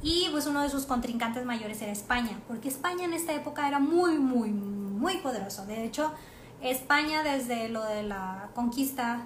y 0.05 0.29
pues 0.29 0.45
uno 0.45 0.61
de 0.61 0.69
sus 0.69 0.85
contrincantes 0.85 1.45
mayores 1.45 1.81
era 1.81 1.91
España, 1.91 2.39
porque 2.47 2.67
España 2.67 3.05
en 3.05 3.13
esta 3.13 3.33
época 3.33 3.67
era 3.67 3.79
muy, 3.79 4.19
muy, 4.19 4.51
muy 4.51 5.17
poderoso. 5.17 5.65
De 5.65 5.83
hecho, 5.83 6.13
España 6.61 7.23
desde 7.23 7.69
lo 7.69 7.83
de 7.83 8.03
la 8.03 8.49
conquista 8.53 9.25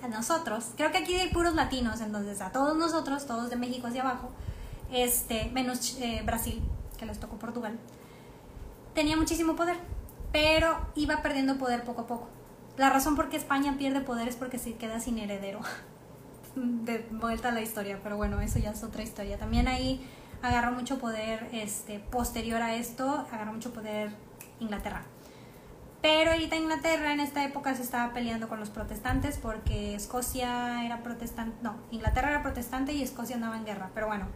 a 0.00 0.06
nosotros, 0.06 0.70
creo 0.76 0.92
que 0.92 0.98
aquí 0.98 1.16
hay 1.16 1.30
puros 1.30 1.56
latinos, 1.56 2.00
entonces 2.00 2.40
a 2.42 2.52
todos 2.52 2.76
nosotros, 2.76 3.26
todos 3.26 3.50
de 3.50 3.56
México 3.56 3.88
hacia 3.88 4.02
abajo, 4.02 4.30
este, 4.92 5.50
menos 5.52 5.96
eh, 6.00 6.22
Brasil, 6.24 6.62
que 6.96 7.04
les 7.04 7.18
tocó 7.18 7.36
Portugal, 7.40 7.76
tenía 8.94 9.16
muchísimo 9.16 9.56
poder, 9.56 9.78
pero 10.30 10.78
iba 10.94 11.22
perdiendo 11.22 11.58
poder 11.58 11.82
poco 11.82 12.02
a 12.02 12.06
poco. 12.06 12.28
La 12.76 12.88
razón 12.88 13.16
por 13.16 13.30
qué 13.30 13.36
España 13.36 13.74
pierde 13.78 14.00
poder 14.00 14.28
es 14.28 14.36
porque 14.36 14.58
se 14.58 14.74
queda 14.76 15.00
sin 15.00 15.18
heredero. 15.18 15.58
de 16.54 17.06
vuelta 17.10 17.48
a 17.48 17.52
la 17.52 17.60
historia, 17.60 17.98
pero 18.02 18.16
bueno, 18.16 18.40
eso 18.40 18.58
ya 18.58 18.70
es 18.70 18.82
otra 18.82 19.02
historia. 19.02 19.38
También 19.38 19.68
ahí 19.68 20.06
agarró 20.42 20.72
mucho 20.72 20.98
poder 20.98 21.48
este, 21.52 21.98
posterior 21.98 22.60
a 22.62 22.74
esto, 22.74 23.26
agarró 23.32 23.52
mucho 23.52 23.72
poder 23.72 24.10
Inglaterra. 24.60 25.02
Pero 26.02 26.32
ahorita 26.32 26.56
Inglaterra 26.56 27.12
en 27.12 27.20
esta 27.20 27.44
época 27.44 27.74
se 27.76 27.82
estaba 27.82 28.12
peleando 28.12 28.48
con 28.48 28.58
los 28.58 28.70
protestantes 28.70 29.38
porque 29.38 29.94
Escocia 29.94 30.84
era 30.84 31.02
protestante, 31.04 31.56
no, 31.62 31.76
Inglaterra 31.92 32.30
era 32.30 32.42
protestante 32.42 32.92
y 32.92 33.02
Escocia 33.02 33.36
andaba 33.36 33.56
en 33.56 33.64
guerra, 33.64 33.90
pero 33.94 34.08
bueno. 34.08 34.26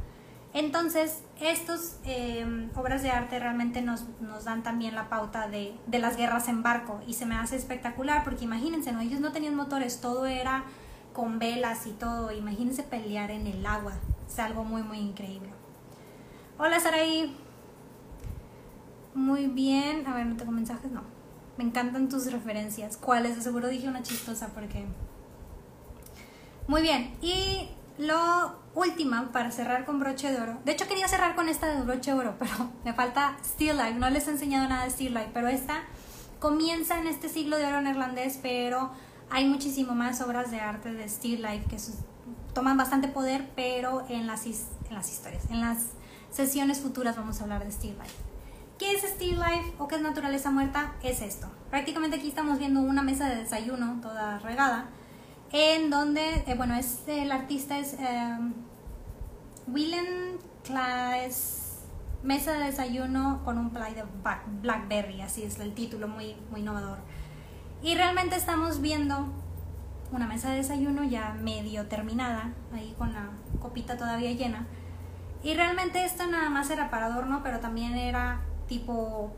Entonces, 0.55 1.23
estas 1.41 1.99
em, 2.05 2.71
obras 2.77 3.03
de 3.03 3.11
arte 3.11 3.39
realmente 3.39 3.83
nos, 3.83 4.07
nos 4.21 4.45
dan 4.45 4.63
también 4.63 4.95
la 4.95 5.09
pauta 5.11 5.49
de, 5.49 5.75
de, 5.87 5.99
las 5.99 6.17
guerras 6.17 6.49
en 6.49 6.63
barco 6.63 7.01
y 7.07 7.15
se 7.15 7.27
me 7.27 7.35
hace 7.35 7.57
espectacular 7.57 8.25
porque 8.25 8.45
imagínense, 8.45 8.93
¿no? 8.93 9.01
ellos 9.01 9.21
no 9.21 9.33
tenían 9.33 9.55
motores, 9.55 10.01
todo 10.01 10.25
era 10.25 10.65
con 11.17 11.39
velas 11.39 11.87
y 11.87 11.93
todo. 11.93 12.31
Imagínense 12.31 12.83
pelear 12.83 13.31
en 13.31 13.47
el 13.47 13.65
agua. 13.65 13.95
Es 14.29 14.39
algo 14.39 14.65
muy, 14.65 14.83
muy 14.83 14.99
increíble. 14.99 15.49
Hola, 16.59 16.79
Saraí. 16.79 17.35
Muy 19.15 19.47
bien. 19.47 20.07
A 20.07 20.15
ver, 20.15 20.27
no 20.27 20.37
tengo 20.37 20.53
mensajes, 20.53 20.91
no. 20.91 21.01
Me 21.57 21.65
encantan 21.65 22.11
tus 22.11 22.31
referencias. 22.31 22.99
¿Cuáles? 22.99 23.43
Seguro 23.43 23.69
dije 23.69 23.89
una 23.89 24.03
chistosa 24.03 24.49
porque... 24.49 24.85
Muy 26.69 26.83
bien. 26.83 27.17
Y 27.23 27.71
lo 27.97 28.55
último, 28.75 29.17
para 29.33 29.51
cerrar 29.51 29.87
con 29.87 29.99
broche 29.99 30.31
de 30.31 30.39
oro. 30.39 30.59
De 30.67 30.73
hecho, 30.73 30.87
quería 30.87 31.09
cerrar 31.09 31.35
con 31.35 31.49
esta 31.49 31.67
de 31.67 31.81
broche 31.81 32.11
de 32.13 32.19
oro, 32.19 32.35
pero 32.39 32.53
me 32.85 32.93
falta 32.93 33.39
Still 33.43 33.79
Life. 33.79 33.95
No 33.95 34.11
les 34.11 34.29
he 34.29 34.33
enseñado 34.33 34.69
nada 34.69 34.85
de 34.85 34.91
Still 34.91 35.15
Life, 35.15 35.31
pero 35.33 35.49
esta 35.49 35.83
comienza 36.41 36.99
en 36.99 37.07
este 37.07 37.31
siglo 37.31 37.57
de 37.57 37.65
oro 37.65 37.81
neerlandés, 37.81 38.39
pero 38.43 38.91
hay 39.31 39.49
muchísimo 39.49 39.95
más 39.95 40.21
obras 40.21 40.51
de 40.51 40.61
arte 40.61 40.93
de 40.93 41.09
Still 41.09 41.43
Life 41.43 41.67
que 41.69 41.77
toman 42.55 42.77
bastante 42.77 43.09
poder, 43.09 43.51
pero 43.55 44.07
en 44.09 44.27
las, 44.27 44.47
historias, 44.47 45.51
en 45.51 45.61
las 45.61 45.91
sesiones 46.31 46.81
futuras 46.81 47.17
vamos 47.17 47.41
a 47.41 47.45
hablar 47.45 47.65
de 47.65 47.73
Still 47.73 47.97
Life. 47.99 48.15
¿Qué 48.79 48.93
es 48.93 49.03
Still 49.03 49.37
Life 49.37 49.75
o 49.79 49.89
qué 49.89 49.97
es 49.97 50.03
naturaleza 50.03 50.51
muerta? 50.51 50.95
Es 51.03 51.23
esto. 51.23 51.49
Prácticamente 51.71 52.17
aquí 52.17 52.29
estamos 52.29 52.59
viendo 52.59 52.81
una 52.81 53.03
mesa 53.03 53.29
de 53.29 53.37
desayuno 53.37 53.99
toda 54.01 54.39
regada, 54.39 54.87
en 55.53 55.91
donde, 55.91 56.45
eh, 56.47 56.55
bueno, 56.57 56.75
es, 56.77 57.01
el 57.07 57.33
artista 57.33 57.79
es 57.79 57.95
eh, 57.95 58.39
Willem 59.67 60.39
Klaes, 60.63 61.81
mesa 62.23 62.53
de 62.53 62.65
desayuno 62.67 63.43
con 63.45 63.59
un 63.59 63.71
play 63.71 63.95
de 63.95 64.05
Blackberry, 64.63 65.23
así 65.23 65.43
es 65.43 65.59
el 65.59 65.75
título, 65.75 66.07
muy 66.09 66.37
innovador. 66.55 66.99
Y 67.83 67.95
realmente 67.95 68.37
estamos 68.37 68.81
viendo 68.81 69.29
una 70.13 70.27
mesa 70.27 70.51
de 70.51 70.57
desayuno 70.57 71.05
ya 71.05 71.35
medio 71.41 71.87
terminada, 71.87 72.53
ahí 72.73 72.95
con 72.97 73.13
la 73.13 73.31
copita 73.61 73.97
todavía 73.97 74.33
llena. 74.33 74.67
Y 75.43 75.55
realmente 75.55 76.05
esto 76.05 76.27
nada 76.27 76.51
más 76.51 76.71
era 76.71 76.91
para 76.91 77.07
adorno, 77.07 77.41
pero 77.43 77.61
también 77.61 77.95
era 77.97 78.41
tipo 78.67 79.33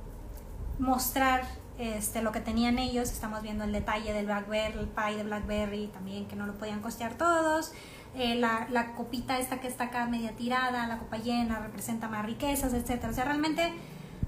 mostrar 0.78 1.43
este, 1.78 2.22
lo 2.22 2.32
que 2.32 2.41
tenían 2.41 2.78
ellos. 2.78 3.11
Estamos 3.11 3.43
viendo 3.43 3.64
el 3.64 3.72
detalle 3.72 4.12
del 4.12 4.26
Blackberry, 4.26 4.78
el 4.78 4.89
pie 4.89 5.16
de 5.16 5.24
Blackberry, 5.24 5.89
también 5.89 6.26
que 6.26 6.36
no 6.36 6.47
lo 6.47 6.55
podían 6.55 6.80
costear 6.80 7.14
todos. 7.14 7.72
Eh, 8.14 8.36
la, 8.36 8.66
la, 8.70 8.95
copita 8.95 9.39
esta 9.39 9.61
que 9.61 9.68
está 9.68 9.84
acá 9.84 10.07
media 10.07 10.32
tirada, 10.32 10.86
la 10.86 10.99
copa 10.99 11.18
llena, 11.18 11.59
representa 11.59 12.09
más 12.09 12.24
riquezas, 12.24 12.72
etc. 12.72 13.05
O 13.11 13.12
sea, 13.12 13.24
realmente 13.24 13.72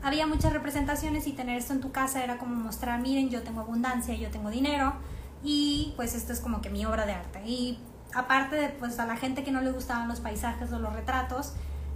había 0.02 0.26
muchas 0.26 0.52
representaciones 0.52 1.26
y 1.26 1.32
tener 1.32 1.58
esto 1.58 1.72
en 1.72 1.80
tu 1.80 1.92
casa 1.92 2.22
era 2.24 2.38
como 2.38 2.54
mostrar, 2.54 3.00
miren, 3.00 3.30
yo 3.30 3.42
tengo 3.42 3.60
abundancia, 3.60 4.14
yo 4.14 4.30
tengo 4.30 4.50
dinero 4.50 4.94
y 5.42 5.92
pues 5.96 6.14
esto 6.14 6.32
es 6.32 6.40
como 6.40 6.60
que 6.60 6.70
mi 6.70 6.84
obra 6.86 7.06
de 7.06 7.12
arte. 7.12 7.42
Y 7.46 7.78
aparte 8.14 8.56
de 8.56 8.68
pues 8.68 8.98
a 8.98 9.06
la 9.06 9.16
gente 9.16 9.44
que 9.44 9.50
no 9.50 9.60
le 9.60 9.72
gustaban 9.72 10.08
los 10.08 10.20
paisajes 10.20 10.72
o 10.72 10.78
los 10.78 10.92
retratos, 10.92 11.54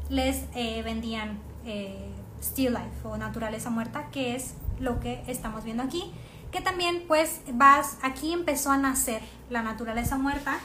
les 0.08 0.44
eh, 0.54 0.82
vendían 0.82 1.38
eh, 1.64 2.10
Still 2.42 2.74
Life 2.74 3.08
o 3.08 3.16
Naturaleza 3.16 3.70
Muerta, 3.70 4.10
que 4.10 4.36
es 4.36 4.54
lo 4.78 5.00
que 5.00 5.22
estamos 5.26 5.64
viendo 5.64 5.82
aquí. 5.82 6.12
Que 6.52 6.60
también 6.60 7.04
pues 7.08 7.40
vas, 7.54 7.98
aquí 8.02 8.32
empezó 8.32 8.70
a 8.70 8.76
nacer 8.76 9.22
la 9.50 9.62
naturaleza 9.62 10.18
muerta 10.18 10.58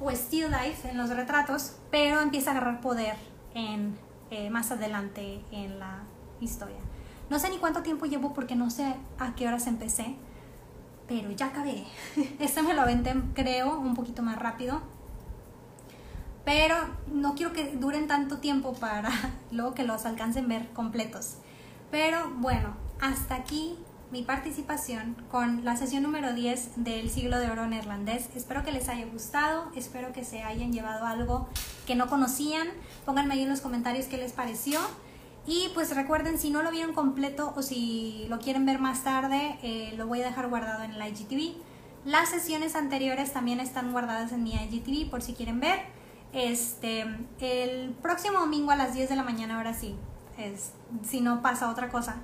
o 0.00 0.10
Still 0.10 0.50
Life 0.50 0.88
en 0.88 0.96
los 0.96 1.10
retratos, 1.10 1.76
pero 1.90 2.20
empieza 2.20 2.50
a 2.50 2.56
agarrar 2.56 2.80
poder 2.80 3.14
en, 3.54 3.96
eh, 4.30 4.50
más 4.50 4.70
adelante 4.72 5.40
en 5.52 5.78
la 5.78 6.02
historia. 6.40 6.78
No 7.30 7.38
sé 7.38 7.50
ni 7.50 7.58
cuánto 7.58 7.82
tiempo 7.82 8.06
llevo 8.06 8.32
porque 8.32 8.56
no 8.56 8.70
sé 8.70 8.94
a 9.18 9.34
qué 9.34 9.46
horas 9.46 9.66
empecé, 9.66 10.16
pero 11.06 11.30
ya 11.32 11.46
acabé. 11.46 11.84
Este 12.38 12.62
me 12.62 12.74
lo 12.74 12.82
aventé, 12.82 13.14
creo, 13.34 13.78
un 13.78 13.94
poquito 13.94 14.22
más 14.22 14.38
rápido. 14.38 14.80
Pero 16.44 16.76
no 17.12 17.34
quiero 17.34 17.52
que 17.52 17.76
duren 17.76 18.06
tanto 18.06 18.38
tiempo 18.38 18.72
para 18.72 19.10
luego 19.50 19.74
que 19.74 19.84
los 19.84 20.06
alcancen 20.06 20.48
ver 20.48 20.68
completos. 20.72 21.36
Pero 21.90 22.30
bueno, 22.36 22.74
hasta 23.00 23.34
aquí 23.34 23.76
mi 24.10 24.22
participación 24.22 25.16
con 25.30 25.64
la 25.64 25.76
sesión 25.76 26.02
número 26.02 26.32
10 26.32 26.84
del 26.84 27.10
siglo 27.10 27.38
de 27.38 27.50
oro 27.50 27.66
neerlandés. 27.66 28.30
Espero 28.34 28.64
que 28.64 28.72
les 28.72 28.88
haya 28.88 29.04
gustado, 29.06 29.70
espero 29.74 30.12
que 30.12 30.24
se 30.24 30.42
hayan 30.42 30.72
llevado 30.72 31.04
algo 31.04 31.48
que 31.86 31.94
no 31.94 32.06
conocían. 32.06 32.68
Pónganme 33.04 33.34
ahí 33.34 33.42
en 33.42 33.50
los 33.50 33.60
comentarios 33.60 34.06
qué 34.06 34.16
les 34.16 34.32
pareció. 34.32 34.80
Y 35.48 35.70
pues 35.72 35.96
recuerden, 35.96 36.36
si 36.36 36.50
no 36.50 36.62
lo 36.62 36.70
vieron 36.70 36.92
completo 36.92 37.54
o 37.56 37.62
si 37.62 38.26
lo 38.28 38.38
quieren 38.38 38.66
ver 38.66 38.78
más 38.78 39.02
tarde, 39.02 39.58
eh, 39.62 39.94
lo 39.96 40.06
voy 40.06 40.20
a 40.20 40.26
dejar 40.26 40.50
guardado 40.50 40.84
en 40.84 40.92
el 40.92 41.00
IGTV. 41.00 41.56
Las 42.04 42.28
sesiones 42.28 42.76
anteriores 42.76 43.32
también 43.32 43.58
están 43.58 43.92
guardadas 43.92 44.30
en 44.32 44.42
mi 44.42 44.52
IGTV 44.52 45.08
por 45.08 45.22
si 45.22 45.32
quieren 45.32 45.58
ver. 45.58 45.78
Este, 46.34 47.06
el 47.40 47.94
próximo 48.02 48.40
domingo 48.40 48.72
a 48.72 48.76
las 48.76 48.92
10 48.92 49.08
de 49.08 49.16
la 49.16 49.22
mañana, 49.22 49.56
ahora 49.56 49.72
sí, 49.72 49.96
es, 50.36 50.72
si 51.02 51.22
no 51.22 51.40
pasa 51.40 51.70
otra 51.70 51.88
cosa, 51.88 52.16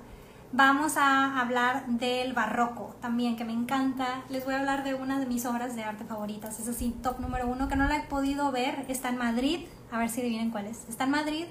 vamos 0.51 0.95
a 0.95 1.41
hablar 1.41 1.87
del 1.87 2.33
barroco 2.33 2.95
también, 3.01 3.37
que 3.37 3.43
me 3.43 3.53
encanta. 3.53 4.23
Les 4.29 4.45
voy 4.45 4.53
a 4.53 4.59
hablar 4.59 4.83
de 4.83 4.93
una 4.93 5.17
de 5.17 5.25
mis 5.25 5.47
obras 5.47 5.75
de 5.75 5.83
arte 5.83 6.05
favoritas. 6.05 6.59
Es 6.59 6.67
así, 6.67 6.95
top 7.01 7.19
número 7.19 7.47
uno, 7.47 7.69
que 7.69 7.75
no 7.75 7.87
la 7.87 7.97
he 7.97 8.03
podido 8.03 8.51
ver. 8.51 8.85
Está 8.87 9.09
en 9.09 9.17
Madrid. 9.17 9.61
A 9.91 9.97
ver 9.97 10.11
si 10.11 10.21
adivinen 10.21 10.51
cuál 10.51 10.67
es. 10.67 10.87
Está 10.87 11.05
en 11.05 11.11
Madrid 11.11 11.45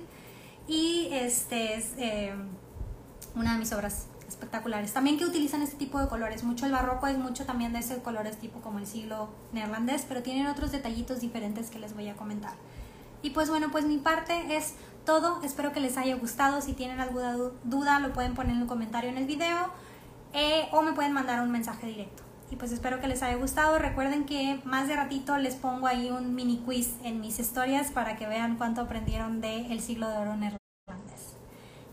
y 0.66 1.08
este 1.12 1.74
es 1.74 1.92
eh, 1.98 2.34
una 3.34 3.54
de 3.54 3.58
mis 3.58 3.72
obras 3.72 4.06
espectaculares. 4.26 4.92
También 4.92 5.18
que 5.18 5.24
utilizan 5.24 5.62
este 5.62 5.76
tipo 5.76 6.00
de 6.00 6.08
colores. 6.08 6.44
Mucho 6.44 6.66
el 6.66 6.72
barroco 6.72 7.06
es 7.06 7.18
mucho 7.18 7.44
también 7.44 7.72
de 7.72 7.80
ese 7.80 8.02
colores 8.02 8.38
tipo 8.38 8.60
como 8.60 8.78
el 8.78 8.86
siglo 8.86 9.28
neerlandés, 9.52 10.04
pero 10.08 10.22
tienen 10.22 10.46
otros 10.46 10.72
detallitos 10.72 11.20
diferentes 11.20 11.70
que 11.70 11.78
les 11.78 11.94
voy 11.94 12.08
a 12.08 12.14
comentar. 12.14 12.54
Y 13.22 13.30
pues 13.30 13.48
bueno, 13.48 13.70
pues 13.70 13.84
mi 13.84 13.98
parte 13.98 14.56
es 14.56 14.74
todo. 15.06 15.40
Espero 15.42 15.72
que 15.72 15.80
les 15.80 15.96
haya 15.96 16.16
gustado. 16.16 16.60
Si 16.60 16.72
tienen 16.72 17.00
alguna 17.00 17.36
duda, 17.64 18.00
lo 18.00 18.12
pueden 18.12 18.34
poner 18.34 18.54
en 18.54 18.62
un 18.62 18.68
comentario 18.68 19.10
en 19.10 19.18
el 19.18 19.26
video 19.26 19.70
eh, 20.32 20.68
o 20.72 20.82
me 20.82 20.92
pueden 20.92 21.12
mandar 21.12 21.40
un 21.40 21.50
mensaje 21.50 21.86
directo. 21.86 22.23
Y 22.50 22.56
pues 22.56 22.72
espero 22.72 23.00
que 23.00 23.08
les 23.08 23.22
haya 23.22 23.36
gustado. 23.36 23.78
Recuerden 23.78 24.26
que 24.26 24.60
más 24.64 24.88
de 24.88 24.96
ratito 24.96 25.36
les 25.38 25.54
pongo 25.54 25.86
ahí 25.86 26.10
un 26.10 26.34
mini 26.34 26.58
quiz 26.58 26.94
en 27.02 27.20
mis 27.20 27.38
historias 27.38 27.90
para 27.90 28.16
que 28.16 28.26
vean 28.26 28.56
cuánto 28.56 28.82
aprendieron 28.82 29.40
del 29.40 29.72
el 29.72 29.80
siglo 29.80 30.08
de 30.08 30.16
oro 30.16 30.36
neerlandés. 30.36 31.34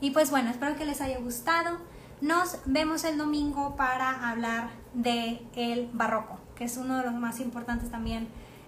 Y 0.02 0.12
pues 0.12 0.30
bueno, 0.30 0.50
espero 0.50 0.76
que 0.76 0.86
les 0.86 1.02
haya 1.02 1.20
gustado. 1.20 1.78
Nos 2.22 2.58
vemos 2.66 3.04
el 3.04 3.18
domingo 3.18 3.76
para 3.76 4.30
hablar 4.30 4.70
de 4.94 5.42
el 5.56 5.90
barroco, 5.94 6.38
que 6.56 6.66
es 6.66 6.78
uno 6.78 6.98
de 6.98 7.06
los 7.06 7.14
más 7.14 7.40
importantes 7.40 7.90
también 7.90 8.28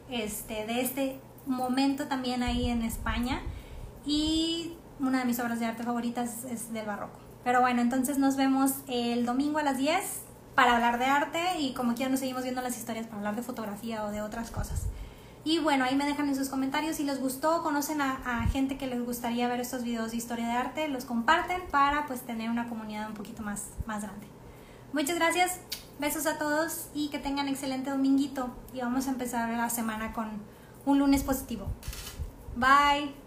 este, 0.09 0.65
de 0.65 0.81
este 0.81 1.19
momento 1.45 2.07
también 2.07 2.43
ahí 2.43 2.69
en 2.69 2.81
España. 2.81 3.41
Y 4.05 4.73
una 4.99 5.19
de 5.19 5.25
mis 5.25 5.39
obras 5.39 5.59
de 5.59 5.65
arte 5.65 5.83
favoritas 5.83 6.45
es 6.45 6.73
del 6.73 6.85
barroco. 6.85 7.19
Pero 7.43 7.61
bueno, 7.61 7.81
entonces 7.81 8.17
nos 8.17 8.37
vemos 8.37 8.71
el 8.87 9.25
domingo 9.25 9.59
a 9.59 9.63
las 9.63 9.77
10 9.77 10.32
para 10.55 10.75
hablar 10.75 10.99
de 10.99 11.05
arte 11.05 11.59
y 11.59 11.73
como 11.73 11.95
quieran 11.95 12.11
nos 12.11 12.19
seguimos 12.19 12.43
viendo 12.43 12.61
las 12.61 12.77
historias 12.77 13.05
para 13.05 13.17
hablar 13.17 13.35
de 13.35 13.41
fotografía 13.41 14.05
o 14.05 14.11
de 14.11 14.21
otras 14.21 14.51
cosas. 14.51 14.83
Y 15.45 15.59
bueno, 15.59 15.83
ahí 15.83 15.95
me 15.95 16.05
dejan 16.05 16.29
en 16.29 16.35
sus 16.35 16.47
comentarios 16.47 16.95
si 16.95 17.03
les 17.03 17.19
gustó, 17.19 17.63
conocen 17.63 17.99
a, 17.99 18.47
gente 18.51 18.77
que 18.77 18.87
les 18.87 19.03
gustaría 19.03 19.47
ver 19.47 19.59
estos 19.59 19.83
videos 19.83 20.11
de 20.11 20.17
historia 20.17 20.47
de 20.47 20.53
arte, 20.53 20.87
los 20.87 21.03
comparten 21.03 21.61
para 21.69 22.05
pues 22.05 22.21
tener 22.21 22.49
una 22.49 22.69
comunidad 22.69 23.09
un 23.09 23.13
poquito 23.13 23.43
más, 23.43 23.67
más 23.85 24.03
grande. 24.03 24.27
Muchas 24.93 25.15
gracias, 25.15 25.59
besos 25.99 26.27
a 26.27 26.37
todos 26.37 26.87
y 26.93 27.09
que 27.09 27.19
tengan 27.19 27.47
excelente 27.49 27.89
dominguito 27.89 28.55
y 28.73 28.79
vamos 28.79 29.07
a 29.07 29.11
empezar 29.11 29.49
la 29.49 29.69
semana 29.69 30.13
con 30.13 30.29
un 30.85 30.99
lunes 30.99 31.23
positivo. 31.23 31.67
Bye. 32.55 33.22